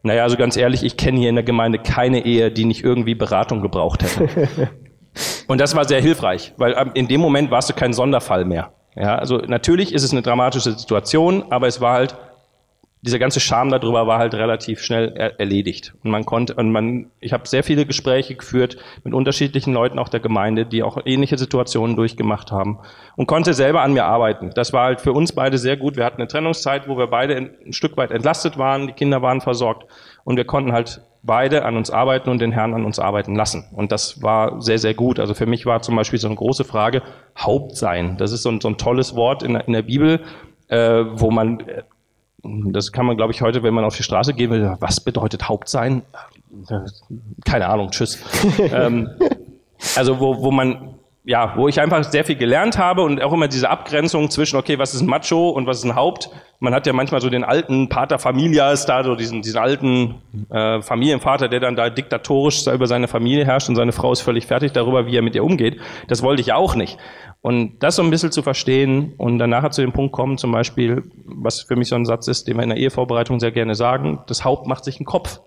Naja, 0.03 0.23
also 0.23 0.37
ganz 0.37 0.55
ehrlich, 0.55 0.83
ich 0.83 0.95
kenne 0.95 1.19
hier 1.19 1.29
in 1.29 1.35
der 1.35 1.43
Gemeinde 1.43 1.79
keine 1.79 2.25
Ehe, 2.25 2.51
die 2.51 2.63
nicht 2.63 2.83
irgendwie 2.83 3.15
Beratung 3.15 3.61
gebraucht 3.61 4.03
hätte. 4.03 4.69
und 5.47 5.59
das 5.59 5.75
war 5.75 5.85
sehr 5.85 6.01
hilfreich, 6.01 6.53
weil 6.57 6.73
ähm, 6.77 6.91
in 6.93 7.09
dem 7.09 7.19
Moment 7.19 7.51
warst 7.51 7.69
du 7.69 7.73
kein 7.73 7.91
Sonderfall 7.91 8.45
mehr. 8.45 8.71
Ja, 8.99 9.15
also 9.15 9.37
natürlich 9.37 9.93
ist 9.93 10.03
es 10.03 10.11
eine 10.11 10.21
dramatische 10.21 10.73
Situation, 10.73 11.45
aber 11.51 11.67
es 11.67 11.79
war 11.79 11.93
halt, 11.93 12.17
dieser 13.01 13.17
ganze 13.17 13.39
Charme 13.39 13.69
darüber 13.69 14.07
war 14.07 14.19
halt 14.19 14.33
relativ 14.33 14.81
schnell 14.81 15.13
er 15.15 15.39
erledigt. 15.39 15.93
Und 16.03 16.11
man 16.11 16.25
konnte, 16.25 16.53
und 16.55 16.73
man, 16.73 17.09
ich 17.21 17.31
habe 17.31 17.47
sehr 17.47 17.63
viele 17.63 17.85
Gespräche 17.85 18.35
geführt 18.35 18.75
mit 19.05 19.13
unterschiedlichen 19.13 19.71
Leuten 19.73 19.99
auch 19.99 20.09
der 20.09 20.19
Gemeinde, 20.19 20.65
die 20.65 20.83
auch 20.83 20.97
ähnliche 21.05 21.37
Situationen 21.37 21.95
durchgemacht 21.95 22.51
haben 22.51 22.79
und 23.15 23.25
konnte 23.25 23.53
selber 23.53 23.83
an 23.83 23.93
mir 23.93 24.03
arbeiten. 24.03 24.51
Das 24.53 24.73
war 24.73 24.83
halt 24.83 24.99
für 24.99 25.13
uns 25.13 25.31
beide 25.31 25.57
sehr 25.57 25.77
gut. 25.77 25.95
Wir 25.95 26.03
hatten 26.03 26.17
eine 26.17 26.27
Trennungszeit, 26.27 26.89
wo 26.89 26.97
wir 26.97 27.07
beide 27.07 27.37
ein 27.37 27.71
Stück 27.71 27.95
weit 27.95 28.11
entlastet 28.11 28.57
waren, 28.57 28.87
die 28.87 28.93
Kinder 28.93 29.21
waren 29.21 29.39
versorgt 29.39 29.85
und 30.25 30.35
wir 30.35 30.43
konnten 30.43 30.73
halt 30.73 31.01
beide 31.21 31.65
an 31.65 31.75
uns 31.75 31.89
arbeiten 31.89 32.29
und 32.29 32.39
den 32.39 32.51
Herrn 32.51 32.73
an 32.73 32.85
uns 32.85 32.99
arbeiten 32.99 33.35
lassen. 33.35 33.65
Und 33.71 33.91
das 33.91 34.21
war 34.21 34.61
sehr, 34.61 34.79
sehr 34.79 34.93
gut. 34.93 35.19
Also 35.19 35.33
für 35.33 35.45
mich 35.45 35.65
war 35.65 35.81
zum 35.81 35.95
Beispiel 35.95 36.19
so 36.19 36.27
eine 36.27 36.35
große 36.35 36.63
Frage 36.63 37.01
Haupt 37.37 37.75
sein. 37.75 38.17
Das 38.17 38.31
ist 38.31 38.43
so 38.43 38.49
ein, 38.49 38.61
so 38.61 38.69
ein 38.69 38.77
tolles 38.77 39.15
Wort 39.15 39.43
in, 39.43 39.55
in 39.55 39.73
der 39.73 39.81
Bibel, 39.81 40.21
äh, 40.69 41.03
wo 41.13 41.31
man, 41.31 41.59
äh, 41.61 41.83
das 42.43 42.91
kann 42.91 43.05
man, 43.05 43.17
glaube 43.17 43.33
ich, 43.33 43.41
heute, 43.41 43.63
wenn 43.63 43.73
man 43.73 43.83
auf 43.83 43.97
die 43.97 44.03
Straße 44.03 44.33
gehen 44.33 44.51
will, 44.51 44.75
was 44.79 45.01
bedeutet 45.01 45.49
Haupt 45.49 45.67
sein? 45.67 46.03
Keine 47.45 47.67
Ahnung, 47.67 47.91
tschüss. 47.91 48.23
ähm, 48.59 49.09
also 49.95 50.19
wo, 50.19 50.41
wo 50.41 50.51
man 50.51 50.98
ja, 51.29 51.53
wo 51.55 51.67
ich 51.67 51.79
einfach 51.79 52.03
sehr 52.03 52.25
viel 52.25 52.37
gelernt 52.37 52.79
habe 52.79 53.03
und 53.03 53.21
auch 53.21 53.31
immer 53.31 53.47
diese 53.47 53.69
Abgrenzung 53.69 54.31
zwischen, 54.31 54.57
okay, 54.57 54.79
was 54.79 54.95
ist 54.95 55.01
ein 55.01 55.07
Macho 55.07 55.49
und 55.49 55.67
was 55.67 55.77
ist 55.77 55.83
ein 55.83 55.93
Haupt. 55.93 56.31
Man 56.59 56.73
hat 56.73 56.87
ja 56.87 56.93
manchmal 56.93 57.21
so 57.21 57.29
den 57.29 57.43
alten 57.43 57.87
Pater 57.87 58.17
Familias 58.17 58.87
da, 58.87 59.03
so 59.03 59.13
diesen, 59.13 59.43
diesen 59.43 59.59
alten 59.59 60.15
äh, 60.49 60.81
Familienvater, 60.81 61.47
der 61.47 61.59
dann 61.59 61.75
da 61.75 61.91
diktatorisch 61.91 62.65
über 62.65 62.87
seine 62.87 63.07
Familie 63.07 63.45
herrscht 63.45 63.69
und 63.69 63.75
seine 63.75 63.91
Frau 63.91 64.11
ist 64.11 64.21
völlig 64.21 64.47
fertig 64.47 64.71
darüber, 64.71 65.05
wie 65.05 65.15
er 65.15 65.21
mit 65.21 65.35
ihr 65.35 65.43
umgeht. 65.43 65.79
Das 66.07 66.23
wollte 66.23 66.41
ich 66.41 66.51
auch 66.51 66.73
nicht. 66.73 66.97
Und 67.41 67.77
das 67.83 67.97
so 67.97 68.01
ein 68.01 68.09
bisschen 68.09 68.31
zu 68.31 68.41
verstehen 68.41 69.13
und 69.17 69.37
dann 69.37 69.51
nachher 69.51 69.69
zu 69.69 69.81
dem 69.81 69.93
Punkt 69.93 70.13
kommen, 70.13 70.39
zum 70.39 70.51
Beispiel, 70.51 71.03
was 71.25 71.61
für 71.61 71.75
mich 71.75 71.89
so 71.89 71.95
ein 71.95 72.05
Satz 72.05 72.27
ist, 72.27 72.47
den 72.47 72.57
wir 72.57 72.63
in 72.63 72.69
der 72.69 72.79
Ehevorbereitung 72.79 73.39
sehr 73.39 73.51
gerne 73.51 73.75
sagen, 73.75 74.23
das 74.25 74.43
Haupt 74.43 74.65
macht 74.65 74.83
sich 74.83 74.97
einen 74.97 75.05
Kopf. 75.05 75.41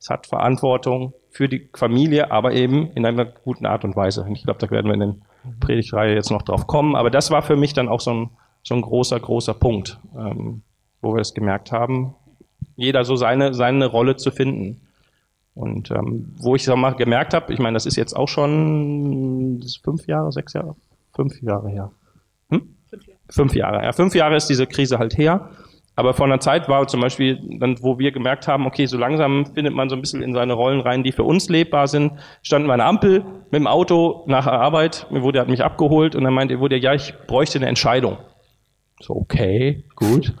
Es 0.00 0.08
hat 0.08 0.26
Verantwortung 0.26 1.12
für 1.28 1.48
die 1.48 1.68
Familie, 1.74 2.32
aber 2.32 2.54
eben 2.54 2.90
in 2.92 3.04
einer 3.04 3.26
guten 3.26 3.66
Art 3.66 3.84
und 3.84 3.94
Weise. 3.96 4.22
Und 4.22 4.32
ich 4.32 4.44
glaube, 4.44 4.58
da 4.58 4.70
werden 4.70 4.86
wir 4.86 4.94
in 4.94 5.00
der 5.00 5.16
Predigtreihe 5.60 6.14
jetzt 6.14 6.30
noch 6.30 6.42
drauf 6.42 6.66
kommen. 6.66 6.96
Aber 6.96 7.10
das 7.10 7.30
war 7.30 7.42
für 7.42 7.54
mich 7.54 7.74
dann 7.74 7.88
auch 7.88 8.00
so 8.00 8.12
ein, 8.12 8.30
so 8.62 8.74
ein 8.74 8.80
großer, 8.80 9.20
großer 9.20 9.52
Punkt, 9.52 10.00
ähm, 10.16 10.62
wo 11.02 11.14
wir 11.14 11.20
es 11.20 11.34
gemerkt 11.34 11.70
haben, 11.70 12.14
jeder 12.76 13.04
so 13.04 13.14
seine, 13.16 13.52
seine 13.52 13.86
Rolle 13.86 14.16
zu 14.16 14.30
finden. 14.30 14.80
Und 15.54 15.90
ähm, 15.90 16.34
wo 16.38 16.56
ich 16.56 16.66
es 16.66 16.74
mal 16.74 16.94
gemerkt 16.94 17.34
habe, 17.34 17.52
ich 17.52 17.58
meine, 17.58 17.74
das 17.74 17.84
ist 17.84 17.96
jetzt 17.96 18.16
auch 18.16 18.28
schon 18.28 19.62
fünf 19.82 20.06
Jahre, 20.06 20.32
sechs 20.32 20.54
Jahre, 20.54 20.76
fünf 21.14 21.42
Jahre 21.42 21.68
her. 21.68 21.90
Hm? 22.48 22.74
Fünf 22.88 23.06
Jahre. 23.06 23.20
Fünf 23.28 23.54
Jahre. 23.54 23.84
Ja, 23.84 23.92
fünf 23.92 24.14
Jahre 24.14 24.36
ist 24.36 24.46
diese 24.46 24.66
Krise 24.66 24.98
halt 24.98 25.18
her. 25.18 25.50
Aber 25.96 26.14
vor 26.14 26.26
einer 26.26 26.40
Zeit 26.40 26.68
war 26.68 26.86
zum 26.86 27.00
Beispiel, 27.00 27.38
dann, 27.58 27.76
wo 27.82 27.98
wir 27.98 28.12
gemerkt 28.12 28.48
haben, 28.48 28.66
okay, 28.66 28.86
so 28.86 28.96
langsam 28.96 29.46
findet 29.54 29.74
man 29.74 29.88
so 29.88 29.96
ein 29.96 30.00
bisschen 30.00 30.22
in 30.22 30.32
seine 30.32 30.54
Rollen 30.54 30.80
rein, 30.80 31.02
die 31.02 31.12
für 31.12 31.24
uns 31.24 31.48
lebbar 31.48 31.88
sind. 31.88 32.12
Standen 32.42 32.68
wir 32.68 32.72
an 32.72 32.78
der 32.78 32.86
Ampel 32.86 33.24
mit 33.50 33.60
dem 33.60 33.66
Auto 33.66 34.24
nach 34.26 34.44
der 34.44 34.54
Arbeit, 34.54 35.06
mir 35.10 35.22
wurde, 35.22 35.40
hat 35.40 35.48
mich 35.48 35.62
abgeholt 35.62 36.14
und 36.14 36.24
dann 36.24 36.32
meinte 36.32 36.58
wurde, 36.60 36.76
ja, 36.76 36.94
ich 36.94 37.14
bräuchte 37.26 37.58
eine 37.58 37.66
Entscheidung. 37.66 38.18
So, 39.00 39.14
okay, 39.14 39.84
gut. 39.96 40.34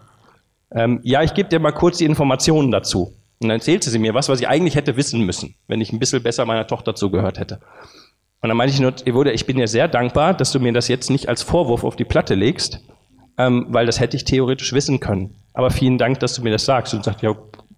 Ähm, 0.72 1.00
ja, 1.02 1.22
ich 1.22 1.34
gebe 1.34 1.48
dir 1.48 1.58
mal 1.58 1.72
kurz 1.72 1.98
die 1.98 2.04
Informationen 2.04 2.70
dazu. 2.70 3.12
Und 3.42 3.48
dann 3.48 3.58
erzählte 3.58 3.90
sie 3.90 3.98
mir 3.98 4.14
was, 4.14 4.28
was 4.28 4.40
ich 4.40 4.48
eigentlich 4.48 4.76
hätte 4.76 4.96
wissen 4.96 5.22
müssen, 5.22 5.54
wenn 5.66 5.80
ich 5.80 5.92
ein 5.92 5.98
bisschen 5.98 6.22
besser 6.22 6.44
meiner 6.44 6.66
Tochter 6.66 6.94
zugehört 6.94 7.38
hätte. 7.38 7.60
Und 8.42 8.48
dann 8.48 8.56
meinte 8.56 8.74
ich 8.74 8.80
nur, 8.80 8.94
Evodia, 9.06 9.32
ich 9.32 9.46
bin 9.46 9.56
dir 9.56 9.68
sehr 9.68 9.88
dankbar, 9.88 10.34
dass 10.34 10.52
du 10.52 10.60
mir 10.60 10.72
das 10.72 10.88
jetzt 10.88 11.10
nicht 11.10 11.28
als 11.28 11.42
Vorwurf 11.42 11.84
auf 11.84 11.96
die 11.96 12.04
Platte 12.04 12.34
legst, 12.34 12.80
ähm, 13.38 13.66
weil 13.68 13.86
das 13.86 14.00
hätte 14.00 14.16
ich 14.16 14.24
theoretisch 14.24 14.72
wissen 14.72 15.00
können. 15.00 15.34
Aber 15.52 15.70
vielen 15.70 15.98
Dank, 15.98 16.20
dass 16.20 16.34
du 16.34 16.42
mir 16.42 16.50
das 16.50 16.64
sagst. 16.64 16.94
Und 16.94 17.04
sagt, 17.04 17.22
ja, 17.22 17.34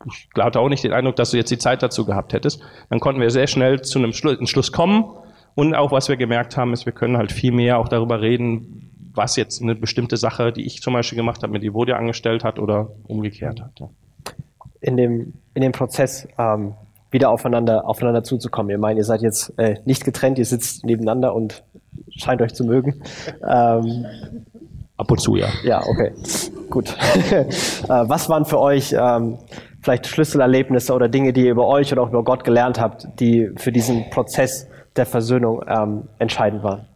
ich 0.06 0.28
hatte 0.38 0.60
auch 0.60 0.68
nicht 0.68 0.84
den 0.84 0.92
Eindruck, 0.92 1.16
dass 1.16 1.30
du 1.30 1.36
jetzt 1.36 1.50
die 1.50 1.58
Zeit 1.58 1.82
dazu 1.82 2.04
gehabt 2.04 2.32
hättest. 2.32 2.60
Dann 2.90 3.00
konnten 3.00 3.20
wir 3.20 3.30
sehr 3.30 3.46
schnell 3.46 3.82
zu 3.82 3.98
einem 3.98 4.12
Schluss 4.12 4.72
kommen. 4.72 5.04
Und 5.54 5.74
auch 5.74 5.92
was 5.92 6.08
wir 6.08 6.16
gemerkt 6.16 6.56
haben, 6.56 6.72
ist, 6.72 6.86
wir 6.86 6.92
können 6.92 7.16
halt 7.16 7.30
viel 7.30 7.52
mehr 7.52 7.78
auch 7.78 7.88
darüber 7.88 8.20
reden, 8.20 8.90
was 9.14 9.36
jetzt 9.36 9.62
eine 9.62 9.74
bestimmte 9.74 10.16
Sache, 10.16 10.52
die 10.52 10.64
ich 10.64 10.80
zum 10.80 10.94
Beispiel 10.94 11.16
gemacht 11.16 11.42
habe, 11.42 11.52
mit 11.52 11.62
die 11.62 11.74
Vodia 11.74 11.96
angestellt 11.96 12.44
hat 12.44 12.58
oder 12.58 12.90
umgekehrt 13.06 13.60
hat. 13.60 13.90
In 14.80 14.96
dem, 14.96 15.34
in 15.54 15.62
dem 15.62 15.72
Prozess 15.72 16.26
ähm, 16.38 16.74
wieder 17.10 17.30
aufeinander, 17.30 17.86
aufeinander 17.86 18.24
zuzukommen. 18.24 18.70
Ihr 18.70 18.78
meint, 18.78 18.96
ihr 18.98 19.04
seid 19.04 19.20
jetzt 19.20 19.56
äh, 19.58 19.76
nicht 19.84 20.04
getrennt, 20.04 20.38
ihr 20.38 20.46
sitzt 20.46 20.84
nebeneinander 20.84 21.34
und 21.34 21.62
scheint 22.08 22.40
euch 22.40 22.54
zu 22.54 22.64
mögen. 22.64 23.02
Ähm, 23.46 24.06
Ab 25.02 25.10
und 25.10 25.20
zu, 25.20 25.34
ja. 25.34 25.48
Ja, 25.64 25.84
okay. 25.84 26.12
Gut. 26.70 26.90
äh, 27.32 27.44
was 27.88 28.28
waren 28.28 28.44
für 28.44 28.60
euch 28.60 28.94
ähm, 28.96 29.36
vielleicht 29.80 30.06
Schlüsselerlebnisse 30.06 30.94
oder 30.94 31.08
Dinge, 31.08 31.32
die 31.32 31.46
ihr 31.46 31.50
über 31.50 31.66
euch 31.66 31.90
oder 31.90 32.02
auch 32.02 32.08
über 32.10 32.22
Gott 32.22 32.44
gelernt 32.44 32.78
habt, 32.78 33.08
die 33.18 33.50
für 33.56 33.72
diesen 33.72 34.10
Prozess 34.10 34.68
der 34.94 35.04
Versöhnung 35.04 35.60
ähm, 35.66 36.08
entscheidend 36.20 36.62
waren? 36.62 36.86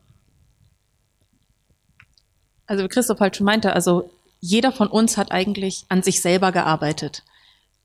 Also 2.68 2.84
wie 2.84 2.88
Christoph 2.88 3.18
halt 3.18 3.34
schon 3.34 3.44
meinte, 3.44 3.72
also 3.72 4.08
jeder 4.38 4.70
von 4.70 4.86
uns 4.86 5.16
hat 5.16 5.32
eigentlich 5.32 5.84
an 5.88 6.04
sich 6.04 6.22
selber 6.22 6.52
gearbeitet. 6.52 7.24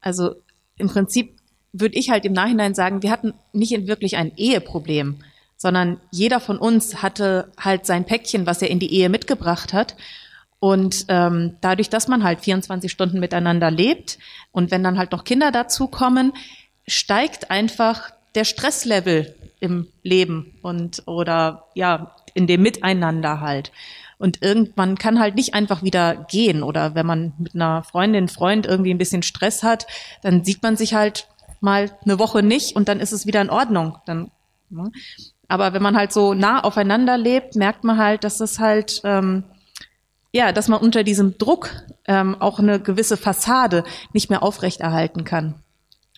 Also 0.02 0.36
im 0.78 0.88
Prinzip 0.88 1.36
würde 1.74 1.98
ich 1.98 2.12
halt 2.12 2.26
im 2.26 2.34
Nachhinein 2.34 2.76
sagen, 2.76 3.02
wir 3.02 3.10
hatten 3.10 3.34
nicht 3.54 3.88
wirklich 3.88 4.18
ein 4.18 4.34
Eheproblem, 4.38 5.18
sondern 5.62 6.00
jeder 6.10 6.40
von 6.40 6.58
uns 6.58 7.04
hatte 7.04 7.52
halt 7.56 7.86
sein 7.86 8.04
Päckchen, 8.04 8.48
was 8.48 8.64
er 8.64 8.72
in 8.72 8.80
die 8.80 8.92
Ehe 8.92 9.10
mitgebracht 9.10 9.74
hat. 9.74 9.96
Und 10.60 11.06
ähm, 11.08 11.58
dadurch, 11.62 11.88
dass 11.88 12.08
man 12.08 12.24
halt 12.24 12.42
24 12.42 12.92
Stunden 12.92 13.20
miteinander 13.20 13.70
lebt 13.70 14.18
und 14.52 14.72
wenn 14.72 14.84
dann 14.84 14.98
halt 14.98 15.12
noch 15.12 15.24
Kinder 15.24 15.52
dazukommen, 15.52 16.34
steigt 16.88 17.52
einfach 17.52 18.10
der 18.34 18.44
Stresslevel 18.44 19.36
im 19.60 19.88
Leben 20.02 20.58
und 20.64 21.04
oder 21.06 21.68
ja 21.76 22.16
in 22.34 22.48
dem 22.48 22.64
Miteinander 22.64 23.40
halt. 23.40 23.72
Und 24.18 24.42
irgendwann 24.42 24.98
kann 24.98 25.20
halt 25.20 25.36
nicht 25.36 25.54
einfach 25.54 25.84
wieder 25.84 26.16
gehen. 26.16 26.64
Oder 26.64 26.96
wenn 26.96 27.06
man 27.06 27.34
mit 27.38 27.54
einer 27.54 27.84
Freundin, 27.84 28.30
Freund 28.30 28.66
irgendwie 28.66 28.96
ein 28.96 29.00
bisschen 29.00 29.22
Stress 29.22 29.62
hat, 29.62 29.86
dann 30.24 30.44
sieht 30.44 30.64
man 30.64 30.76
sich 30.76 30.96
halt 30.96 31.28
mal 31.60 31.92
eine 32.04 32.18
Woche 32.18 32.42
nicht 32.42 32.76
und 32.76 32.88
dann 32.88 33.00
ist 33.00 33.12
es 33.12 33.28
wieder 33.28 33.42
in 33.42 33.52
Ordnung. 33.52 34.00
Dann, 34.08 34.32
ne? 34.72 34.92
Aber 35.52 35.74
wenn 35.74 35.84
man 35.84 35.98
halt 35.98 36.14
so 36.14 36.34
nah 36.34 36.64
aufeinander 36.64 37.18
lebt, 37.18 37.58
merkt 37.58 37.84
man 37.84 37.98
halt, 37.98 38.24
dass 38.24 38.40
es 38.40 38.60
halt, 38.60 39.02
ähm, 39.04 39.44
ja, 40.32 40.54
dass 40.54 40.70
man 40.70 40.80
unter 40.80 41.04
diesem 41.04 41.38
Druck 41.38 41.72
ähm, 42.08 42.40
auch 42.40 42.60
eine 42.60 42.80
gewisse 42.80 43.18
Fassade 43.18 43.84
nicht 44.14 44.30
mehr 44.30 44.44
aufrechterhalten 44.44 45.26
kann. 45.26 45.56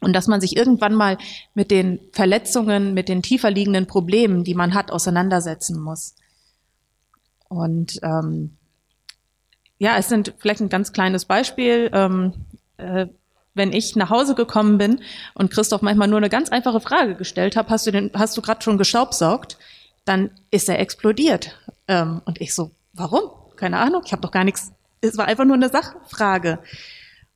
Und 0.02 0.14
dass 0.14 0.28
man 0.28 0.40
sich 0.40 0.56
irgendwann 0.56 0.94
mal 0.94 1.18
mit 1.56 1.72
den 1.72 2.00
Verletzungen, 2.12 2.94
mit 2.94 3.10
den 3.10 3.24
tiefer 3.24 3.50
liegenden 3.50 3.88
Problemen, 3.88 4.44
die 4.44 4.54
man 4.54 4.76
hat, 4.76 4.92
auseinandersetzen 4.92 5.82
muss. 5.82 6.14
Und 7.50 8.00
ähm, 8.04 8.56
ja, 9.80 9.98
es 9.98 10.10
sind 10.10 10.36
vielleicht 10.38 10.62
ein 10.62 10.70
ganz 10.70 10.94
kleines 10.94 11.26
Beispiel. 11.26 11.90
Ähm, 11.92 12.34
äh, 12.78 13.08
wenn 13.54 13.72
ich 13.72 13.96
nach 13.96 14.10
Hause 14.10 14.36
gekommen 14.36 14.78
bin 14.78 15.02
und 15.34 15.52
Christoph 15.52 15.82
manchmal 15.82 16.08
nur 16.08 16.18
eine 16.18 16.30
ganz 16.30 16.50
einfache 16.50 16.80
Frage 16.80 17.16
gestellt 17.16 17.56
habe, 17.56 17.70
hast 17.70 17.86
du 17.88 17.92
den, 17.92 18.12
hast 18.14 18.36
du 18.38 18.42
gerade 18.42 18.62
schon 18.62 18.78
gestaubsaugt, 18.78 19.58
dann 20.06 20.32
ist 20.52 20.70
er 20.70 20.80
explodiert. 20.80 21.58
Ähm, 21.88 22.22
und 22.26 22.42
ich 22.42 22.54
so, 22.54 22.72
warum? 22.94 23.30
Keine 23.56 23.80
Ahnung, 23.80 24.02
ich 24.06 24.12
habe 24.12 24.22
doch 24.22 24.32
gar 24.32 24.44
nichts. 24.44 24.72
Es 25.02 25.18
war 25.18 25.26
einfach 25.26 25.46
nur 25.46 25.56
eine 25.56 25.70
Sachfrage. 25.70 26.60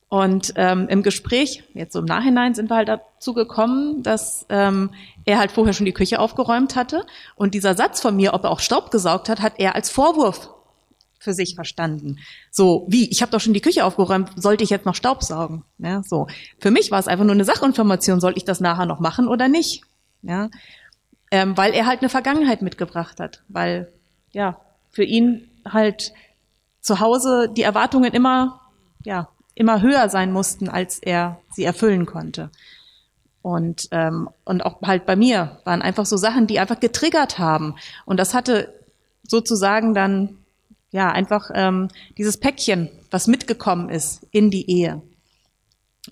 Und 0.08 0.54
ähm, 0.56 0.88
im 0.88 1.02
Gespräch, 1.02 1.64
jetzt 1.74 1.92
so 1.92 1.98
im 1.98 2.06
Nachhinein, 2.06 2.54
sind 2.54 2.70
wir 2.70 2.76
halt 2.76 2.88
dazu 2.88 3.34
gekommen, 3.34 4.02
dass 4.02 4.46
ähm, 4.48 4.90
er 5.26 5.38
halt 5.38 5.52
vorher 5.52 5.74
schon 5.74 5.84
die 5.84 5.92
Küche 5.92 6.18
aufgeräumt 6.18 6.76
hatte. 6.76 7.04
Und 7.36 7.52
dieser 7.52 7.74
Satz 7.74 8.00
von 8.00 8.16
mir, 8.16 8.32
ob 8.32 8.44
er 8.44 8.50
auch 8.50 8.60
Staub 8.60 8.90
gesaugt 8.90 9.28
hat, 9.28 9.42
hat 9.42 9.54
er 9.58 9.74
als 9.74 9.90
Vorwurf 9.90 10.48
für 11.18 11.34
sich 11.34 11.54
verstanden. 11.54 12.18
So, 12.50 12.86
wie, 12.88 13.10
ich 13.10 13.22
habe 13.22 13.32
doch 13.32 13.40
schon 13.40 13.54
die 13.54 13.60
Küche 13.60 13.84
aufgeräumt, 13.84 14.30
sollte 14.36 14.64
ich 14.64 14.70
jetzt 14.70 14.86
noch 14.86 14.94
Staub 14.94 15.22
saugen? 15.22 15.64
Ja, 15.78 16.02
so. 16.04 16.28
Für 16.60 16.70
mich 16.70 16.90
war 16.90 16.98
es 16.98 17.08
einfach 17.08 17.24
nur 17.24 17.34
eine 17.34 17.44
Sachinformation, 17.44 18.20
soll 18.20 18.34
ich 18.36 18.44
das 18.44 18.60
nachher 18.60 18.86
noch 18.86 19.00
machen 19.00 19.28
oder 19.28 19.48
nicht? 19.48 19.82
Ja, 20.22 20.48
ähm, 21.30 21.56
weil 21.56 21.74
er 21.74 21.86
halt 21.86 22.00
eine 22.00 22.08
Vergangenheit 22.08 22.62
mitgebracht 22.62 23.20
hat, 23.20 23.42
weil 23.48 23.92
ja 24.32 24.60
für 24.90 25.04
ihn 25.04 25.48
halt 25.64 26.12
zu 26.80 27.00
Hause 27.00 27.50
die 27.54 27.62
Erwartungen 27.62 28.12
immer 28.12 28.60
ja 29.04 29.28
immer 29.58 29.82
höher 29.82 30.08
sein 30.08 30.32
mussten, 30.32 30.68
als 30.68 31.00
er 31.00 31.40
sie 31.50 31.64
erfüllen 31.64 32.06
konnte. 32.06 32.50
Und, 33.42 33.88
ähm, 33.90 34.28
und 34.44 34.64
auch 34.64 34.80
halt 34.82 35.04
bei 35.04 35.16
mir 35.16 35.58
waren 35.64 35.82
einfach 35.82 36.06
so 36.06 36.16
Sachen, 36.16 36.46
die 36.46 36.60
einfach 36.60 36.78
getriggert 36.78 37.38
haben. 37.38 37.74
Und 38.04 38.18
das 38.20 38.34
hatte 38.34 38.72
sozusagen 39.24 39.94
dann 39.94 40.38
ja 40.90 41.10
einfach 41.10 41.50
ähm, 41.54 41.88
dieses 42.16 42.38
Päckchen, 42.38 42.88
was 43.10 43.26
mitgekommen 43.26 43.88
ist 43.88 44.26
in 44.30 44.50
die 44.50 44.70
Ehe. 44.70 45.02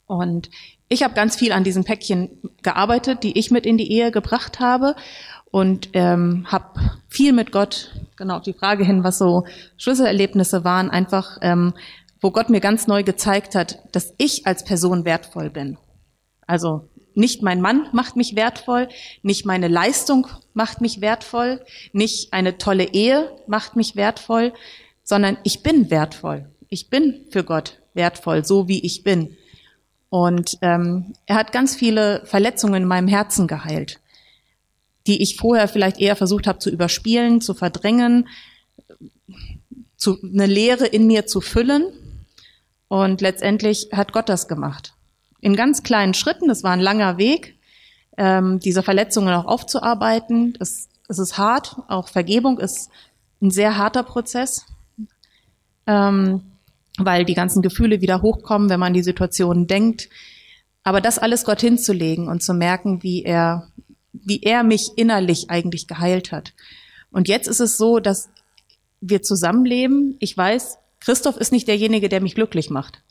Und 0.06 0.50
ich 0.88 1.02
habe 1.02 1.14
ganz 1.14 1.36
viel 1.36 1.52
an 1.52 1.64
diesem 1.64 1.84
Päckchen 1.84 2.42
gearbeitet, 2.62 3.22
die 3.22 3.38
ich 3.38 3.50
mit 3.50 3.66
in 3.66 3.78
die 3.78 3.90
Ehe 3.90 4.10
gebracht 4.10 4.60
habe 4.60 4.94
und 5.50 5.90
ähm, 5.94 6.46
habe 6.48 6.80
viel 7.08 7.32
mit 7.32 7.50
Gott, 7.50 7.92
genau 8.16 8.36
auf 8.36 8.42
die 8.42 8.52
Frage 8.52 8.84
hin, 8.84 9.04
was 9.04 9.18
so 9.18 9.46
Schlüsselerlebnisse 9.78 10.64
waren, 10.64 10.90
einfach 10.90 11.38
ähm, 11.40 11.72
wo 12.20 12.30
Gott 12.30 12.50
mir 12.50 12.60
ganz 12.60 12.86
neu 12.86 13.02
gezeigt 13.02 13.54
hat, 13.54 13.78
dass 13.92 14.14
ich 14.18 14.46
als 14.46 14.64
Person 14.64 15.04
wertvoll 15.04 15.50
bin. 15.50 15.78
Also 16.46 16.88
nicht 17.16 17.42
mein 17.42 17.60
Mann 17.60 17.88
macht 17.92 18.14
mich 18.16 18.36
wertvoll, 18.36 18.88
nicht 19.22 19.46
meine 19.46 19.68
Leistung 19.68 20.26
macht 20.54 20.80
mich 20.80 21.00
wertvoll, 21.00 21.64
nicht 21.92 22.32
eine 22.32 22.58
tolle 22.58 22.92
Ehe 22.92 23.32
macht 23.46 23.74
mich 23.74 23.96
wertvoll, 23.96 24.52
sondern 25.02 25.38
ich 25.42 25.62
bin 25.62 25.90
wertvoll. 25.90 26.50
Ich 26.68 26.90
bin 26.90 27.26
für 27.30 27.44
Gott 27.44 27.80
wertvoll, 27.94 28.44
so 28.44 28.68
wie 28.68 28.80
ich 28.84 29.02
bin. 29.02 29.36
Und 30.10 30.58
ähm, 30.62 31.14
er 31.26 31.36
hat 31.36 31.52
ganz 31.52 31.74
viele 31.74 32.24
Verletzungen 32.26 32.82
in 32.82 32.88
meinem 32.88 33.08
Herzen 33.08 33.46
geheilt, 33.46 34.00
die 35.06 35.22
ich 35.22 35.36
vorher 35.36 35.68
vielleicht 35.68 35.98
eher 35.98 36.16
versucht 36.16 36.46
habe 36.46 36.58
zu 36.58 36.70
überspielen, 36.70 37.40
zu 37.40 37.54
verdrängen, 37.54 38.28
zu, 39.96 40.18
eine 40.22 40.46
Leere 40.46 40.86
in 40.86 41.06
mir 41.06 41.26
zu 41.26 41.40
füllen. 41.40 41.84
Und 42.88 43.20
letztendlich 43.20 43.88
hat 43.92 44.12
Gott 44.12 44.28
das 44.28 44.48
gemacht. 44.48 44.95
In 45.46 45.54
ganz 45.54 45.84
kleinen 45.84 46.12
Schritten, 46.12 46.48
das 46.48 46.64
war 46.64 46.72
ein 46.72 46.80
langer 46.80 47.18
Weg, 47.18 47.56
ähm, 48.16 48.58
diese 48.58 48.82
Verletzungen 48.82 49.32
auch 49.32 49.44
aufzuarbeiten. 49.44 50.54
Das 50.58 50.88
es 51.06 51.20
ist 51.20 51.38
hart. 51.38 51.76
Auch 51.86 52.08
Vergebung 52.08 52.58
ist 52.58 52.90
ein 53.40 53.52
sehr 53.52 53.78
harter 53.78 54.02
Prozess, 54.02 54.66
ähm, 55.86 56.42
weil 56.98 57.24
die 57.24 57.34
ganzen 57.34 57.62
Gefühle 57.62 58.00
wieder 58.00 58.22
hochkommen, 58.22 58.68
wenn 58.70 58.80
man 58.80 58.92
die 58.92 59.04
Situation 59.04 59.68
denkt. 59.68 60.08
Aber 60.82 61.00
das 61.00 61.20
alles 61.20 61.44
Gott 61.44 61.60
hinzulegen 61.60 62.26
und 62.26 62.42
zu 62.42 62.52
merken, 62.52 63.04
wie 63.04 63.22
er, 63.22 63.68
wie 64.12 64.42
er 64.42 64.64
mich 64.64 64.90
innerlich 64.96 65.48
eigentlich 65.48 65.86
geheilt 65.86 66.32
hat. 66.32 66.54
Und 67.12 67.28
jetzt 67.28 67.46
ist 67.46 67.60
es 67.60 67.76
so, 67.76 68.00
dass 68.00 68.30
wir 69.00 69.22
zusammenleben. 69.22 70.16
Ich 70.18 70.36
weiß, 70.36 70.78
Christoph 70.98 71.36
ist 71.36 71.52
nicht 71.52 71.68
derjenige, 71.68 72.08
der 72.08 72.20
mich 72.20 72.34
glücklich 72.34 72.68
macht. 72.68 73.04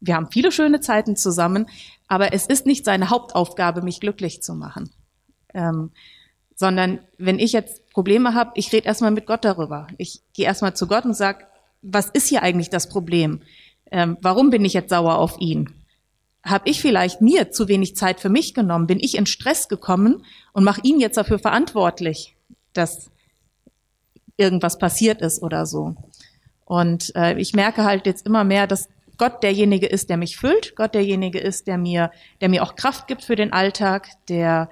Wir 0.00 0.16
haben 0.16 0.30
viele 0.30 0.50
schöne 0.50 0.80
Zeiten 0.80 1.16
zusammen, 1.16 1.66
aber 2.08 2.32
es 2.32 2.46
ist 2.46 2.66
nicht 2.66 2.84
seine 2.84 3.10
Hauptaufgabe, 3.10 3.82
mich 3.82 4.00
glücklich 4.00 4.42
zu 4.42 4.54
machen. 4.54 4.90
Ähm, 5.54 5.90
sondern 6.56 7.00
wenn 7.18 7.38
ich 7.38 7.52
jetzt 7.52 7.90
Probleme 7.90 8.34
habe, 8.34 8.52
ich 8.54 8.72
rede 8.72 8.86
erstmal 8.86 9.10
mit 9.10 9.26
Gott 9.26 9.44
darüber. 9.44 9.86
Ich 9.96 10.20
gehe 10.34 10.44
erstmal 10.44 10.74
zu 10.74 10.86
Gott 10.86 11.04
und 11.04 11.14
sage, 11.14 11.46
was 11.82 12.10
ist 12.10 12.28
hier 12.28 12.42
eigentlich 12.42 12.70
das 12.70 12.88
Problem? 12.88 13.40
Ähm, 13.90 14.18
warum 14.20 14.50
bin 14.50 14.64
ich 14.64 14.74
jetzt 14.74 14.90
sauer 14.90 15.18
auf 15.18 15.40
ihn? 15.40 15.70
Habe 16.44 16.68
ich 16.68 16.80
vielleicht 16.80 17.20
mir 17.20 17.50
zu 17.50 17.68
wenig 17.68 17.96
Zeit 17.96 18.20
für 18.20 18.28
mich 18.28 18.54
genommen? 18.54 18.86
Bin 18.86 19.00
ich 19.00 19.16
in 19.16 19.26
Stress 19.26 19.68
gekommen 19.68 20.24
und 20.52 20.64
mache 20.64 20.80
ihn 20.82 21.00
jetzt 21.00 21.16
dafür 21.16 21.38
verantwortlich, 21.38 22.36
dass 22.72 23.10
irgendwas 24.36 24.78
passiert 24.78 25.20
ist 25.22 25.42
oder 25.42 25.66
so? 25.66 25.94
Und 26.64 27.14
äh, 27.16 27.38
ich 27.38 27.52
merke 27.52 27.84
halt 27.84 28.06
jetzt 28.06 28.26
immer 28.26 28.44
mehr, 28.44 28.66
dass 28.66 28.88
Gott 29.20 29.42
derjenige 29.42 29.84
ist, 29.84 30.08
der 30.08 30.16
mich 30.16 30.38
füllt, 30.38 30.74
Gott 30.76 30.94
derjenige 30.94 31.38
ist, 31.38 31.66
der 31.66 31.76
mir, 31.76 32.10
der 32.40 32.48
mir 32.48 32.62
auch 32.62 32.74
Kraft 32.74 33.06
gibt 33.06 33.22
für 33.22 33.36
den 33.36 33.52
Alltag, 33.52 34.08
der 34.30 34.70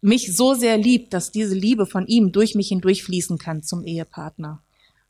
mich 0.00 0.36
so 0.36 0.54
sehr 0.54 0.76
liebt, 0.76 1.14
dass 1.14 1.30
diese 1.30 1.54
Liebe 1.54 1.86
von 1.86 2.04
ihm 2.08 2.32
durch 2.32 2.56
mich 2.56 2.66
hindurch 2.66 3.04
fließen 3.04 3.38
kann 3.38 3.62
zum 3.62 3.84
Ehepartner. 3.84 4.60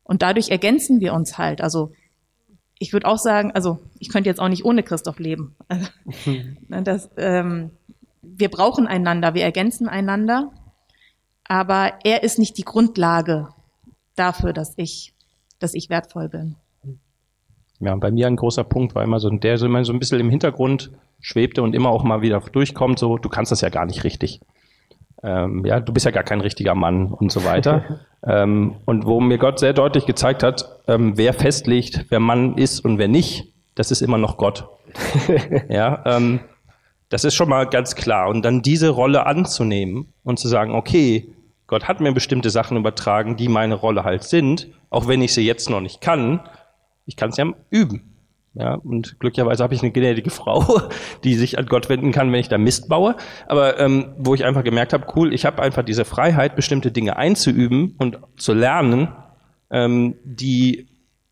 Und 0.03 0.21
dadurch 0.21 0.49
ergänzen 0.49 0.99
wir 0.99 1.15
uns 1.15 1.39
halt. 1.39 1.59
Also 1.59 1.91
ich 2.77 2.93
würde 2.93 3.07
auch 3.07 3.17
sagen, 3.17 3.51
also 3.51 3.79
ich 3.97 4.09
könnte 4.09 4.29
jetzt 4.29 4.39
auch 4.39 4.47
nicht 4.47 4.63
ohne 4.63 4.83
Christoph 4.83 5.17
leben. 5.17 5.55
Also, 5.67 5.87
das, 6.69 7.09
ähm, 7.17 7.71
wir 8.21 8.49
brauchen 8.49 8.85
einander, 8.85 9.33
wir 9.33 9.41
ergänzen 9.41 9.89
einander, 9.89 10.51
aber 11.45 11.93
er 12.03 12.21
ist 12.21 12.37
nicht 12.37 12.59
die 12.59 12.63
Grundlage 12.63 13.49
dafür, 14.13 14.53
dass 14.53 14.75
ich, 14.77 15.15
dass 15.57 15.73
ich 15.73 15.89
wertvoll 15.89 16.29
bin. 16.29 16.57
Ja, 17.79 17.95
bei 17.95 18.11
mir 18.11 18.27
ein 18.27 18.35
großer 18.35 18.63
Punkt 18.63 18.95
war 18.95 19.03
immer 19.03 19.19
so, 19.19 19.29
der 19.29 19.57
so 19.57 19.65
immer 19.65 19.83
so 19.85 19.93
ein 19.93 19.99
bisschen 19.99 20.19
im 20.19 20.29
Hintergrund 20.29 20.91
schwebte 21.19 21.61
und 21.61 21.75
immer 21.75 21.89
auch 21.89 22.03
mal 22.03 22.21
wieder 22.21 22.39
durchkommt, 22.39 22.99
so, 22.99 23.17
du 23.17 23.29
kannst 23.29 23.51
das 23.51 23.61
ja 23.61 23.69
gar 23.69 23.85
nicht 23.85 24.03
richtig 24.03 24.41
ähm, 25.23 25.65
ja, 25.65 25.79
du 25.79 25.93
bist 25.93 26.05
ja 26.05 26.11
gar 26.11 26.23
kein 26.23 26.41
richtiger 26.41 26.75
Mann 26.75 27.07
und 27.11 27.31
so 27.31 27.43
weiter. 27.43 27.83
ähm, 28.25 28.75
und 28.85 29.05
wo 29.05 29.19
mir 29.19 29.37
Gott 29.37 29.59
sehr 29.59 29.73
deutlich 29.73 30.05
gezeigt 30.05 30.43
hat, 30.43 30.69
ähm, 30.87 31.17
wer 31.17 31.33
festlegt, 31.33 32.05
wer 32.09 32.19
Mann 32.19 32.57
ist 32.57 32.79
und 32.81 32.97
wer 32.97 33.07
nicht, 33.07 33.53
das 33.75 33.91
ist 33.91 34.01
immer 34.01 34.17
noch 34.17 34.37
Gott. 34.37 34.67
ja, 35.69 36.03
ähm, 36.05 36.39
das 37.09 37.23
ist 37.23 37.35
schon 37.35 37.49
mal 37.49 37.65
ganz 37.65 37.95
klar. 37.95 38.29
Und 38.29 38.43
dann 38.43 38.61
diese 38.61 38.89
Rolle 38.89 39.25
anzunehmen 39.25 40.13
und 40.23 40.39
zu 40.39 40.47
sagen, 40.47 40.73
okay, 40.75 41.33
Gott 41.65 41.87
hat 41.87 41.99
mir 41.99 42.13
bestimmte 42.13 42.49
Sachen 42.49 42.77
übertragen, 42.77 43.35
die 43.35 43.49
meine 43.49 43.75
Rolle 43.75 44.03
halt 44.03 44.23
sind, 44.23 44.67
auch 44.89 45.07
wenn 45.07 45.21
ich 45.21 45.33
sie 45.33 45.45
jetzt 45.45 45.69
noch 45.69 45.81
nicht 45.81 45.99
kann, 45.99 46.41
ich 47.07 47.15
kann 47.15 47.29
es 47.29 47.37
ja 47.37 47.45
üben. 47.69 48.13
Ja, 48.53 48.73
und 48.73 49.19
glücklicherweise 49.19 49.63
habe 49.63 49.75
ich 49.75 49.83
eine 49.83 49.91
gnädige 49.91 50.31
Frau, 50.31 50.81
die 51.23 51.35
sich 51.35 51.57
an 51.59 51.67
Gott 51.67 51.89
wenden 51.89 52.11
kann, 52.11 52.31
wenn 52.31 52.39
ich 52.39 52.49
da 52.49 52.57
Mist 52.57 52.89
baue. 52.89 53.15
Aber 53.47 53.79
ähm, 53.79 54.13
wo 54.17 54.33
ich 54.33 54.45
einfach 54.45 54.63
gemerkt 54.63 54.93
habe, 54.93 55.05
cool, 55.15 55.33
ich 55.33 55.45
habe 55.45 55.61
einfach 55.61 55.83
diese 55.83 56.05
Freiheit, 56.05 56.55
bestimmte 56.55 56.91
Dinge 56.91 57.17
einzuüben 57.17 57.95
und 57.97 58.19
zu 58.35 58.53
lernen, 58.53 59.09
ähm, 59.69 60.15
die 60.23 60.87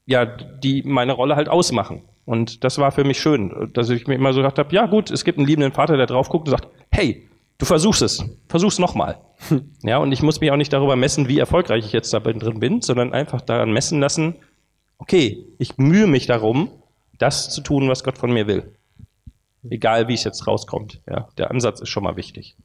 ja, 0.06 0.26
die 0.26 0.84
meine 0.84 1.14
Rolle 1.14 1.36
halt 1.36 1.50
ausmachen. 1.50 2.04
Und 2.26 2.64
das 2.64 2.78
war 2.78 2.92
für 2.92 3.04
mich 3.04 3.20
schön, 3.20 3.72
dass 3.74 3.90
ich 3.90 4.08
mir 4.08 4.16
immer 4.16 4.34
so 4.34 4.40
gedacht 4.40 4.58
habe, 4.58 4.74
ja 4.74 4.88
gut, 4.88 5.12
es 5.12 5.24
gibt 5.24 5.38
einen 5.38 5.48
liebenden 5.48 5.74
Vater, 5.74 5.98
der 5.98 6.08
drauf 6.08 6.30
guckt 6.30 6.48
und 6.48 6.52
sagt, 6.52 6.68
hey, 6.92 7.28
du 7.58 7.66
versuchst 7.66 8.02
es, 8.02 8.24
versuch's 8.48 8.80
nochmal. 8.80 9.18
Ja, 9.84 9.98
und 9.98 10.12
ich 10.12 10.24
muss 10.24 10.42
mich 10.42 10.50
auch 10.52 10.58
nicht 10.58 10.74
darüber 10.74 10.96
messen, 10.96 11.28
wie 11.28 11.38
erfolgreich 11.38 11.86
ich 11.86 11.92
jetzt 11.92 12.12
da 12.14 12.20
drin 12.20 12.60
bin, 12.60 12.82
sondern 12.82 13.14
einfach 13.14 13.42
daran 13.42 13.72
messen 13.72 14.00
lassen, 14.00 14.36
okay, 15.06 15.46
ich 15.60 15.78
mühe 15.78 16.08
mich 16.08 16.26
darum, 16.26 16.72
das 17.20 17.52
zu 17.52 17.62
tun, 17.62 17.88
was 17.88 18.04
Gott 18.04 18.18
von 18.18 18.34
mir 18.34 18.48
will. 18.48 18.74
Egal, 19.70 20.08
wie 20.08 20.16
es 20.16 20.24
jetzt 20.24 20.48
rauskommt. 20.48 21.00
Ja, 21.08 21.30
der 21.38 21.52
Ansatz 21.52 21.80
ist 21.80 21.90
schon 21.90 22.04
mal 22.04 22.18
wichtig. 22.18 22.56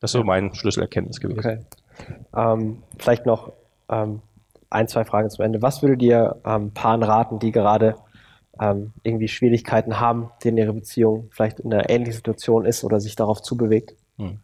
Das 0.00 0.10
ist 0.10 0.18
so 0.18 0.24
mein 0.24 0.54
Schlüsselerkenntnis 0.54 1.20
gewesen. 1.20 1.38
Okay. 1.38 1.58
Ähm, 2.34 2.82
vielleicht 2.98 3.26
noch 3.26 3.52
ähm, 3.90 4.22
ein, 4.70 4.88
zwei 4.88 5.04
Fragen 5.04 5.28
zum 5.28 5.44
Ende. 5.44 5.60
Was 5.60 5.82
würde 5.82 5.98
dir 5.98 6.40
ähm, 6.46 6.72
Paaren 6.72 7.02
raten, 7.02 7.38
die 7.38 7.52
gerade 7.52 7.96
ähm, 8.58 8.94
irgendwie 9.02 9.28
Schwierigkeiten 9.28 10.00
haben, 10.00 10.30
denen 10.42 10.56
ihre 10.56 10.72
Beziehung 10.72 11.28
vielleicht 11.30 11.60
in 11.60 11.72
einer 11.72 11.90
ähnlichen 11.90 12.14
Situation 12.14 12.64
ist 12.64 12.84
oder 12.84 13.00
sich 13.00 13.16
darauf 13.16 13.42
zubewegt? 13.42 13.94
Hm. 14.16 14.40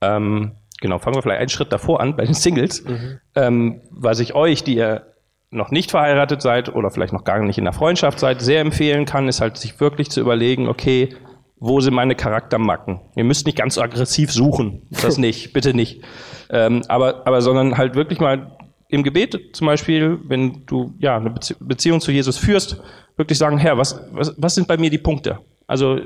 Ähm, 0.00 0.52
genau, 0.80 0.98
fangen 0.98 1.16
wir 1.16 1.22
vielleicht 1.22 1.40
einen 1.40 1.48
Schritt 1.50 1.72
davor 1.72 2.00
an, 2.00 2.16
bei 2.16 2.24
den 2.24 2.34
Singles. 2.34 2.84
Mhm. 2.84 3.20
Ähm, 3.36 3.80
was 3.90 4.18
ich 4.18 4.34
euch, 4.34 4.64
die 4.64 4.76
ihr 4.76 5.15
noch 5.50 5.70
nicht 5.70 5.90
verheiratet 5.90 6.42
seid 6.42 6.74
oder 6.74 6.90
vielleicht 6.90 7.12
noch 7.12 7.24
gar 7.24 7.38
nicht 7.40 7.58
in 7.58 7.64
der 7.64 7.72
Freundschaft 7.72 8.18
seid, 8.18 8.40
sehr 8.40 8.60
empfehlen 8.60 9.04
kann, 9.04 9.28
ist 9.28 9.40
halt 9.40 9.56
sich 9.56 9.78
wirklich 9.80 10.10
zu 10.10 10.20
überlegen, 10.20 10.68
okay, 10.68 11.14
wo 11.58 11.80
sind 11.80 11.94
meine 11.94 12.14
Charaktermacken? 12.14 13.00
Ihr 13.16 13.24
müsst 13.24 13.46
nicht 13.46 13.56
ganz 13.56 13.74
so 13.74 13.82
aggressiv 13.82 14.32
suchen, 14.32 14.82
das 14.90 15.18
nicht, 15.18 15.52
bitte 15.52 15.74
nicht. 15.74 16.02
Ähm, 16.50 16.82
aber, 16.88 17.26
aber 17.26 17.40
sondern 17.40 17.78
halt 17.78 17.94
wirklich 17.94 18.20
mal 18.20 18.56
im 18.88 19.02
Gebet 19.02 19.50
zum 19.52 19.66
Beispiel, 19.66 20.18
wenn 20.24 20.64
du 20.66 20.94
ja 20.98 21.16
eine 21.16 21.34
Beziehung 21.60 22.00
zu 22.00 22.12
Jesus 22.12 22.38
führst, 22.38 22.80
wirklich 23.16 23.38
sagen, 23.38 23.58
Herr, 23.58 23.78
was, 23.78 24.00
was, 24.12 24.34
was 24.36 24.54
sind 24.54 24.68
bei 24.68 24.76
mir 24.76 24.90
die 24.90 24.98
Punkte? 24.98 25.40
Also 25.66 26.00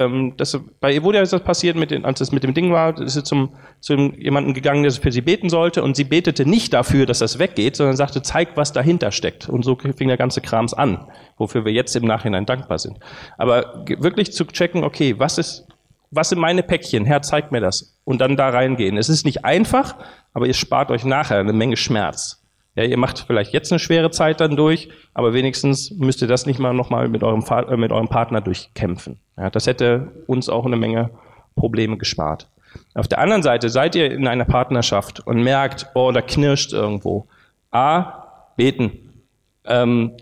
ähm, 0.00 0.34
das, 0.36 0.58
bei 0.80 0.94
Evodia 0.94 1.20
ist 1.20 1.32
das 1.32 1.44
passiert, 1.44 1.76
mit 1.76 1.90
den, 1.90 2.04
als 2.04 2.20
es 2.20 2.32
mit 2.32 2.42
dem 2.42 2.54
Ding 2.54 2.72
war, 2.72 2.98
ist 3.00 3.14
sie 3.14 3.22
zum, 3.22 3.50
zu 3.80 3.94
jemandem 3.94 4.54
gegangen, 4.54 4.82
der 4.82 4.92
für 4.92 5.12
sie 5.12 5.20
beten 5.20 5.48
sollte 5.48 5.82
und 5.82 5.96
sie 5.96 6.04
betete 6.04 6.46
nicht 6.46 6.72
dafür, 6.72 7.06
dass 7.06 7.18
das 7.20 7.38
weggeht, 7.38 7.76
sondern 7.76 7.96
sagte, 7.96 8.22
zeig, 8.22 8.56
was 8.56 8.72
dahinter 8.72 9.12
steckt. 9.12 9.48
Und 9.48 9.64
so 9.64 9.76
fing 9.76 10.08
der 10.08 10.16
ganze 10.16 10.40
Krams 10.40 10.74
an, 10.74 11.06
wofür 11.36 11.64
wir 11.64 11.72
jetzt 11.72 11.94
im 11.94 12.04
Nachhinein 12.04 12.46
dankbar 12.46 12.78
sind. 12.78 12.98
Aber 13.38 13.84
wirklich 13.98 14.32
zu 14.32 14.44
checken, 14.46 14.82
okay, 14.82 15.14
was 15.18 15.38
ist, 15.38 15.66
was 16.10 16.30
sind 16.30 16.40
meine 16.40 16.62
Päckchen? 16.62 17.04
Herr, 17.04 17.22
zeig 17.22 17.52
mir 17.52 17.60
das. 17.60 17.98
Und 18.04 18.20
dann 18.20 18.36
da 18.36 18.48
reingehen. 18.48 18.96
Es 18.96 19.08
ist 19.08 19.24
nicht 19.24 19.44
einfach, 19.44 19.94
aber 20.32 20.46
ihr 20.46 20.54
spart 20.54 20.90
euch 20.90 21.04
nachher 21.04 21.38
eine 21.38 21.52
Menge 21.52 21.76
Schmerz. 21.76 22.39
Ja, 22.76 22.84
ihr 22.84 22.96
macht 22.96 23.24
vielleicht 23.26 23.52
jetzt 23.52 23.72
eine 23.72 23.78
schwere 23.78 24.10
Zeit 24.10 24.40
dann 24.40 24.56
durch, 24.56 24.88
aber 25.12 25.32
wenigstens 25.34 25.90
müsst 25.90 26.22
ihr 26.22 26.28
das 26.28 26.46
nicht 26.46 26.60
mal 26.60 26.72
nochmal 26.72 27.08
mit 27.08 27.22
eurem, 27.22 27.44
äh, 27.50 27.76
mit 27.76 27.90
eurem 27.90 28.08
Partner 28.08 28.40
durchkämpfen. 28.40 29.18
Ja, 29.36 29.50
das 29.50 29.66
hätte 29.66 30.12
uns 30.26 30.48
auch 30.48 30.66
eine 30.66 30.76
Menge 30.76 31.10
Probleme 31.56 31.98
gespart. 31.98 32.48
Auf 32.94 33.08
der 33.08 33.18
anderen 33.18 33.42
Seite 33.42 33.68
seid 33.68 33.96
ihr 33.96 34.10
in 34.10 34.28
einer 34.28 34.44
Partnerschaft 34.44 35.20
und 35.26 35.42
merkt, 35.42 35.88
oh, 35.94 36.12
da 36.12 36.22
knirscht 36.22 36.72
irgendwo. 36.72 37.26
A, 37.72 38.24
beten. 38.56 39.24
Ähm, 39.64 40.12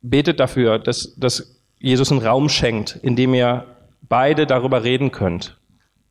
betet 0.00 0.40
dafür, 0.40 0.78
dass, 0.78 1.14
dass 1.16 1.60
Jesus 1.78 2.10
einen 2.10 2.22
Raum 2.22 2.48
schenkt, 2.48 2.98
in 3.02 3.16
dem 3.16 3.34
ihr 3.34 3.64
beide 4.02 4.46
darüber 4.46 4.84
reden 4.84 5.12
könnt. 5.12 5.56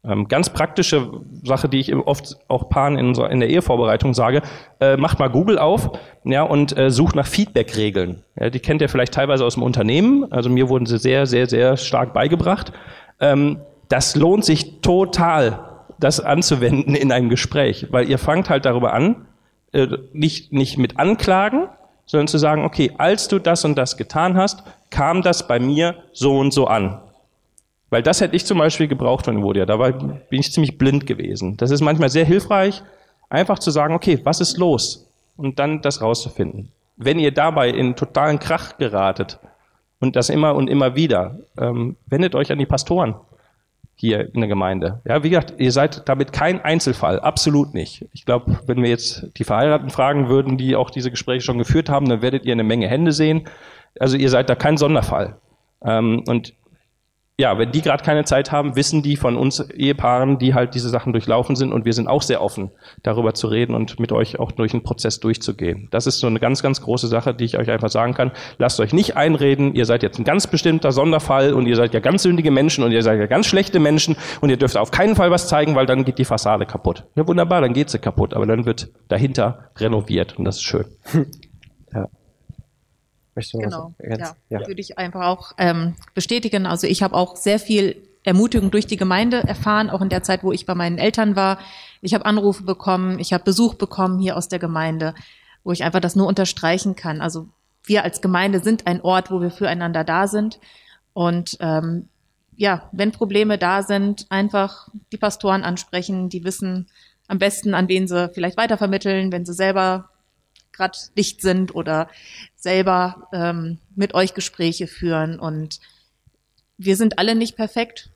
Ähm, 0.03 0.27
ganz 0.27 0.49
praktische 0.49 1.11
Sache, 1.43 1.69
die 1.69 1.79
ich 1.79 1.95
oft 1.95 2.37
auch 2.47 2.69
Paaren 2.69 2.97
in, 2.97 3.13
in 3.13 3.39
der 3.39 3.49
Ehevorbereitung 3.49 4.15
sage, 4.15 4.41
äh, 4.79 4.97
macht 4.97 5.19
mal 5.19 5.29
Google 5.29 5.59
auf 5.59 5.91
ja, 6.23 6.41
und 6.41 6.75
äh, 6.75 6.89
sucht 6.89 7.15
nach 7.15 7.27
Feedback-Regeln. 7.27 8.23
Ja, 8.39 8.49
die 8.49 8.59
kennt 8.59 8.81
ihr 8.81 8.89
vielleicht 8.89 9.13
teilweise 9.13 9.45
aus 9.45 9.53
dem 9.53 9.63
Unternehmen. 9.63 10.31
Also 10.31 10.49
mir 10.49 10.69
wurden 10.69 10.87
sie 10.87 10.97
sehr, 10.97 11.27
sehr, 11.27 11.47
sehr 11.47 11.77
stark 11.77 12.13
beigebracht. 12.13 12.73
Ähm, 13.19 13.59
das 13.89 14.15
lohnt 14.15 14.43
sich 14.43 14.81
total, 14.81 15.59
das 15.99 16.19
anzuwenden 16.19 16.95
in 16.95 17.11
einem 17.11 17.29
Gespräch, 17.29 17.87
weil 17.91 18.09
ihr 18.09 18.17
fangt 18.17 18.49
halt 18.49 18.65
darüber 18.65 18.93
an, 18.93 19.27
äh, 19.71 19.87
nicht, 20.13 20.51
nicht 20.51 20.79
mit 20.79 20.97
Anklagen, 20.97 21.67
sondern 22.07 22.27
zu 22.27 22.39
sagen, 22.39 22.65
okay, 22.65 22.91
als 22.97 23.27
du 23.27 23.37
das 23.37 23.63
und 23.65 23.77
das 23.77 23.97
getan 23.97 24.35
hast, 24.35 24.63
kam 24.89 25.21
das 25.21 25.47
bei 25.47 25.59
mir 25.59 25.95
so 26.11 26.39
und 26.39 26.51
so 26.51 26.65
an. 26.65 27.01
Weil 27.91 28.01
das 28.01 28.21
hätte 28.21 28.35
ich 28.35 28.45
zum 28.45 28.57
Beispiel 28.57 28.87
gebraucht 28.87 29.25
von 29.25 29.37
Evodia. 29.37 29.65
Da 29.65 29.77
war, 29.77 29.91
bin 29.91 30.39
ich 30.39 30.51
ziemlich 30.51 30.77
blind 30.77 31.05
gewesen. 31.05 31.57
Das 31.57 31.71
ist 31.71 31.81
manchmal 31.81 32.09
sehr 32.09 32.25
hilfreich, 32.25 32.81
einfach 33.29 33.59
zu 33.59 33.69
sagen, 33.69 33.93
okay, 33.93 34.19
was 34.23 34.39
ist 34.39 34.57
los? 34.57 35.07
Und 35.35 35.59
dann 35.59 35.81
das 35.81 36.01
rauszufinden. 36.01 36.71
Wenn 36.95 37.19
ihr 37.19 37.31
dabei 37.31 37.69
in 37.69 37.95
totalen 37.95 38.39
Krach 38.39 38.77
geratet 38.77 39.39
und 39.99 40.15
das 40.15 40.29
immer 40.29 40.55
und 40.55 40.69
immer 40.69 40.95
wieder, 40.95 41.39
ähm, 41.57 41.97
wendet 42.07 42.33
euch 42.33 42.51
an 42.51 42.59
die 42.59 42.65
Pastoren 42.65 43.15
hier 43.95 44.33
in 44.33 44.39
der 44.39 44.47
Gemeinde. 44.47 45.01
Ja, 45.03 45.23
wie 45.23 45.29
gesagt, 45.29 45.55
ihr 45.57 45.71
seid 45.73 46.07
damit 46.07 46.31
kein 46.31 46.61
Einzelfall, 46.61 47.19
absolut 47.19 47.73
nicht. 47.73 48.05
Ich 48.13 48.25
glaube, 48.25 48.57
wenn 48.67 48.81
wir 48.81 48.89
jetzt 48.89 49.27
die 49.37 49.43
Verheirateten 49.43 49.91
fragen 49.91 50.29
würden, 50.29 50.57
die 50.57 50.77
auch 50.77 50.91
diese 50.91 51.11
Gespräche 51.11 51.41
schon 51.41 51.57
geführt 51.57 51.89
haben, 51.89 52.07
dann 52.07 52.21
werdet 52.21 52.45
ihr 52.45 52.53
eine 52.53 52.63
Menge 52.63 52.87
Hände 52.87 53.11
sehen. 53.11 53.49
Also 53.99 54.15
ihr 54.15 54.29
seid 54.29 54.49
da 54.49 54.55
kein 54.55 54.77
Sonderfall. 54.77 55.35
Ähm, 55.83 56.23
und 56.25 56.53
ja, 57.39 57.57
wenn 57.57 57.71
die 57.71 57.81
gerade 57.81 58.03
keine 58.03 58.23
Zeit 58.23 58.51
haben, 58.51 58.75
wissen 58.75 59.01
die 59.01 59.15
von 59.15 59.35
uns 59.35 59.59
Ehepaaren, 59.59 60.37
die 60.37 60.53
halt 60.53 60.75
diese 60.75 60.89
Sachen 60.89 61.11
durchlaufen 61.11 61.55
sind 61.55 61.73
und 61.73 61.85
wir 61.85 61.93
sind 61.93 62.07
auch 62.07 62.21
sehr 62.21 62.41
offen, 62.41 62.69
darüber 63.01 63.33
zu 63.33 63.47
reden 63.47 63.73
und 63.73 63.99
mit 63.99 64.11
euch 64.11 64.39
auch 64.39 64.51
durch 64.51 64.71
den 64.71 64.83
Prozess 64.83 65.19
durchzugehen. 65.19 65.87
Das 65.89 66.05
ist 66.05 66.19
so 66.19 66.27
eine 66.27 66.39
ganz, 66.39 66.61
ganz 66.61 66.81
große 66.81 67.07
Sache, 67.07 67.33
die 67.33 67.45
ich 67.45 67.57
euch 67.57 67.71
einfach 67.71 67.89
sagen 67.89 68.13
kann. 68.13 68.31
Lasst 68.59 68.79
euch 68.79 68.93
nicht 68.93 69.17
einreden, 69.17 69.73
ihr 69.73 69.85
seid 69.85 70.03
jetzt 70.03 70.19
ein 70.19 70.23
ganz 70.23 70.45
bestimmter 70.45 70.91
Sonderfall 70.91 71.53
und 71.53 71.65
ihr 71.65 71.75
seid 71.75 71.93
ja 71.93 71.99
ganz 71.99 72.23
sündige 72.23 72.51
Menschen 72.51 72.83
und 72.83 72.91
ihr 72.91 73.01
seid 73.01 73.19
ja 73.19 73.25
ganz 73.25 73.47
schlechte 73.47 73.79
Menschen 73.79 74.17
und 74.41 74.49
ihr 74.49 74.57
dürft 74.57 74.77
auf 74.77 74.91
keinen 74.91 75.15
Fall 75.15 75.31
was 75.31 75.47
zeigen, 75.47 75.73
weil 75.73 75.87
dann 75.87 76.05
geht 76.05 76.19
die 76.19 76.25
Fassade 76.25 76.67
kaputt. 76.67 77.05
Ja, 77.15 77.27
wunderbar, 77.27 77.61
dann 77.61 77.73
geht 77.73 77.89
sie 77.89 77.97
kaputt, 77.97 78.35
aber 78.35 78.45
dann 78.45 78.65
wird 78.65 78.89
dahinter 79.07 79.71
renoviert 79.77 80.37
und 80.37 80.45
das 80.45 80.57
ist 80.57 80.63
schön. 80.63 80.85
ja. 81.93 82.07
Möchtest 83.35 83.53
du 83.53 83.59
genau, 83.59 83.93
ja, 83.99 84.35
ja. 84.49 84.67
würde 84.67 84.81
ich 84.81 84.97
einfach 84.97 85.25
auch 85.25 85.53
ähm, 85.57 85.95
bestätigen. 86.13 86.65
Also 86.65 86.87
ich 86.87 87.01
habe 87.01 87.15
auch 87.15 87.35
sehr 87.35 87.59
viel 87.59 87.95
Ermutigung 88.23 88.71
durch 88.71 88.85
die 88.85 88.97
Gemeinde 88.97 89.37
erfahren, 89.37 89.89
auch 89.89 90.01
in 90.01 90.09
der 90.09 90.23
Zeit, 90.23 90.43
wo 90.43 90.51
ich 90.51 90.65
bei 90.65 90.75
meinen 90.75 90.97
Eltern 90.97 91.35
war. 91.35 91.59
Ich 92.01 92.13
habe 92.13 92.25
Anrufe 92.25 92.63
bekommen, 92.63 93.19
ich 93.19 93.33
habe 93.33 93.43
Besuch 93.43 93.75
bekommen 93.75 94.19
hier 94.19 94.37
aus 94.37 94.47
der 94.47 94.59
Gemeinde, 94.59 95.15
wo 95.63 95.71
ich 95.71 95.83
einfach 95.83 96.01
das 96.01 96.15
nur 96.15 96.27
unterstreichen 96.27 96.95
kann. 96.95 97.21
Also 97.21 97.47
wir 97.83 98.03
als 98.03 98.21
Gemeinde 98.21 98.59
sind 98.59 98.85
ein 98.85 99.01
Ort, 99.01 99.31
wo 99.31 99.41
wir 99.41 99.49
füreinander 99.49 100.03
da 100.03 100.27
sind. 100.27 100.59
Und 101.13 101.57
ähm, 101.61 102.09
ja, 102.55 102.89
wenn 102.91 103.11
Probleme 103.11 103.57
da 103.57 103.81
sind, 103.81 104.27
einfach 104.29 104.89
die 105.11 105.17
Pastoren 105.17 105.63
ansprechen, 105.63 106.29
die 106.29 106.43
wissen 106.43 106.87
am 107.27 107.39
besten, 107.39 107.73
an 107.73 107.87
wen 107.87 108.07
sie 108.07 108.29
vielleicht 108.33 108.57
weitervermitteln, 108.57 109.31
wenn 109.31 109.45
sie 109.45 109.53
selber 109.53 110.10
gerade 110.81 110.97
dicht 111.15 111.41
sind 111.41 111.75
oder 111.75 112.09
selber 112.55 113.27
ähm, 113.33 113.77
mit 113.95 114.15
euch 114.15 114.33
Gespräche 114.33 114.87
führen. 114.87 115.39
Und 115.39 115.79
wir 116.77 116.95
sind 116.95 117.19
alle 117.19 117.35
nicht 117.35 117.55
perfekt. 117.55 118.09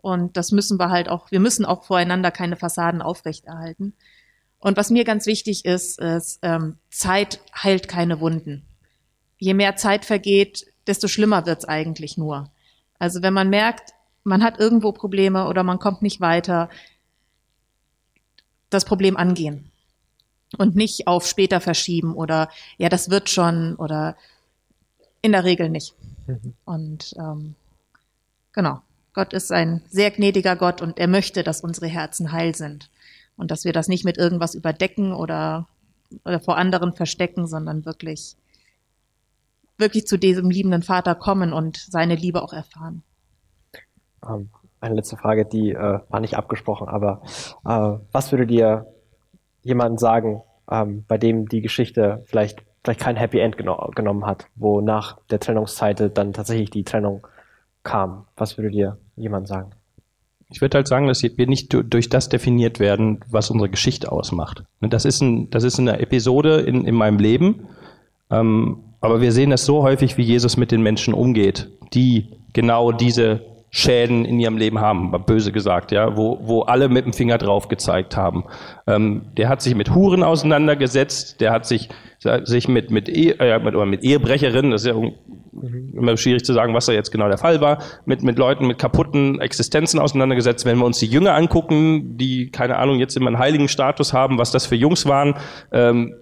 Und 0.00 0.36
das 0.36 0.52
müssen 0.52 0.78
wir 0.78 0.88
halt 0.88 1.08
auch, 1.08 1.30
wir 1.30 1.40
müssen 1.40 1.66
auch 1.66 1.84
voreinander 1.84 2.30
keine 2.30 2.56
Fassaden 2.56 3.02
aufrechterhalten. 3.02 3.92
Und 4.58 4.76
was 4.76 4.90
mir 4.90 5.04
ganz 5.04 5.26
wichtig 5.26 5.64
ist, 5.66 6.00
ist, 6.00 6.38
ähm, 6.42 6.78
Zeit 6.90 7.40
heilt 7.54 7.88
keine 7.88 8.20
Wunden. 8.20 8.64
Je 9.36 9.54
mehr 9.54 9.76
Zeit 9.76 10.04
vergeht, 10.04 10.66
desto 10.86 11.08
schlimmer 11.08 11.44
wird's 11.46 11.66
eigentlich 11.66 12.16
nur. 12.16 12.50
Also 12.98 13.22
wenn 13.22 13.34
man 13.34 13.50
merkt, 13.50 13.92
man 14.24 14.42
hat 14.42 14.58
irgendwo 14.58 14.92
Probleme 14.92 15.46
oder 15.46 15.62
man 15.62 15.78
kommt 15.78 16.02
nicht 16.02 16.20
weiter, 16.20 16.70
das 18.70 18.84
Problem 18.84 19.16
angehen 19.16 19.70
und 20.56 20.76
nicht 20.76 21.06
auf 21.06 21.26
später 21.26 21.60
verschieben 21.60 22.14
oder 22.14 22.48
ja, 22.78 22.88
das 22.88 23.10
wird 23.10 23.28
schon 23.28 23.74
oder 23.76 24.16
in 25.20 25.32
der 25.32 25.44
Regel 25.44 25.68
nicht. 25.68 25.94
Mhm. 26.26 26.54
Und 26.64 27.14
ähm, 27.18 27.54
genau, 28.52 28.80
Gott 29.12 29.32
ist 29.32 29.52
ein 29.52 29.82
sehr 29.88 30.10
gnädiger 30.10 30.56
Gott 30.56 30.80
und 30.80 30.98
er 30.98 31.08
möchte, 31.08 31.42
dass 31.42 31.60
unsere 31.60 31.86
Herzen 31.86 32.32
heil 32.32 32.54
sind 32.54 32.90
und 33.36 33.50
dass 33.50 33.64
wir 33.64 33.72
das 33.72 33.88
nicht 33.88 34.04
mit 34.04 34.16
irgendwas 34.16 34.54
überdecken 34.54 35.12
oder, 35.12 35.66
oder 36.24 36.40
vor 36.40 36.56
anderen 36.56 36.92
verstecken, 36.92 37.46
sondern 37.46 37.84
wirklich 37.84 38.36
wirklich 39.78 40.06
zu 40.06 40.18
diesem 40.18 40.50
liebenden 40.50 40.82
Vater 40.82 41.14
kommen 41.14 41.52
und 41.52 41.76
seine 41.76 42.16
Liebe 42.16 42.42
auch 42.42 42.52
erfahren. 42.52 43.02
Ähm, 44.28 44.50
eine 44.80 44.96
letzte 44.96 45.16
Frage, 45.16 45.46
die 45.46 45.70
äh, 45.70 46.00
war 46.08 46.20
nicht 46.20 46.36
abgesprochen, 46.36 46.88
aber 46.88 47.22
äh, 47.64 47.98
was 48.12 48.30
würde 48.32 48.46
dir 48.46 48.86
jemanden 49.68 49.98
sagen, 49.98 50.42
ähm, 50.70 51.04
bei 51.06 51.18
dem 51.18 51.48
die 51.48 51.60
Geschichte 51.60 52.24
vielleicht, 52.26 52.62
vielleicht 52.82 53.00
kein 53.00 53.16
Happy 53.16 53.38
End 53.38 53.56
geno 53.56 53.90
genommen 53.94 54.26
hat, 54.26 54.46
wo 54.56 54.80
nach 54.80 55.18
der 55.30 55.40
Trennungszeit 55.40 56.16
dann 56.16 56.32
tatsächlich 56.32 56.70
die 56.70 56.84
Trennung 56.84 57.26
kam. 57.84 58.26
Was 58.36 58.58
würde 58.58 58.70
dir 58.70 58.98
jemand 59.16 59.46
sagen? 59.46 59.70
Ich 60.50 60.62
würde 60.62 60.78
halt 60.78 60.88
sagen, 60.88 61.06
dass 61.06 61.22
wir 61.22 61.46
nicht 61.46 61.74
durch 61.74 62.08
das 62.08 62.30
definiert 62.30 62.80
werden, 62.80 63.20
was 63.28 63.50
unsere 63.50 63.68
Geschichte 63.68 64.10
ausmacht. 64.10 64.64
Das 64.80 65.04
ist, 65.04 65.20
ein, 65.20 65.50
das 65.50 65.62
ist 65.62 65.78
eine 65.78 66.00
Episode 66.00 66.60
in, 66.60 66.86
in 66.86 66.94
meinem 66.94 67.18
Leben, 67.18 67.68
ähm, 68.30 68.78
aber 69.00 69.20
wir 69.20 69.32
sehen 69.32 69.50
das 69.50 69.64
so 69.64 69.82
häufig, 69.82 70.16
wie 70.16 70.22
Jesus 70.22 70.56
mit 70.56 70.72
den 70.72 70.82
Menschen 70.82 71.12
umgeht, 71.14 71.70
die 71.92 72.28
genau 72.54 72.92
diese 72.92 73.42
Schäden 73.70 74.24
in 74.24 74.40
ihrem 74.40 74.56
Leben 74.56 74.80
haben, 74.80 75.12
böse 75.26 75.52
gesagt, 75.52 75.92
ja, 75.92 76.16
wo, 76.16 76.38
wo 76.42 76.62
alle 76.62 76.88
mit 76.88 77.04
dem 77.04 77.12
Finger 77.12 77.36
drauf 77.38 77.68
gezeigt 77.68 78.16
haben. 78.16 78.44
Ähm, 78.86 79.26
der 79.36 79.48
hat 79.48 79.60
sich 79.60 79.74
mit 79.74 79.94
Huren 79.94 80.22
auseinandergesetzt, 80.22 81.40
der 81.40 81.52
hat 81.52 81.66
sich, 81.66 81.88
sich 82.44 82.68
mit, 82.68 82.90
mit, 82.90 83.08
Ehe, 83.08 83.38
äh, 83.38 83.58
mit, 83.58 83.74
oder 83.74 83.86
mit 83.86 84.02
Ehebrecherinnen, 84.02 84.70
das 84.70 84.84
ist 84.84 84.88
ja 84.88 84.94
immer 85.92 86.16
schwierig 86.16 86.44
zu 86.44 86.52
sagen, 86.52 86.74
was 86.74 86.86
da 86.86 86.92
jetzt 86.92 87.10
genau 87.10 87.28
der 87.28 87.38
Fall 87.38 87.60
war, 87.60 87.78
mit, 88.06 88.22
mit 88.22 88.38
Leuten 88.38 88.66
mit 88.66 88.78
kaputten 88.78 89.40
Existenzen 89.40 90.00
auseinandergesetzt. 90.00 90.64
Wenn 90.64 90.78
wir 90.78 90.86
uns 90.86 90.98
die 90.98 91.06
Jünger 91.06 91.34
angucken, 91.34 92.16
die, 92.16 92.50
keine 92.50 92.76
Ahnung, 92.76 92.98
jetzt 92.98 93.16
immer 93.16 93.28
einen 93.28 93.38
heiligen 93.38 93.68
Status 93.68 94.12
haben, 94.12 94.38
was 94.38 94.50
das 94.50 94.66
für 94.66 94.76
Jungs 94.76 95.06
waren, 95.06 95.34
ähm, 95.72 96.14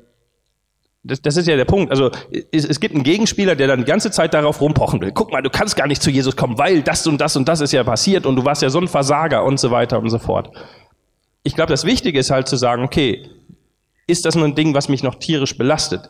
das, 1.06 1.22
das 1.22 1.36
ist 1.36 1.46
ja 1.46 1.56
der 1.56 1.64
Punkt. 1.64 1.90
Also 1.90 2.10
es, 2.52 2.64
es 2.64 2.80
gibt 2.80 2.94
einen 2.94 3.04
Gegenspieler, 3.04 3.54
der 3.56 3.68
dann 3.68 3.80
die 3.80 3.84
ganze 3.84 4.10
Zeit 4.10 4.34
darauf 4.34 4.60
rumpochen 4.60 5.00
will. 5.00 5.12
Guck 5.12 5.32
mal, 5.32 5.42
du 5.42 5.50
kannst 5.50 5.76
gar 5.76 5.86
nicht 5.86 6.02
zu 6.02 6.10
Jesus 6.10 6.36
kommen, 6.36 6.58
weil 6.58 6.82
das 6.82 7.06
und 7.06 7.20
das 7.20 7.36
und 7.36 7.48
das 7.48 7.60
ist 7.60 7.72
ja 7.72 7.84
passiert 7.84 8.26
und 8.26 8.36
du 8.36 8.44
warst 8.44 8.62
ja 8.62 8.70
so 8.70 8.80
ein 8.80 8.88
Versager 8.88 9.44
und 9.44 9.58
so 9.58 9.70
weiter 9.70 9.98
und 9.98 10.10
so 10.10 10.18
fort. 10.18 10.50
Ich 11.42 11.54
glaube, 11.54 11.70
das 11.70 11.84
Wichtige 11.84 12.18
ist 12.18 12.30
halt 12.30 12.48
zu 12.48 12.56
sagen, 12.56 12.82
okay, 12.82 13.30
ist 14.08 14.24
das 14.24 14.36
nur 14.36 14.44
ein 14.44 14.54
Ding, 14.54 14.72
was 14.74 14.88
mich 14.88 15.02
noch 15.02 15.16
tierisch 15.16 15.58
belastet? 15.58 16.08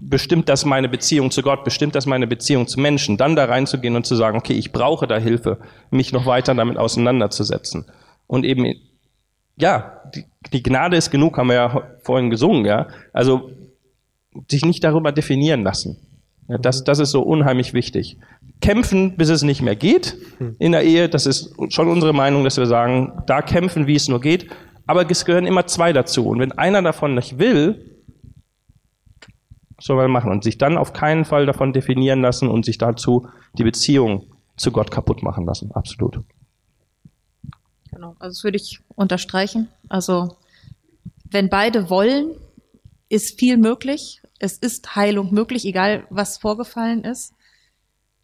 Bestimmt 0.00 0.48
das 0.48 0.64
meine 0.64 0.88
Beziehung 0.88 1.30
zu 1.30 1.42
Gott? 1.42 1.64
Bestimmt 1.64 1.94
das 1.94 2.04
meine 2.04 2.26
Beziehung 2.26 2.66
zu 2.66 2.78
Menschen? 2.78 3.16
Dann 3.16 3.36
da 3.36 3.46
reinzugehen 3.46 3.96
und 3.96 4.06
zu 4.06 4.16
sagen, 4.16 4.36
okay, 4.36 4.52
ich 4.52 4.70
brauche 4.70 5.06
da 5.06 5.16
Hilfe, 5.16 5.58
mich 5.90 6.12
noch 6.12 6.26
weiter 6.26 6.54
damit 6.54 6.76
auseinanderzusetzen. 6.76 7.86
Und 8.26 8.44
eben, 8.44 8.74
ja, 9.56 10.02
die, 10.14 10.24
die 10.52 10.62
Gnade 10.62 10.96
ist 10.96 11.10
genug, 11.10 11.38
haben 11.38 11.48
wir 11.48 11.54
ja 11.54 11.82
vorhin 12.02 12.28
gesungen, 12.28 12.66
ja. 12.66 12.88
Also 13.14 13.50
sich 14.50 14.64
nicht 14.64 14.84
darüber 14.84 15.12
definieren 15.12 15.62
lassen. 15.62 15.96
Ja, 16.48 16.58
das, 16.58 16.84
das 16.84 16.98
ist 16.98 17.10
so 17.10 17.22
unheimlich 17.22 17.74
wichtig. 17.74 18.16
Kämpfen, 18.60 19.16
bis 19.16 19.28
es 19.28 19.42
nicht 19.42 19.62
mehr 19.62 19.76
geht 19.76 20.16
in 20.58 20.72
der 20.72 20.82
Ehe, 20.82 21.08
das 21.08 21.26
ist 21.26 21.54
schon 21.68 21.88
unsere 21.88 22.12
Meinung, 22.12 22.42
dass 22.42 22.56
wir 22.56 22.66
sagen, 22.66 23.22
da 23.26 23.42
kämpfen, 23.42 23.86
wie 23.86 23.94
es 23.94 24.08
nur 24.08 24.20
geht. 24.20 24.50
Aber 24.86 25.08
es 25.08 25.24
gehören 25.24 25.46
immer 25.46 25.66
zwei 25.66 25.92
dazu. 25.92 26.26
Und 26.26 26.40
wenn 26.40 26.52
einer 26.52 26.82
davon 26.82 27.14
nicht 27.14 27.38
will, 27.38 27.98
soll 29.80 29.96
man 29.96 30.10
machen 30.10 30.32
und 30.32 30.42
sich 30.42 30.58
dann 30.58 30.78
auf 30.78 30.92
keinen 30.92 31.24
Fall 31.24 31.46
davon 31.46 31.72
definieren 31.72 32.20
lassen 32.22 32.48
und 32.48 32.64
sich 32.64 32.78
dazu 32.78 33.28
die 33.56 33.64
Beziehung 33.64 34.24
zu 34.56 34.72
Gott 34.72 34.90
kaputt 34.90 35.22
machen 35.22 35.44
lassen. 35.44 35.70
Absolut. 35.72 36.20
Genau, 37.92 38.16
also 38.18 38.34
das 38.34 38.44
würde 38.44 38.56
ich 38.56 38.80
unterstreichen. 38.96 39.68
Also 39.88 40.36
wenn 41.30 41.48
beide 41.48 41.90
wollen, 41.90 42.30
ist 43.08 43.38
viel 43.38 43.56
möglich. 43.56 44.22
Es 44.38 44.58
ist 44.58 44.96
Heilung 44.96 45.32
möglich, 45.32 45.64
egal 45.64 46.06
was 46.10 46.38
vorgefallen 46.38 47.04
ist. 47.04 47.34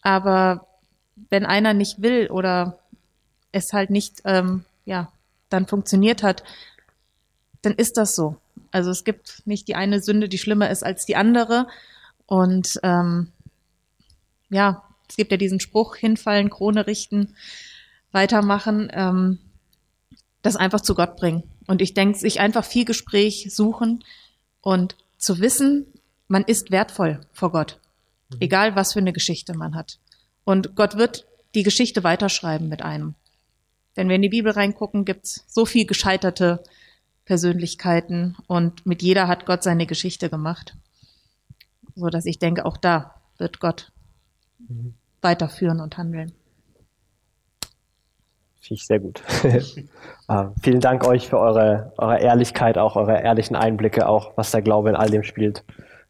Aber 0.02 0.66
wenn 1.30 1.46
einer 1.46 1.74
nicht 1.74 2.02
will 2.02 2.28
oder 2.30 2.78
es 3.52 3.72
halt 3.72 3.90
nicht, 3.90 4.22
ähm, 4.24 4.64
ja, 4.84 5.12
dann 5.48 5.66
funktioniert 5.66 6.22
hat, 6.22 6.44
dann 7.62 7.74
ist 7.74 7.96
das 7.96 8.14
so. 8.14 8.36
Also 8.70 8.90
es 8.90 9.04
gibt 9.04 9.42
nicht 9.46 9.68
die 9.68 9.74
eine 9.76 10.00
Sünde, 10.00 10.28
die 10.28 10.38
schlimmer 10.38 10.70
ist 10.70 10.84
als 10.84 11.06
die 11.06 11.16
andere. 11.16 11.66
Und 12.26 12.80
ähm, 12.82 13.32
ja, 14.50 14.84
es 15.08 15.16
gibt 15.16 15.30
ja 15.30 15.36
diesen 15.36 15.60
Spruch, 15.60 15.96
hinfallen, 15.96 16.50
Krone 16.50 16.86
richten, 16.86 17.34
weitermachen, 18.12 18.90
ähm, 18.92 19.38
das 20.42 20.56
einfach 20.56 20.80
zu 20.80 20.94
Gott 20.94 21.16
bringen. 21.16 21.44
Und 21.66 21.80
ich 21.80 21.94
denke, 21.94 22.18
sich 22.18 22.40
einfach 22.40 22.64
viel 22.64 22.84
Gespräch 22.84 23.48
suchen, 23.50 24.04
und 24.64 24.96
zu 25.18 25.40
wissen, 25.40 25.86
man 26.28 26.44
ist 26.44 26.70
wertvoll 26.70 27.20
vor 27.32 27.52
Gott. 27.52 27.80
Mhm. 28.30 28.36
Egal, 28.40 28.76
was 28.76 28.92
für 28.92 29.00
eine 29.00 29.12
Geschichte 29.12 29.54
man 29.56 29.74
hat. 29.74 29.98
Und 30.44 30.76
Gott 30.76 30.96
wird 30.96 31.26
die 31.54 31.62
Geschichte 31.62 32.04
weiterschreiben 32.04 32.68
mit 32.68 32.82
einem. 32.82 33.14
Wenn 33.94 34.08
wir 34.08 34.16
in 34.16 34.22
die 34.22 34.28
Bibel 34.28 34.52
reingucken, 34.52 35.04
gibt's 35.04 35.44
so 35.48 35.64
viel 35.66 35.86
gescheiterte 35.86 36.62
Persönlichkeiten 37.24 38.36
und 38.46 38.84
mit 38.84 39.02
jeder 39.02 39.28
hat 39.28 39.46
Gott 39.46 39.62
seine 39.62 39.86
Geschichte 39.86 40.28
gemacht. 40.28 40.76
So 41.94 42.08
dass 42.08 42.26
ich 42.26 42.38
denke, 42.38 42.66
auch 42.66 42.76
da 42.76 43.14
wird 43.38 43.60
Gott 43.60 43.92
mhm. 44.58 44.94
weiterführen 45.22 45.80
und 45.80 45.96
handeln. 45.96 46.32
Finde 48.60 48.80
ich 48.80 48.86
sehr 48.86 48.98
gut. 48.98 49.22
äh, 49.44 49.60
vielen 50.62 50.80
Dank 50.80 51.06
euch 51.06 51.28
für 51.28 51.38
eure, 51.38 51.92
eure 51.98 52.18
Ehrlichkeit, 52.18 52.78
auch 52.78 52.96
eure 52.96 53.20
ehrlichen 53.22 53.56
Einblicke, 53.56 54.08
auch 54.08 54.36
was 54.36 54.50
der 54.50 54.62
Glaube 54.62 54.88
in 54.88 54.96
all 54.96 55.10
dem 55.10 55.22
spielt. 55.22 55.64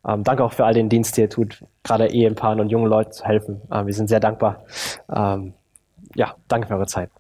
Ähm, 0.07 0.25
danke 0.25 0.45
auch 0.45 0.53
für 0.53 0.65
all 0.65 0.75
den 0.75 0.89
Dienst, 0.89 1.17
den 1.17 1.25
ihr 1.25 1.31
tut, 1.31 1.65
gerade 1.83 2.09
Ehepaaren 2.09 2.61
und 2.61 2.69
jungen 2.69 2.87
Leuten 2.87 3.13
zu 3.13 3.25
helfen. 3.25 3.61
Äh, 3.71 3.87
wir 3.87 3.95
sind 3.95 4.09
sehr 4.09 4.21
dankbar. 4.21 4.65
Ähm, 5.15 5.55
ja, 6.15 6.35
danke 6.49 6.69
für 6.69 6.75
eure 6.75 6.87
Zeit. 6.87 7.11